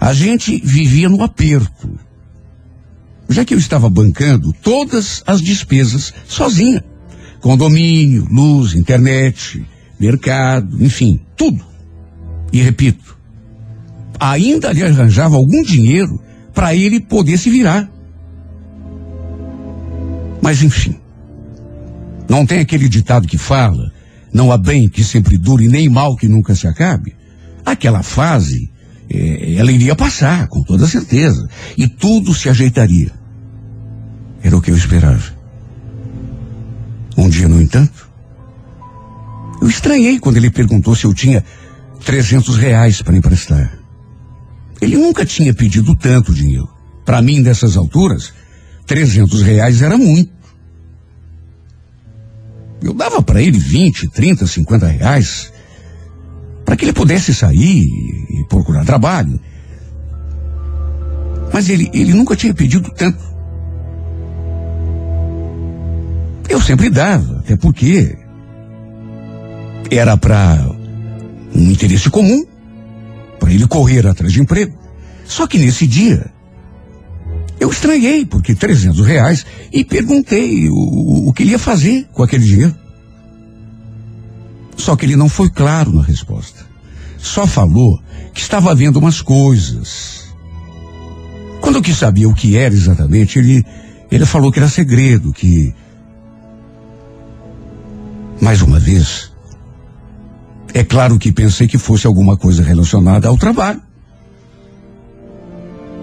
a 0.00 0.12
gente 0.12 0.60
vivia 0.64 1.08
no 1.08 1.22
aperto. 1.22 1.98
Já 3.28 3.44
que 3.44 3.54
eu 3.54 3.58
estava 3.58 3.90
bancando 3.90 4.52
todas 4.62 5.22
as 5.26 5.40
despesas 5.40 6.12
sozinha. 6.26 6.84
Condomínio, 7.40 8.26
luz, 8.30 8.74
internet, 8.74 9.64
mercado, 9.98 10.82
enfim, 10.84 11.20
tudo. 11.36 11.64
E 12.52 12.60
repito, 12.62 13.16
ainda 14.18 14.72
lhe 14.72 14.82
arranjava 14.82 15.36
algum 15.36 15.62
dinheiro 15.62 16.20
para 16.54 16.74
ele 16.74 17.00
poder 17.00 17.36
se 17.36 17.50
virar. 17.50 17.90
Mas 20.40 20.62
enfim, 20.62 20.96
não 22.28 22.46
tem 22.46 22.60
aquele 22.60 22.88
ditado 22.88 23.26
que 23.26 23.38
fala, 23.38 23.92
não 24.32 24.52
há 24.52 24.58
bem 24.58 24.88
que 24.88 25.02
sempre 25.04 25.36
dure, 25.36 25.68
nem 25.68 25.88
mal 25.88 26.16
que 26.16 26.28
nunca 26.28 26.54
se 26.54 26.66
acabe? 26.66 27.14
Aquela 27.64 28.02
fase, 28.02 28.70
ela 29.08 29.70
iria 29.70 29.94
passar, 29.94 30.48
com 30.48 30.62
toda 30.62 30.86
certeza, 30.86 31.48
e 31.76 31.86
tudo 31.86 32.34
se 32.34 32.48
ajeitaria. 32.48 33.12
Era 34.42 34.56
o 34.56 34.60
que 34.60 34.70
eu 34.70 34.76
esperava. 34.76 35.34
Um 37.16 37.28
dia, 37.28 37.48
no 37.48 37.60
entanto, 37.60 38.08
eu 39.60 39.68
estranhei 39.68 40.18
quando 40.18 40.36
ele 40.36 40.50
perguntou 40.50 40.94
se 40.94 41.04
eu 41.04 41.14
tinha 41.14 41.42
300 42.04 42.56
reais 42.56 43.00
para 43.00 43.16
emprestar. 43.16 43.78
Ele 44.80 44.96
nunca 44.96 45.24
tinha 45.24 45.54
pedido 45.54 45.96
tanto 45.96 46.34
dinheiro. 46.34 46.68
Para 47.04 47.22
mim, 47.22 47.42
dessas 47.42 47.76
alturas, 47.76 48.32
300 48.86 49.42
reais 49.42 49.80
era 49.80 49.96
muito. 49.96 50.32
Eu 52.82 52.92
dava 52.92 53.22
para 53.22 53.40
ele 53.40 53.58
20, 53.58 54.08
30, 54.08 54.46
50 54.46 54.86
reais 54.86 55.52
para 56.76 56.80
que 56.80 56.84
ele 56.84 56.92
pudesse 56.92 57.34
sair 57.34 57.82
e 57.82 58.44
procurar 58.50 58.84
trabalho. 58.84 59.40
Mas 61.50 61.70
ele, 61.70 61.90
ele 61.94 62.12
nunca 62.12 62.36
tinha 62.36 62.52
pedido 62.52 62.90
tanto. 62.90 63.18
Eu 66.50 66.60
sempre 66.60 66.90
dava, 66.90 67.38
até 67.38 67.56
porque 67.56 68.18
era 69.90 70.18
para 70.18 70.70
um 71.54 71.70
interesse 71.70 72.10
comum, 72.10 72.44
para 73.40 73.50
ele 73.50 73.66
correr 73.66 74.06
atrás 74.06 74.30
de 74.30 74.42
emprego. 74.42 74.76
Só 75.24 75.46
que 75.46 75.58
nesse 75.58 75.86
dia, 75.86 76.30
eu 77.58 77.70
estranhei, 77.70 78.26
porque 78.26 78.54
300 78.54 79.00
reais, 79.00 79.46
e 79.72 79.82
perguntei 79.82 80.68
o, 80.68 81.28
o 81.28 81.32
que 81.32 81.42
ele 81.42 81.52
ia 81.52 81.58
fazer 81.58 82.06
com 82.12 82.22
aquele 82.22 82.44
dinheiro. 82.44 82.74
Só 84.76 84.94
que 84.94 85.06
ele 85.06 85.16
não 85.16 85.28
foi 85.28 85.48
claro 85.48 85.90
na 85.90 86.02
resposta. 86.02 86.65
Só 87.18 87.46
falou 87.46 88.00
que 88.32 88.40
estava 88.40 88.74
vendo 88.74 88.98
umas 88.98 89.20
coisas. 89.20 90.26
Quando 91.60 91.82
quis 91.82 91.96
saber 91.96 92.26
o 92.26 92.34
que 92.34 92.56
era 92.56 92.74
exatamente, 92.74 93.38
ele, 93.38 93.64
ele 94.10 94.26
falou 94.26 94.52
que 94.52 94.58
era 94.58 94.68
segredo, 94.68 95.32
que. 95.32 95.74
Mais 98.40 98.60
uma 98.60 98.78
vez, 98.78 99.32
é 100.74 100.84
claro 100.84 101.18
que 101.18 101.32
pensei 101.32 101.66
que 101.66 101.78
fosse 101.78 102.06
alguma 102.06 102.36
coisa 102.36 102.62
relacionada 102.62 103.28
ao 103.28 103.38
trabalho. 103.38 103.80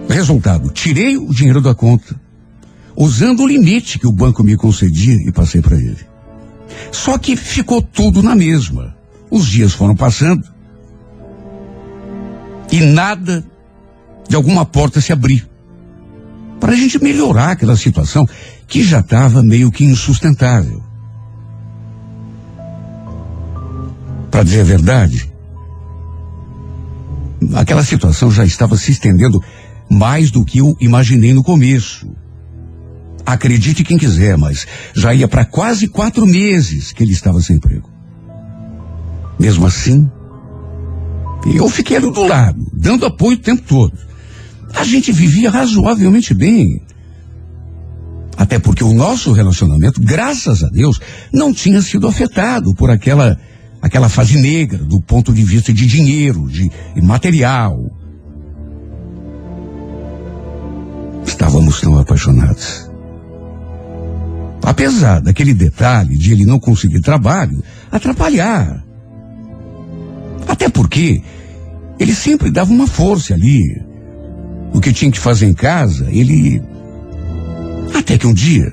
Resultado, 0.09 0.69
tirei 0.69 1.15
o 1.15 1.33
dinheiro 1.33 1.61
da 1.61 1.73
conta, 1.73 2.19
usando 2.95 3.43
o 3.43 3.47
limite 3.47 3.99
que 3.99 4.07
o 4.07 4.11
banco 4.11 4.43
me 4.43 4.57
concedia 4.57 5.15
e 5.27 5.31
passei 5.31 5.61
para 5.61 5.77
ele. 5.77 6.05
Só 6.91 7.17
que 7.17 7.35
ficou 7.35 7.81
tudo 7.81 8.21
na 8.21 8.35
mesma. 8.35 8.95
Os 9.29 9.47
dias 9.47 9.73
foram 9.73 9.95
passando 9.95 10.52
e 12.73 12.81
nada 12.81 13.45
de 14.27 14.35
alguma 14.35 14.65
porta 14.65 14.99
se 14.99 15.13
abrir 15.13 15.47
para 16.59 16.71
a 16.71 16.75
gente 16.75 16.97
melhorar 16.97 17.51
aquela 17.51 17.77
situação 17.77 18.25
que 18.67 18.81
já 18.83 18.99
estava 18.99 19.43
meio 19.43 19.69
que 19.69 19.85
insustentável. 19.85 20.81
Para 24.31 24.41
dizer 24.41 24.61
a 24.61 24.63
verdade, 24.63 25.31
aquela 27.53 27.83
situação 27.83 28.31
já 28.31 28.43
estava 28.43 28.75
se 28.75 28.91
estendendo 28.91 29.39
mais 29.87 30.31
do 30.31 30.43
que 30.43 30.57
eu 30.57 30.75
imaginei 30.79 31.31
no 31.31 31.43
começo. 31.43 32.09
Acredite 33.23 33.83
quem 33.83 33.99
quiser, 33.99 34.35
mas 34.35 34.65
já 34.95 35.13
ia 35.13 35.27
para 35.27 35.45
quase 35.45 35.87
quatro 35.87 36.25
meses 36.25 36.91
que 36.91 37.03
ele 37.03 37.13
estava 37.13 37.39
sem 37.39 37.57
emprego. 37.57 37.87
Mesmo 39.37 39.67
assim, 39.67 40.09
eu 41.45 41.69
fiquei 41.69 41.97
ali 41.97 42.11
do 42.11 42.23
lado, 42.23 42.65
dando 42.73 43.05
apoio 43.05 43.37
o 43.37 43.41
tempo 43.41 43.61
todo. 43.67 43.97
A 44.73 44.83
gente 44.83 45.11
vivia 45.11 45.49
razoavelmente 45.49 46.33
bem. 46.33 46.81
Até 48.35 48.57
porque 48.57 48.83
o 48.83 48.93
nosso 48.93 49.31
relacionamento, 49.31 50.01
graças 50.01 50.63
a 50.63 50.69
Deus, 50.69 50.99
não 51.31 51.53
tinha 51.53 51.81
sido 51.81 52.07
afetado 52.07 52.73
por 52.73 52.89
aquela 52.89 53.37
aquela 53.81 54.07
fase 54.07 54.39
negra 54.39 54.77
do 54.77 55.01
ponto 55.01 55.33
de 55.33 55.43
vista 55.43 55.73
de 55.73 55.85
dinheiro, 55.85 56.47
de, 56.47 56.71
de 56.95 57.01
material. 57.01 57.77
Estávamos 61.25 61.81
tão 61.81 61.99
apaixonados. 61.99 62.89
Apesar 64.63 65.19
daquele 65.19 65.53
detalhe 65.53 66.17
de 66.17 66.31
ele 66.31 66.45
não 66.45 66.59
conseguir 66.59 67.01
trabalho 67.01 67.61
atrapalhar. 67.91 68.81
Até 70.63 70.69
porque 70.69 71.21
ele 71.99 72.15
sempre 72.15 72.49
dava 72.49 72.71
uma 72.71 72.87
força 72.87 73.33
ali. 73.33 73.61
O 74.73 74.79
que 74.79 74.93
tinha 74.93 75.11
que 75.11 75.19
fazer 75.19 75.45
em 75.45 75.53
casa, 75.53 76.07
ele. 76.09 76.61
Até 77.93 78.17
que 78.17 78.25
um 78.25 78.33
dia. 78.33 78.71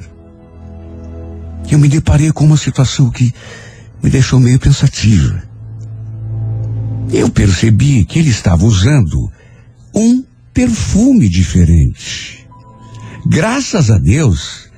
Eu 1.68 1.80
me 1.80 1.88
deparei 1.88 2.30
com 2.30 2.44
uma 2.44 2.56
situação 2.56 3.10
que 3.10 3.34
me 4.00 4.08
deixou 4.08 4.38
meio 4.38 4.60
pensativa. 4.60 5.42
Eu 7.12 7.28
percebi 7.28 8.04
que 8.04 8.20
ele 8.20 8.30
estava 8.30 8.64
usando 8.64 9.28
um 9.92 10.22
perfume 10.54 11.28
diferente. 11.28 12.46
Graças 13.26 13.90
a 13.90 13.98
Deus, 13.98 14.70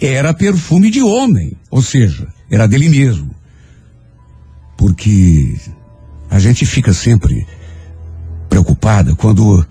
era 0.00 0.32
perfume 0.32 0.88
de 0.88 1.02
homem, 1.02 1.56
ou 1.68 1.82
seja, 1.82 2.28
era 2.48 2.68
dele 2.68 2.88
mesmo. 2.88 3.34
Porque 4.78 5.56
a 6.30 6.38
gente 6.38 6.64
fica 6.64 6.94
sempre 6.94 7.46
preocupada 8.48 9.14
quando 9.14 9.66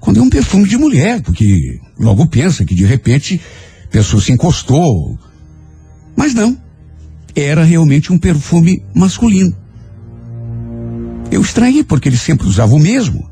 quando 0.00 0.20
é 0.20 0.22
um 0.22 0.28
perfume 0.28 0.68
de 0.68 0.76
mulher, 0.76 1.22
porque 1.22 1.80
logo 1.98 2.26
pensa 2.26 2.62
que 2.64 2.74
de 2.74 2.84
repente 2.84 3.40
a 3.84 3.88
pessoa 3.88 4.20
se 4.20 4.32
encostou. 4.32 5.18
Mas 6.14 6.34
não 6.34 6.58
era 7.34 7.64
realmente 7.64 8.12
um 8.12 8.18
perfume 8.18 8.84
masculino. 8.94 9.54
Eu 11.30 11.40
estranhei 11.40 11.82
porque 11.82 12.08
ele 12.08 12.16
sempre 12.16 12.46
usava 12.46 12.74
o 12.74 12.78
mesmo. 12.78 13.28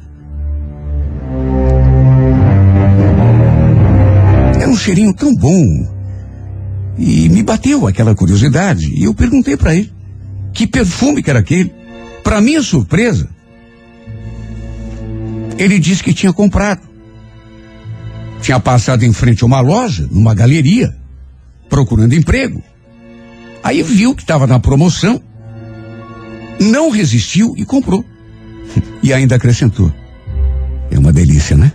Era 4.61 4.69
um 4.69 4.77
cheirinho 4.77 5.15
tão 5.15 5.35
bom. 5.35 6.03
E 6.99 7.29
me 7.29 7.43
bateu 7.43 7.87
aquela 7.87 8.15
curiosidade. 8.15 8.93
E 8.93 9.05
eu 9.05 9.15
perguntei 9.15 9.57
para 9.57 9.75
ele 9.75 9.93
que 10.53 10.67
perfume 10.67 11.23
que 11.23 11.31
era 11.31 11.39
aquele. 11.39 11.73
Para 12.23 12.41
minha 12.41 12.63
surpresa, 12.63 13.29
ele 15.59 15.79
disse 15.79 16.03
que 16.03 16.15
tinha 16.15 16.33
comprado. 16.33 16.81
Tinha 18.41 18.59
passado 18.59 19.05
em 19.05 19.13
frente 19.13 19.45
a 19.45 19.47
uma 19.47 19.61
loja, 19.61 20.09
numa 20.11 20.35
galeria, 20.35 20.97
procurando 21.69 22.15
emprego. 22.15 22.63
Aí 23.63 23.83
viu 23.83 24.15
que 24.15 24.23
estava 24.23 24.47
na 24.47 24.59
promoção, 24.59 25.23
não 26.59 26.91
resistiu 26.91 27.55
e 27.57 27.65
comprou. 27.65 28.05
E 29.03 29.13
ainda 29.13 29.37
acrescentou. 29.37 29.93
É 30.91 30.99
uma 30.99 31.13
delícia, 31.13 31.57
né? 31.57 31.73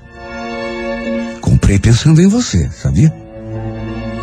Comprei 1.41 1.79
pensando 1.79 2.21
em 2.21 2.27
você, 2.27 2.69
sabia? 2.71 3.13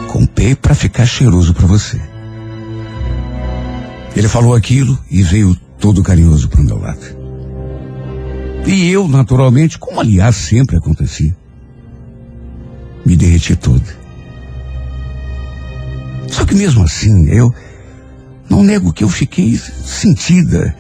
Comprei 0.09 0.55
para 0.55 0.75
ficar 0.75 1.07
cheiroso 1.07 1.55
para 1.55 1.67
você. 1.67 2.01
Ele 4.15 4.29
falou 4.29 4.55
aquilo 4.55 4.99
e 5.11 5.23
veio 5.23 5.57
todo 5.85 6.03
carinhoso 6.03 6.49
para 6.49 6.63
o 6.63 6.65
meu 6.65 6.79
lado. 6.79 7.05
E 8.67 8.89
eu, 8.89 9.07
naturalmente, 9.07 9.79
como 9.79 10.01
aliás 10.01 10.35
sempre 10.35 10.79
acontecia, 10.79 11.37
me 13.05 13.15
derreti 13.15 13.55
todo. 13.55 13.85
Só 16.27 16.47
que 16.47 16.55
mesmo 16.55 16.83
assim, 16.83 17.29
eu 17.29 17.55
não 18.49 18.63
nego 18.63 18.95
que 18.95 19.05
eu 19.05 19.11
fiquei 19.11 19.59
sentida. 19.59 20.75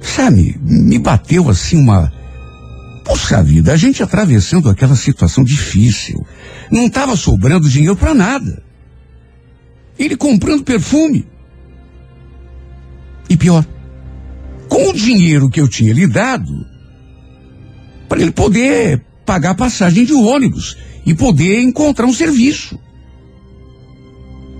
Sabe, 0.00 0.58
me 0.58 0.98
bateu 0.98 1.50
assim 1.50 1.76
uma. 1.78 2.10
Poxa 3.04 3.42
vida, 3.42 3.74
a 3.74 3.76
gente 3.76 4.02
atravessando 4.02 4.70
aquela 4.70 4.96
situação 4.96 5.44
difícil. 5.44 6.26
Não 6.72 6.86
estava 6.86 7.14
sobrando 7.14 7.68
dinheiro 7.68 7.94
para 7.94 8.14
nada. 8.14 8.62
Ele 9.98 10.16
comprando 10.16 10.64
perfume. 10.64 11.26
E 13.28 13.36
pior, 13.36 13.66
com 14.68 14.90
o 14.90 14.92
dinheiro 14.92 15.48
que 15.48 15.60
eu 15.60 15.68
tinha 15.68 15.92
lhe 15.92 16.06
dado, 16.06 16.66
para 18.08 18.20
ele 18.20 18.30
poder 18.30 19.04
pagar 19.24 19.50
a 19.50 19.54
passagem 19.54 20.04
de 20.04 20.12
ônibus 20.12 20.76
e 21.04 21.14
poder 21.14 21.60
encontrar 21.60 22.06
um 22.06 22.12
serviço. 22.12 22.78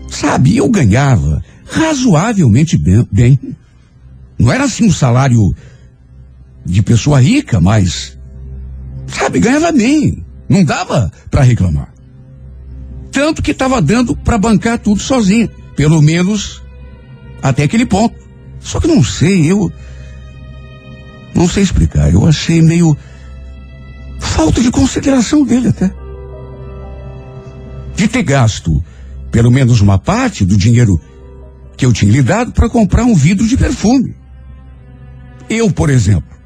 Sabe, 0.09 0.57
eu 0.57 0.69
ganhava 0.69 1.43
razoavelmente 1.65 2.77
bem, 2.79 3.07
bem. 3.11 3.39
Não 4.39 4.53
era 4.53 4.65
assim 4.65 4.87
um 4.87 4.93
salário 4.93 5.55
de 6.65 6.83
pessoa 6.83 7.21
rica, 7.21 7.61
mas, 7.61 8.19
sabe, 9.07 9.41
ganhava 9.41 9.73
bem. 9.73 10.25
Não 10.49 10.65
dava 10.65 11.13
para 11.31 11.43
reclamar. 11.43 11.93
Tanto 13.11 13.43
que 13.43 13.51
estava 13.51 13.83
dando 13.83 14.17
para 14.17 14.39
bancar 14.39 14.79
tudo 14.79 15.01
sozinho. 15.01 15.51
Pelo 15.77 16.01
menos 16.01 16.63
até 17.43 17.65
aquele 17.65 17.87
ponto. 17.87 18.15
Só 18.61 18.81
que 18.81 18.89
não 18.89 19.03
sei, 19.03 19.51
eu. 19.51 19.71
Não 21.39 21.49
sei 21.49 21.63
explicar. 21.63 22.13
Eu 22.13 22.27
achei 22.27 22.61
meio. 22.61 22.97
Falta 24.19 24.61
de 24.61 24.73
consideração 24.73 25.45
dele 25.45 25.69
até. 25.69 25.89
De 27.95 28.09
ter 28.09 28.25
gasto 28.25 28.83
pelo 29.31 29.51
menos 29.51 29.81
uma 29.81 29.99
parte 29.99 30.45
do 30.45 30.57
dinheiro 30.57 31.01
que 31.77 31.87
eu 31.87 31.93
tinha 31.93 32.11
lhe 32.11 32.23
dado 32.23 32.51
para 32.51 32.69
comprar 32.69 33.05
um 33.05 33.15
vidro 33.15 33.47
de 33.47 33.57
perfume. 33.57 34.17
Eu, 35.49 35.71
por 35.71 35.91
exemplo, 35.91 36.37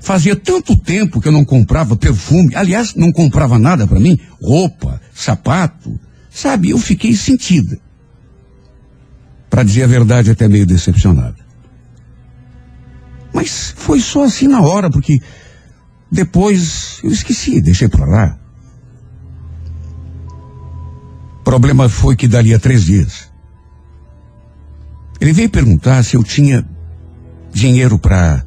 fazia 0.00 0.34
tanto 0.34 0.74
tempo 0.74 1.20
que 1.20 1.28
eu 1.28 1.32
não 1.32 1.44
comprava 1.44 1.94
perfume, 1.94 2.56
aliás, 2.56 2.94
não 2.94 3.12
comprava 3.12 3.58
nada 3.58 3.86
para 3.86 4.00
mim, 4.00 4.18
roupa, 4.40 5.00
sapato, 5.14 6.00
sabe? 6.30 6.70
Eu 6.70 6.78
fiquei 6.78 7.14
sentida. 7.14 7.78
Para 9.50 9.64
dizer 9.64 9.82
a 9.82 9.88
verdade, 9.88 10.30
até 10.30 10.48
meio 10.48 10.64
decepcionada. 10.64 11.43
Mas 13.34 13.74
foi 13.76 14.00
só 14.00 14.24
assim 14.24 14.46
na 14.48 14.62
hora, 14.62 14.88
porque 14.88 15.20
depois 16.10 17.00
eu 17.02 17.10
esqueci, 17.10 17.60
deixei 17.60 17.88
para 17.88 18.06
lá. 18.06 18.38
problema 21.44 21.88
foi 21.88 22.16
que 22.16 22.26
daria 22.26 22.58
três 22.58 22.84
dias. 22.84 23.30
Ele 25.20 25.32
veio 25.32 25.50
perguntar 25.50 26.02
se 26.02 26.16
eu 26.16 26.24
tinha 26.24 26.66
dinheiro 27.52 27.98
para 27.98 28.44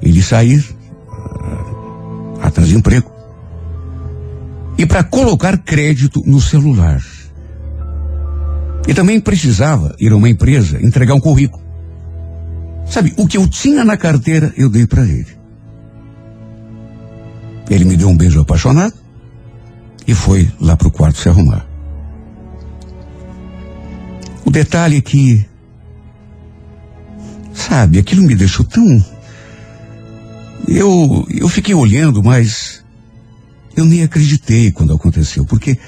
ele 0.00 0.22
sair 0.22 0.64
uh, 1.08 2.40
atrás 2.40 2.68
de 2.68 2.76
emprego 2.76 3.10
e 4.78 4.86
para 4.86 5.04
colocar 5.04 5.58
crédito 5.58 6.22
no 6.24 6.40
celular. 6.40 7.02
E 8.86 8.94
também 8.94 9.20
precisava 9.20 9.94
ir 9.98 10.12
a 10.12 10.16
uma 10.16 10.28
empresa 10.28 10.82
entregar 10.82 11.14
um 11.14 11.20
currículo. 11.20 11.63
Sabe, 12.86 13.12
o 13.16 13.26
que 13.26 13.36
eu 13.36 13.48
tinha 13.48 13.84
na 13.84 13.96
carteira 13.96 14.52
eu 14.56 14.68
dei 14.68 14.86
para 14.86 15.02
ele. 15.02 15.36
Ele 17.68 17.84
me 17.84 17.96
deu 17.96 18.08
um 18.08 18.16
beijo 18.16 18.40
apaixonado 18.40 18.94
e 20.06 20.14
foi 20.14 20.52
lá 20.60 20.76
para 20.76 20.88
o 20.88 20.90
quarto 20.90 21.18
se 21.18 21.28
arrumar. 21.28 21.66
O 24.44 24.50
detalhe 24.50 24.98
é 24.98 25.00
que, 25.00 25.44
sabe, 27.54 27.98
aquilo 27.98 28.22
me 28.22 28.34
deixou 28.34 28.64
tão. 28.64 29.04
Eu, 30.68 31.26
eu 31.30 31.48
fiquei 31.48 31.74
olhando, 31.74 32.22
mas 32.22 32.84
eu 33.74 33.84
nem 33.84 34.02
acreditei 34.02 34.70
quando 34.70 34.92
aconteceu, 34.92 35.44
porque 35.46 35.78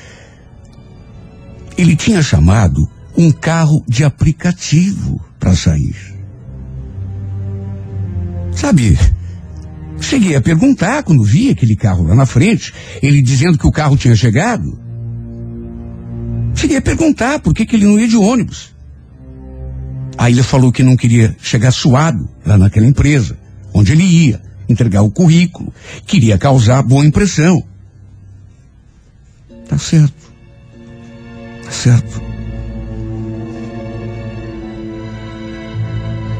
ele 1.76 1.94
tinha 1.94 2.22
chamado 2.22 2.88
um 3.16 3.30
carro 3.30 3.84
de 3.86 4.02
aplicativo 4.02 5.22
para 5.38 5.54
sair. 5.54 6.15
Sabe, 8.56 8.98
cheguei 10.00 10.34
a 10.34 10.40
perguntar 10.40 11.02
quando 11.02 11.22
vi 11.22 11.50
aquele 11.50 11.76
carro 11.76 12.04
lá 12.04 12.14
na 12.14 12.24
frente, 12.24 12.72
ele 13.02 13.20
dizendo 13.20 13.58
que 13.58 13.66
o 13.66 13.70
carro 13.70 13.96
tinha 13.96 14.16
chegado. 14.16 14.80
Cheguei 16.54 16.78
a 16.78 16.82
perguntar 16.82 17.38
por 17.40 17.54
que, 17.54 17.66
que 17.66 17.76
ele 17.76 17.84
não 17.84 18.00
ia 18.00 18.08
de 18.08 18.16
ônibus. 18.16 18.74
Aí 20.16 20.32
ele 20.32 20.42
falou 20.42 20.72
que 20.72 20.82
não 20.82 20.96
queria 20.96 21.36
chegar 21.40 21.70
suado 21.70 22.26
lá 22.44 22.56
naquela 22.56 22.86
empresa, 22.86 23.38
onde 23.74 23.92
ele 23.92 24.04
ia, 24.04 24.40
entregar 24.66 25.02
o 25.02 25.10
currículo, 25.10 25.72
queria 26.06 26.38
causar 26.38 26.82
boa 26.82 27.04
impressão. 27.04 27.62
Tá 29.68 29.76
certo. 29.76 30.32
Tá 31.62 31.70
certo. 31.70 32.22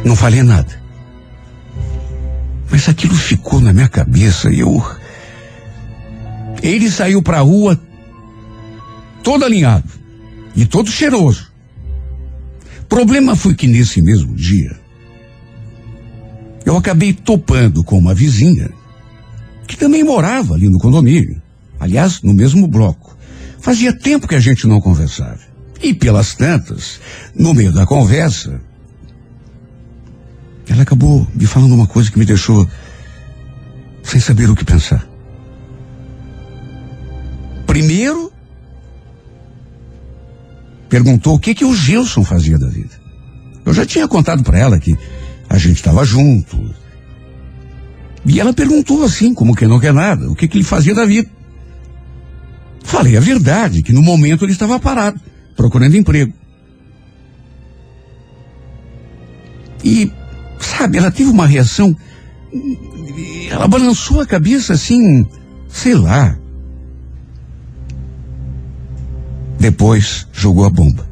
Não 0.02 0.16
falei 0.16 0.42
nada. 0.42 0.75
Mas 2.86 2.94
aquilo 2.94 3.16
ficou 3.16 3.60
na 3.60 3.72
minha 3.72 3.88
cabeça 3.88 4.48
e 4.48 4.60
eu. 4.60 4.80
Ele 6.62 6.88
saiu 6.88 7.20
pra 7.20 7.40
rua 7.40 7.80
todo 9.24 9.44
alinhado 9.44 9.88
e 10.54 10.64
todo 10.64 10.88
cheiroso. 10.88 11.50
Problema 12.88 13.34
foi 13.34 13.56
que 13.56 13.66
nesse 13.66 14.00
mesmo 14.00 14.36
dia 14.36 14.78
eu 16.64 16.76
acabei 16.76 17.12
topando 17.12 17.82
com 17.82 17.98
uma 17.98 18.14
vizinha 18.14 18.70
que 19.66 19.76
também 19.76 20.04
morava 20.04 20.54
ali 20.54 20.68
no 20.68 20.78
condomínio. 20.78 21.42
Aliás, 21.80 22.22
no 22.22 22.32
mesmo 22.32 22.68
bloco. 22.68 23.16
Fazia 23.60 23.92
tempo 23.92 24.28
que 24.28 24.36
a 24.36 24.40
gente 24.40 24.64
não 24.68 24.80
conversava. 24.80 25.40
E 25.82 25.92
pelas 25.92 26.36
tantas, 26.36 27.00
no 27.34 27.52
meio 27.52 27.72
da 27.72 27.84
conversa, 27.84 28.60
ela 30.68 30.82
acabou 30.82 31.26
me 31.34 31.46
falando 31.46 31.74
uma 31.74 31.86
coisa 31.86 32.10
que 32.10 32.18
me 32.18 32.24
deixou 32.24 32.68
sem 34.02 34.20
saber 34.20 34.50
o 34.50 34.56
que 34.56 34.64
pensar. 34.64 35.06
Primeiro, 37.66 38.32
perguntou 40.88 41.34
o 41.34 41.38
que 41.38 41.54
que 41.54 41.64
o 41.64 41.74
Gilson 41.74 42.24
fazia 42.24 42.58
da 42.58 42.68
vida. 42.68 42.94
Eu 43.64 43.74
já 43.74 43.84
tinha 43.84 44.06
contado 44.06 44.42
para 44.42 44.58
ela 44.58 44.78
que 44.78 44.96
a 45.48 45.58
gente 45.58 45.76
estava 45.76 46.04
junto. 46.04 46.74
E 48.24 48.40
ela 48.40 48.52
perguntou 48.52 49.04
assim, 49.04 49.34
como 49.34 49.54
que 49.54 49.66
não 49.66 49.78
quer 49.78 49.92
nada, 49.92 50.30
o 50.30 50.34
que 50.34 50.48
que 50.48 50.56
ele 50.56 50.64
fazia 50.64 50.94
da 50.94 51.04
vida. 51.04 51.28
Falei 52.82 53.16
a 53.16 53.20
verdade, 53.20 53.82
que 53.82 53.92
no 53.92 54.02
momento 54.02 54.44
ele 54.44 54.52
estava 54.52 54.78
parado, 54.78 55.20
procurando 55.56 55.96
emprego. 55.96 56.32
E, 59.84 60.10
sabe, 60.58 60.98
ela 60.98 61.10
teve 61.10 61.30
uma 61.30 61.46
reação. 61.46 61.96
Ela 63.50 63.68
balançou 63.68 64.20
a 64.20 64.26
cabeça 64.26 64.72
assim, 64.72 65.26
sei 65.68 65.94
lá. 65.94 66.36
Depois 69.58 70.26
jogou 70.32 70.64
a 70.64 70.70
bomba. 70.70 71.06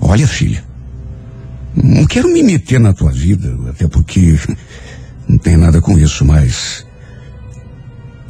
Olha, 0.00 0.26
filha, 0.26 0.64
não 1.74 2.06
quero 2.06 2.28
me 2.32 2.42
meter 2.42 2.78
na 2.78 2.92
tua 2.92 3.10
vida, 3.10 3.54
até 3.68 3.88
porque 3.88 4.38
não 5.28 5.38
tem 5.38 5.56
nada 5.56 5.80
com 5.80 5.98
isso, 5.98 6.24
mas 6.24 6.86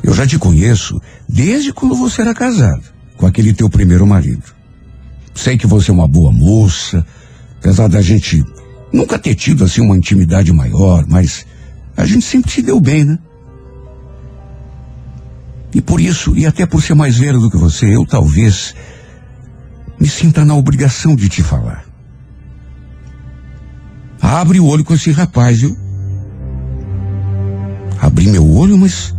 eu 0.03 0.15
já 0.15 0.27
te 0.27 0.39
conheço 0.39 1.01
desde 1.29 1.73
quando 1.73 1.95
você 1.95 2.23
era 2.23 2.35
casado 2.35 2.83
com 3.17 3.27
aquele 3.27 3.53
teu 3.53 3.69
primeiro 3.69 4.07
marido. 4.07 4.45
Sei 5.35 5.59
que 5.59 5.67
você 5.67 5.91
é 5.91 5.95
uma 5.95 6.09
boa 6.09 6.33
moça, 6.33 7.05
apesar 7.59 7.89
da 7.89 8.01
gente 8.01 8.43
nunca 8.97 9.19
ter 9.19 9.35
tido 9.35 9.65
assim 9.65 9.83
uma 9.83 9.97
intimidade 9.97 10.53
maior, 10.53 11.05
mas 11.07 11.47
a 11.97 12.07
gente 12.07 12.25
sempre 12.25 12.51
se 12.51 12.63
deu 12.63 12.81
bem, 12.81 13.05
né? 13.05 13.19
E 15.75 15.81
por 15.83 16.01
isso, 16.01 16.35
e 16.37 16.47
até 16.47 16.65
por 16.65 16.83
ser 16.83 16.95
mais 16.95 17.19
velho 17.19 17.39
do 17.39 17.51
que 17.51 17.59
você, 17.59 17.95
eu 17.95 18.07
talvez 18.07 18.75
me 20.01 20.09
sinta 20.09 20.45
na 20.45 20.55
obrigação 20.55 21.15
de 21.15 21.29
te 21.29 21.43
falar. 21.43 21.85
Abre 24.21 24.59
o 24.59 24.67
olho 24.67 24.85
com 24.85 24.95
esse 24.95 25.11
rapaz, 25.11 25.61
viu? 25.61 25.77
Abri 28.01 28.29
meu 28.29 28.51
olho, 28.51 28.79
mas. 28.79 29.15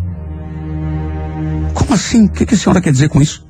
Como 1.74 1.94
assim? 1.94 2.26
O 2.26 2.30
que, 2.30 2.46
que 2.46 2.56
a 2.56 2.58
senhora 2.58 2.82
quer 2.82 2.92
dizer 2.92 3.10
com 3.10 3.22
isso? 3.22 3.46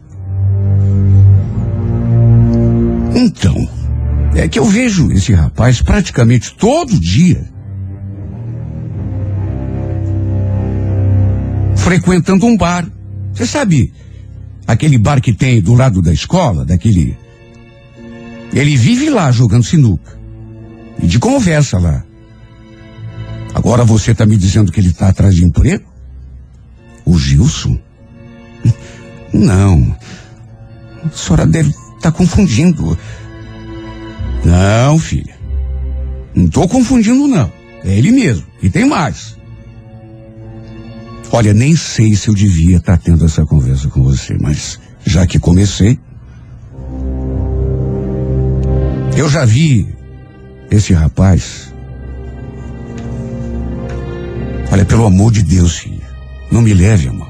Então, 3.15 3.67
é 4.35 4.47
que 4.47 4.59
eu 4.59 4.65
vejo 4.65 5.11
esse 5.11 5.33
rapaz 5.33 5.81
praticamente 5.81 6.53
todo 6.55 6.99
dia 6.99 7.57
frequentando 11.87 12.45
um 12.45 12.57
bar. 12.57 12.85
Você 13.33 13.45
sabe, 13.45 13.93
aquele 14.67 14.97
bar 14.97 15.21
que 15.21 15.31
tem 15.31 15.61
do 15.61 15.73
lado 15.73 16.01
da 16.01 16.11
escola, 16.11 16.65
daquele. 16.65 17.17
Ele 18.51 18.75
vive 18.75 19.09
lá 19.09 19.31
jogando 19.31 19.63
sinuca. 19.63 20.19
E 21.01 21.07
de 21.07 21.17
conversa 21.17 21.79
lá. 21.79 22.03
Agora 23.53 23.85
você 23.85 24.11
está 24.11 24.25
me 24.25 24.35
dizendo 24.35 24.69
que 24.69 24.81
ele 24.81 24.89
está 24.89 25.07
atrás 25.07 25.33
de 25.33 25.45
emprego? 25.45 25.85
O 27.05 27.17
Gilson? 27.17 27.79
Não. 29.31 29.95
A 31.05 31.09
senhora 31.15 31.47
deve 31.47 31.69
estar 31.69 32.01
tá 32.01 32.11
confundindo. 32.11 32.97
Não, 34.47 34.97
filha. 34.97 35.35
Não 36.33 36.45
estou 36.45 36.67
confundindo, 36.67 37.27
não. 37.27 37.51
É 37.83 37.97
ele 37.97 38.11
mesmo. 38.11 38.45
E 38.61 38.69
tem 38.69 38.85
mais. 38.85 39.35
Olha, 41.31 41.53
nem 41.53 41.75
sei 41.75 42.15
se 42.15 42.29
eu 42.29 42.33
devia 42.33 42.77
estar 42.77 42.97
tá 42.97 43.03
tendo 43.03 43.25
essa 43.25 43.45
conversa 43.45 43.89
com 43.89 44.01
você, 44.01 44.37
mas 44.39 44.79
já 45.05 45.27
que 45.27 45.37
comecei. 45.37 45.99
Eu 49.17 49.29
já 49.29 49.43
vi 49.45 49.87
esse 50.71 50.93
rapaz 50.93 51.67
Olha, 54.71 54.83
pelo 54.83 55.05
amor 55.05 55.31
de 55.31 55.41
Deus, 55.43 55.77
filha, 55.79 56.07
não 56.51 56.61
me 56.61 56.73
leve 56.73 57.07
a. 57.07 57.27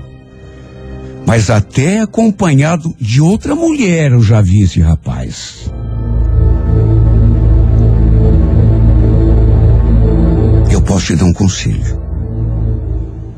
Mas 1.26 1.50
até 1.50 2.02
acompanhado 2.02 2.96
de 3.00 3.22
outra 3.22 3.56
mulher 3.56 4.12
eu 4.12 4.24
já 4.24 4.42
vi 4.42 4.64
esse 4.64 4.80
rapaz. 4.80 5.72
Posso 10.98 11.06
te 11.06 11.16
dar 11.16 11.26
um 11.26 11.34
conselho. 11.34 12.02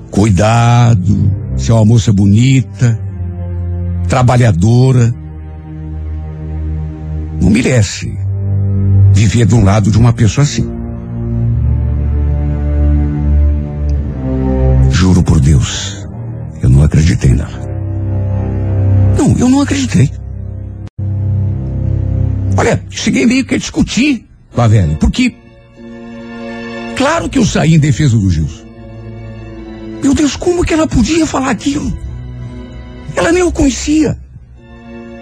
Cuidado, 0.09 1.31
você 1.57 1.71
é 1.71 1.73
uma 1.73 1.83
moça 1.83 2.13
bonita, 2.13 2.97
trabalhadora. 4.07 5.13
Não 7.41 7.49
merece 7.49 8.17
viver 9.13 9.53
um 9.53 9.63
lado 9.63 9.91
de 9.91 9.97
uma 9.97 10.13
pessoa 10.13 10.43
assim. 10.43 10.65
Juro 14.89 15.21
por 15.21 15.41
Deus, 15.41 16.07
eu 16.61 16.69
não 16.69 16.83
acreditei 16.83 17.31
nela. 17.31 17.59
Não, 19.17 19.37
eu 19.37 19.49
não 19.49 19.61
acreditei. 19.61 20.09
Olha, 22.55 22.81
cheguei 22.89 23.25
meio 23.25 23.45
que 23.45 23.55
a 23.55 23.57
discutir 23.57 24.25
com 24.53 24.61
a 24.61 24.67
velha, 24.67 24.95
porque 24.95 25.35
claro 26.99 27.29
que 27.29 27.39
eu 27.39 27.45
saí 27.45 27.75
em 27.75 27.79
defesa 27.79 28.17
do 28.17 28.29
Gilson. 28.29 28.65
Meu 30.03 30.13
Deus, 30.13 30.35
como 30.35 30.65
que 30.65 30.73
ela 30.73 30.85
podia 30.85 31.25
falar 31.25 31.49
aquilo? 31.49 31.97
Ela 33.15 33.31
nem 33.31 33.41
o 33.41 33.53
conhecia. 33.53 34.19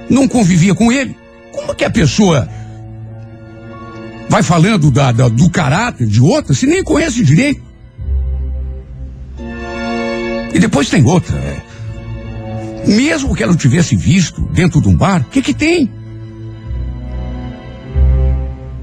Não 0.09 0.27
convivia 0.27 0.73
com 0.73 0.91
ele. 0.91 1.15
Como 1.51 1.75
que 1.75 1.85
a 1.85 1.89
pessoa 1.91 2.49
vai 4.27 4.41
falando 4.41 4.89
da, 4.89 5.11
da, 5.11 5.29
do 5.29 5.51
caráter 5.51 6.07
de 6.07 6.19
outra 6.19 6.55
se 6.55 6.65
nem 6.65 6.83
conhece 6.83 7.23
direito? 7.23 7.61
E 10.51 10.57
depois 10.57 10.89
tem 10.89 11.05
outra. 11.05 11.37
É. 11.37 11.61
Mesmo 12.87 13.35
que 13.35 13.43
ela 13.43 13.55
tivesse 13.55 13.95
visto 13.95 14.41
dentro 14.51 14.81
de 14.81 14.87
um 14.87 14.95
bar, 14.95 15.21
o 15.21 15.29
que 15.29 15.43
que 15.43 15.53
tem? 15.53 15.91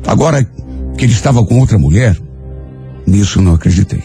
Agora 0.06 0.44
que 0.96 1.04
ele 1.04 1.12
estava 1.12 1.44
com 1.44 1.58
outra 1.58 1.76
mulher, 1.76 2.16
nisso 3.06 3.40
não 3.40 3.54
acreditei. 3.54 4.02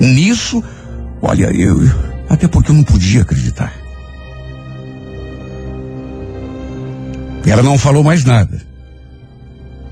Nisso, 0.00 0.62
olha, 1.22 1.54
eu. 1.54 1.78
Até 2.28 2.48
porque 2.48 2.70
eu 2.70 2.74
não 2.74 2.84
podia 2.84 3.22
acreditar. 3.22 3.72
Ela 7.46 7.62
não 7.62 7.78
falou 7.78 8.02
mais 8.02 8.24
nada. 8.24 8.60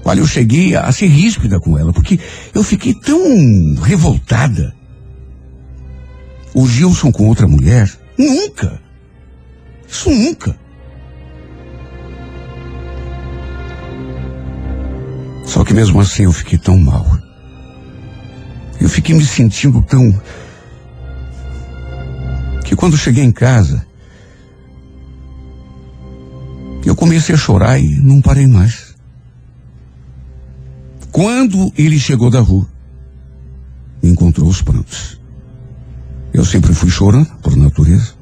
Olha, 0.04 0.20
eu 0.20 0.26
cheguei 0.26 0.74
a 0.74 0.90
ser 0.90 1.06
ríspida 1.06 1.60
com 1.60 1.78
ela, 1.78 1.92
porque 1.92 2.18
eu 2.54 2.64
fiquei 2.64 2.94
tão 2.94 3.74
revoltada. 3.80 4.74
O 6.54 6.66
Gilson 6.66 7.12
com 7.12 7.28
outra 7.28 7.46
mulher? 7.46 7.90
Nunca. 8.18 8.80
Isso 9.88 10.10
nunca. 10.10 10.56
Só 15.62 15.66
que 15.66 15.74
mesmo 15.74 16.00
assim 16.00 16.24
eu 16.24 16.32
fiquei 16.32 16.58
tão 16.58 16.76
mal. 16.76 17.06
Eu 18.80 18.88
fiquei 18.88 19.14
me 19.14 19.24
sentindo 19.24 19.80
tão. 19.80 20.20
Que 22.64 22.74
quando 22.74 22.96
cheguei 22.96 23.22
em 23.22 23.30
casa, 23.30 23.86
eu 26.84 26.96
comecei 26.96 27.32
a 27.32 27.38
chorar 27.38 27.78
e 27.78 27.94
não 28.00 28.20
parei 28.20 28.44
mais. 28.44 28.96
Quando 31.12 31.72
ele 31.78 31.96
chegou 31.96 32.28
da 32.28 32.40
rua, 32.40 32.66
encontrou 34.02 34.48
os 34.48 34.60
prantos. 34.60 35.20
Eu 36.34 36.44
sempre 36.44 36.74
fui 36.74 36.90
chorando, 36.90 37.30
por 37.40 37.54
natureza. 37.54 38.14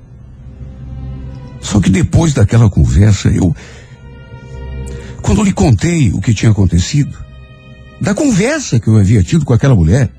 Só 1.58 1.80
que 1.80 1.88
depois 1.88 2.34
daquela 2.34 2.68
conversa, 2.68 3.30
eu. 3.30 3.56
Quando 5.22 5.42
lhe 5.42 5.54
contei 5.54 6.12
o 6.12 6.20
que 6.20 6.34
tinha 6.34 6.52
acontecido, 6.52 7.29
da 8.00 8.14
conversa 8.14 8.80
que 8.80 8.88
eu 8.88 8.96
havia 8.96 9.22
tido 9.22 9.44
com 9.44 9.52
aquela 9.52 9.74
mulher, 9.74 10.10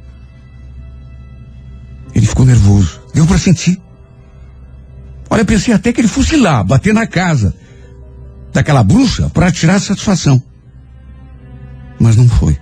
ele 2.13 2.25
ficou 2.25 2.45
nervoso. 2.45 3.01
Deu 3.13 3.25
para 3.25 3.37
sentir. 3.37 3.81
Olha, 5.29 5.43
pensei 5.43 5.73
até 5.73 5.91
que 5.91 6.01
ele 6.01 6.07
fosse 6.07 6.35
lá, 6.35 6.63
bater 6.63 6.93
na 6.93 7.07
casa 7.07 7.55
daquela 8.53 8.83
bruxa 8.83 9.29
para 9.29 9.51
tirar 9.51 9.79
satisfação. 9.79 10.41
Mas 11.99 12.15
não 12.15 12.27
foi. 12.27 12.57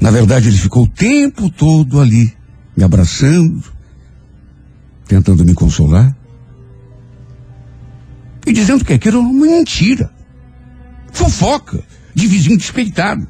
Na 0.00 0.10
verdade, 0.10 0.48
ele 0.48 0.58
ficou 0.58 0.84
o 0.84 0.88
tempo 0.88 1.50
todo 1.50 2.00
ali, 2.00 2.32
me 2.76 2.82
abraçando, 2.82 3.62
tentando 5.06 5.44
me 5.44 5.54
consolar. 5.54 6.16
E 8.46 8.52
dizendo 8.52 8.84
que 8.84 8.92
aquilo 8.92 9.18
era 9.18 9.28
uma 9.28 9.46
mentira. 9.46 10.10
Fofoca 11.12 11.84
de 12.14 12.26
vizinho 12.26 12.56
despeitado. 12.56 13.26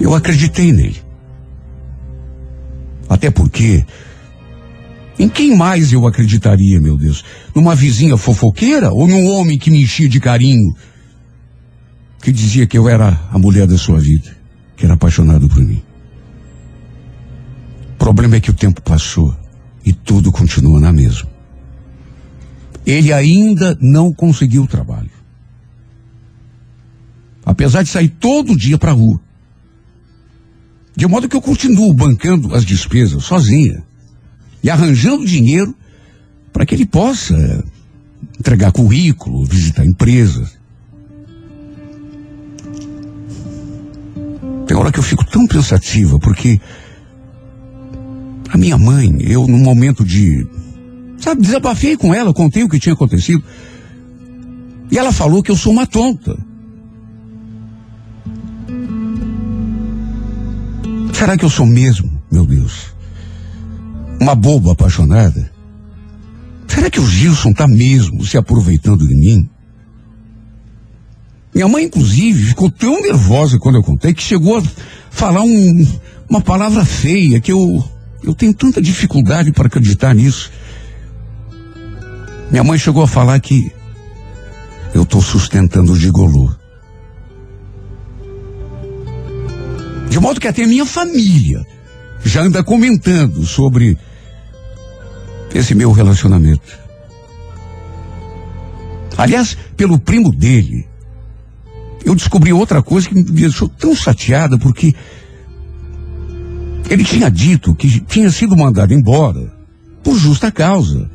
Eu 0.00 0.14
acreditei 0.14 0.72
nele. 0.72 1.00
Até 3.08 3.30
porque, 3.30 3.84
em 5.18 5.28
quem 5.28 5.56
mais 5.56 5.92
eu 5.92 6.06
acreditaria, 6.06 6.80
meu 6.80 6.96
Deus? 6.96 7.24
Numa 7.54 7.74
vizinha 7.74 8.16
fofoqueira 8.16 8.90
ou 8.90 9.06
num 9.06 9.26
homem 9.26 9.58
que 9.58 9.70
me 9.70 9.82
enchia 9.82 10.08
de 10.08 10.18
carinho, 10.18 10.74
que 12.22 12.32
dizia 12.32 12.66
que 12.66 12.76
eu 12.76 12.88
era 12.88 13.20
a 13.30 13.38
mulher 13.38 13.66
da 13.66 13.76
sua 13.76 13.98
vida, 13.98 14.36
que 14.76 14.84
era 14.84 14.94
apaixonado 14.94 15.48
por 15.48 15.62
mim? 15.62 15.82
O 17.94 17.98
problema 17.98 18.36
é 18.36 18.40
que 18.40 18.50
o 18.50 18.54
tempo 18.54 18.82
passou 18.82 19.36
e 19.84 19.92
tudo 19.92 20.32
continua 20.32 20.80
na 20.80 20.92
mesma. 20.92 21.31
Ele 22.86 23.12
ainda 23.12 23.76
não 23.80 24.12
conseguiu 24.12 24.66
trabalho. 24.66 25.10
Apesar 27.44 27.82
de 27.82 27.88
sair 27.88 28.08
todo 28.08 28.56
dia 28.56 28.78
para 28.78 28.90
a 28.90 28.94
rua. 28.94 29.20
De 30.94 31.06
modo 31.06 31.28
que 31.28 31.36
eu 31.36 31.42
continuo 31.42 31.92
bancando 31.94 32.54
as 32.54 32.64
despesas 32.64 33.24
sozinha 33.24 33.82
e 34.62 34.70
arranjando 34.70 35.24
dinheiro 35.24 35.74
para 36.52 36.66
que 36.66 36.74
ele 36.74 36.86
possa 36.86 37.64
entregar 38.38 38.72
currículo, 38.72 39.44
visitar 39.44 39.84
empresas. 39.84 40.58
Tem 44.66 44.76
hora 44.76 44.92
que 44.92 44.98
eu 44.98 45.02
fico 45.02 45.24
tão 45.24 45.46
pensativa, 45.46 46.18
porque 46.18 46.60
a 48.50 48.58
minha 48.58 48.76
mãe, 48.76 49.16
eu 49.20 49.46
num 49.46 49.58
momento 49.58 50.04
de. 50.04 50.46
Sabe, 51.22 51.40
desabafei 51.40 51.96
com 51.96 52.12
ela, 52.12 52.34
contei 52.34 52.64
o 52.64 52.68
que 52.68 52.80
tinha 52.80 52.94
acontecido. 52.94 53.44
E 54.90 54.98
ela 54.98 55.12
falou 55.12 55.40
que 55.40 55.52
eu 55.52 55.56
sou 55.56 55.72
uma 55.72 55.86
tonta. 55.86 56.36
Será 61.14 61.36
que 61.36 61.44
eu 61.44 61.48
sou 61.48 61.64
mesmo, 61.64 62.10
meu 62.30 62.44
Deus? 62.44 62.92
Uma 64.20 64.34
boba 64.34 64.72
apaixonada? 64.72 65.52
Será 66.66 66.90
que 66.90 66.98
o 66.98 67.06
Gilson 67.06 67.50
está 67.50 67.68
mesmo 67.68 68.24
se 68.24 68.36
aproveitando 68.36 69.06
de 69.06 69.14
mim? 69.14 69.48
Minha 71.54 71.68
mãe, 71.68 71.84
inclusive, 71.84 72.46
ficou 72.46 72.68
tão 72.68 73.00
nervosa 73.00 73.60
quando 73.60 73.76
eu 73.76 73.82
contei 73.84 74.12
que 74.12 74.22
chegou 74.22 74.58
a 74.58 74.62
falar 75.10 75.42
um, 75.42 75.86
uma 76.28 76.40
palavra 76.40 76.84
feia 76.84 77.40
que 77.40 77.52
eu, 77.52 77.84
eu 78.24 78.34
tenho 78.34 78.52
tanta 78.52 78.82
dificuldade 78.82 79.52
para 79.52 79.68
acreditar 79.68 80.14
nisso. 80.14 80.50
Minha 82.52 82.62
mãe 82.62 82.78
chegou 82.78 83.02
a 83.02 83.08
falar 83.08 83.40
que 83.40 83.72
eu 84.94 85.04
estou 85.04 85.22
sustentando 85.22 85.92
o 85.92 85.96
gigolô. 85.96 86.52
De 90.10 90.20
modo 90.20 90.38
que 90.38 90.46
até 90.46 90.66
minha 90.66 90.84
família 90.84 91.64
já 92.22 92.42
anda 92.42 92.62
comentando 92.62 93.42
sobre 93.46 93.96
esse 95.54 95.74
meu 95.74 95.92
relacionamento. 95.92 96.78
Aliás, 99.16 99.56
pelo 99.74 99.98
primo 99.98 100.30
dele, 100.30 100.86
eu 102.04 102.14
descobri 102.14 102.52
outra 102.52 102.82
coisa 102.82 103.08
que 103.08 103.14
me 103.14 103.22
deixou 103.22 103.66
tão 103.66 103.94
chateada, 103.94 104.58
porque 104.58 104.94
ele 106.90 107.02
tinha 107.02 107.30
dito 107.30 107.74
que 107.74 107.98
tinha 108.00 108.30
sido 108.30 108.54
mandado 108.54 108.92
embora 108.92 109.50
por 110.04 110.18
justa 110.18 110.52
causa. 110.52 111.10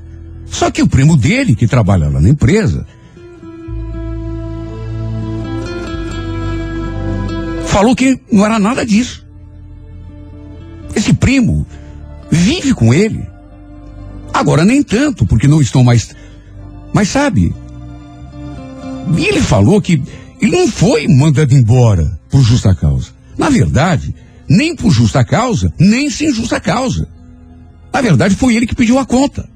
Só 0.50 0.72
que 0.72 0.82
o 0.82 0.88
primo 0.88 1.16
dele, 1.16 1.56
que 1.56 1.68
trabalha 1.68 2.10
lá 2.10 2.20
na 2.20 2.30
empresa, 2.30 2.86
falou 7.66 7.96
que 7.96 8.20
não 8.32 8.46
era 8.46 8.58
nada 8.58 8.86
disso. 8.86 9.26
Esse 10.96 11.14
primo 11.14 11.66
vive 12.32 12.74
com 12.74 12.94
ele. 12.94 13.28
Agora 14.34 14.66
nem 14.66 14.82
tanto, 14.82 15.26
porque 15.26 15.48
não 15.48 15.62
estão 15.62 15.84
mais. 15.84 16.16
Mas 16.94 17.10
sabe, 17.10 17.54
e 19.16 19.26
ele 19.26 19.42
falou 19.42 19.82
que 19.82 20.02
ele 20.42 20.52
não 20.52 20.68
foi 20.68 21.08
mandado 21.08 21.54
embora 21.54 22.20
por 22.30 22.42
justa 22.42 22.74
causa. 22.76 23.10
Na 23.38 23.50
verdade, 23.50 24.14
nem 24.50 24.76
por 24.76 24.92
justa 24.92 25.24
causa, 25.24 25.72
nem 25.80 26.10
sem 26.10 26.34
justa 26.34 26.60
causa. 26.60 27.08
Na 27.94 28.02
verdade, 28.02 28.36
foi 28.36 28.56
ele 28.56 28.68
que 28.68 28.76
pediu 28.76 29.00
a 29.00 29.06
conta. 29.06 29.48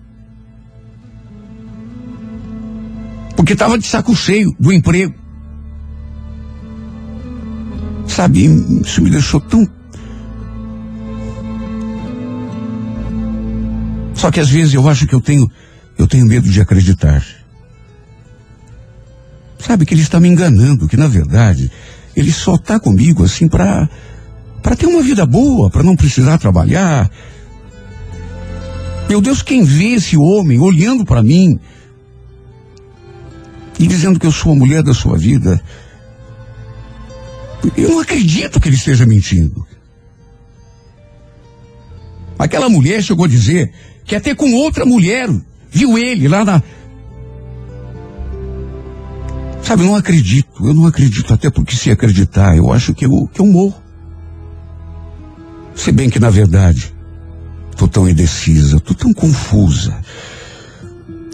Porque 3.41 3.53
estava 3.53 3.75
de 3.75 3.87
saco 3.87 4.15
cheio 4.15 4.55
do 4.59 4.71
emprego. 4.71 5.15
Sabe, 8.07 8.45
isso 8.45 9.01
me 9.01 9.09
deixou 9.09 9.41
tão. 9.41 9.67
Só 14.13 14.29
que 14.29 14.39
às 14.39 14.47
vezes 14.47 14.75
eu 14.75 14.87
acho 14.87 15.07
que 15.07 15.15
eu 15.15 15.19
tenho, 15.19 15.49
eu 15.97 16.07
tenho 16.07 16.27
medo 16.27 16.47
de 16.47 16.61
acreditar. 16.61 17.25
Sabe 19.57 19.87
que 19.87 19.95
ele 19.95 20.03
está 20.03 20.19
me 20.19 20.29
enganando, 20.29 20.87
que 20.87 20.95
na 20.95 21.07
verdade 21.07 21.71
ele 22.15 22.31
só 22.31 22.53
está 22.53 22.79
comigo 22.79 23.23
assim 23.23 23.47
para 23.47 23.89
para 24.61 24.75
ter 24.75 24.85
uma 24.85 25.01
vida 25.01 25.25
boa, 25.25 25.71
para 25.71 25.81
não 25.81 25.95
precisar 25.95 26.37
trabalhar. 26.37 27.09
Meu 29.09 29.19
Deus, 29.19 29.41
quem 29.41 29.63
vê 29.63 29.93
esse 29.95 30.15
homem 30.15 30.59
olhando 30.59 31.03
para 31.03 31.23
mim 31.23 31.59
e 33.79 33.87
dizendo 33.87 34.19
que 34.19 34.25
eu 34.25 34.31
sou 34.31 34.51
a 34.51 34.55
mulher 34.55 34.83
da 34.83 34.93
sua 34.93 35.17
vida, 35.17 35.61
eu 37.77 37.89
não 37.89 37.99
acredito 37.99 38.59
que 38.59 38.67
ele 38.67 38.75
esteja 38.75 39.05
mentindo. 39.05 39.65
Aquela 42.37 42.69
mulher 42.69 43.03
chegou 43.03 43.25
a 43.25 43.27
dizer 43.27 43.71
que 44.03 44.15
até 44.15 44.33
com 44.33 44.51
outra 44.53 44.85
mulher 44.85 45.29
viu 45.69 45.97
ele 45.97 46.27
lá 46.27 46.43
na. 46.43 46.61
Sabe, 49.61 49.83
eu 49.83 49.87
não 49.87 49.95
acredito, 49.95 50.67
eu 50.67 50.73
não 50.73 50.87
acredito, 50.87 51.33
até 51.33 51.49
porque 51.51 51.75
se 51.75 51.91
acreditar, 51.91 52.57
eu 52.57 52.73
acho 52.73 52.95
que 52.95 53.05
eu, 53.05 53.29
que 53.31 53.39
eu 53.39 53.45
morro. 53.45 53.79
Se 55.75 55.91
bem 55.91 56.09
que, 56.09 56.19
na 56.19 56.29
verdade, 56.29 56.93
tô 57.77 57.87
tão 57.87 58.09
indecisa, 58.09 58.79
tô 58.79 58.93
tão 58.93 59.13
confusa. 59.13 60.01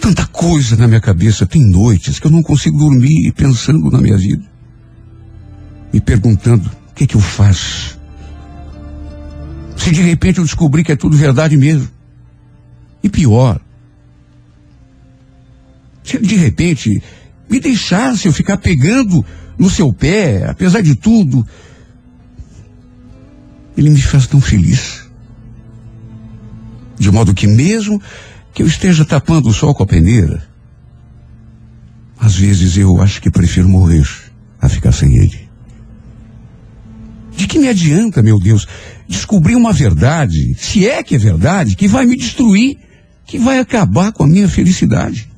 Tanta 0.07 0.25
coisa 0.25 0.77
na 0.77 0.87
minha 0.87 1.01
cabeça, 1.01 1.45
tem 1.45 1.61
noites 1.69 2.17
que 2.17 2.27
eu 2.27 2.31
não 2.31 2.41
consigo 2.41 2.77
dormir 2.77 3.29
pensando 3.33 3.91
na 3.91 3.99
minha 3.99 4.17
vida 4.17 4.45
me 5.91 5.99
perguntando 5.99 6.71
o 6.89 6.93
que, 6.93 7.05
que 7.05 7.15
eu 7.15 7.19
faço. 7.19 7.99
Se 9.75 9.91
de 9.91 10.01
repente 10.01 10.37
eu 10.37 10.45
descobrir 10.45 10.85
que 10.85 10.93
é 10.93 10.95
tudo 10.95 11.17
verdade 11.17 11.57
mesmo. 11.57 11.89
E 13.03 13.09
pior, 13.09 13.59
se 16.05 16.17
de 16.19 16.35
repente 16.37 17.03
me 17.49 17.59
deixasse 17.59 18.29
eu 18.29 18.33
ficar 18.33 18.55
pegando 18.59 19.25
no 19.57 19.69
seu 19.69 19.91
pé, 19.91 20.49
apesar 20.49 20.79
de 20.79 20.95
tudo, 20.95 21.45
ele 23.75 23.89
me 23.89 24.01
faz 24.01 24.25
tão 24.25 24.39
feliz. 24.39 25.05
De 26.97 27.11
modo 27.11 27.33
que 27.33 27.45
mesmo 27.45 28.01
que 28.57 28.63
eu 28.63 28.67
esteja 28.67 29.05
tapando 29.05 29.49
o 29.49 29.53
sol 29.53 29.71
com 29.75 29.83
a 29.83 29.85
peneira, 29.85 30.41
às 32.19 32.35
vezes 32.35 32.75
eu 32.75 32.99
acho 32.99 33.21
que 33.21 33.29
prefiro 33.29 33.69
morrer 33.69 34.03
a 34.59 34.67
ficar 34.67 34.91
sem 34.91 35.15
ele. 35.15 35.47
De 37.35 37.45
que 37.45 37.59
me 37.59 37.67
adianta, 37.67 38.23
meu 38.23 38.39
Deus, 38.39 38.67
descobrir 39.07 39.55
uma 39.55 39.71
verdade, 39.71 40.55
se 40.57 40.89
é 40.89 41.03
que 41.03 41.13
é 41.13 41.19
verdade, 41.19 41.75
que 41.75 41.87
vai 41.87 42.07
me 42.07 42.17
destruir, 42.17 42.79
que 43.27 43.37
vai 43.37 43.59
acabar 43.59 44.11
com 44.11 44.23
a 44.23 44.27
minha 44.27 44.49
felicidade? 44.49 45.29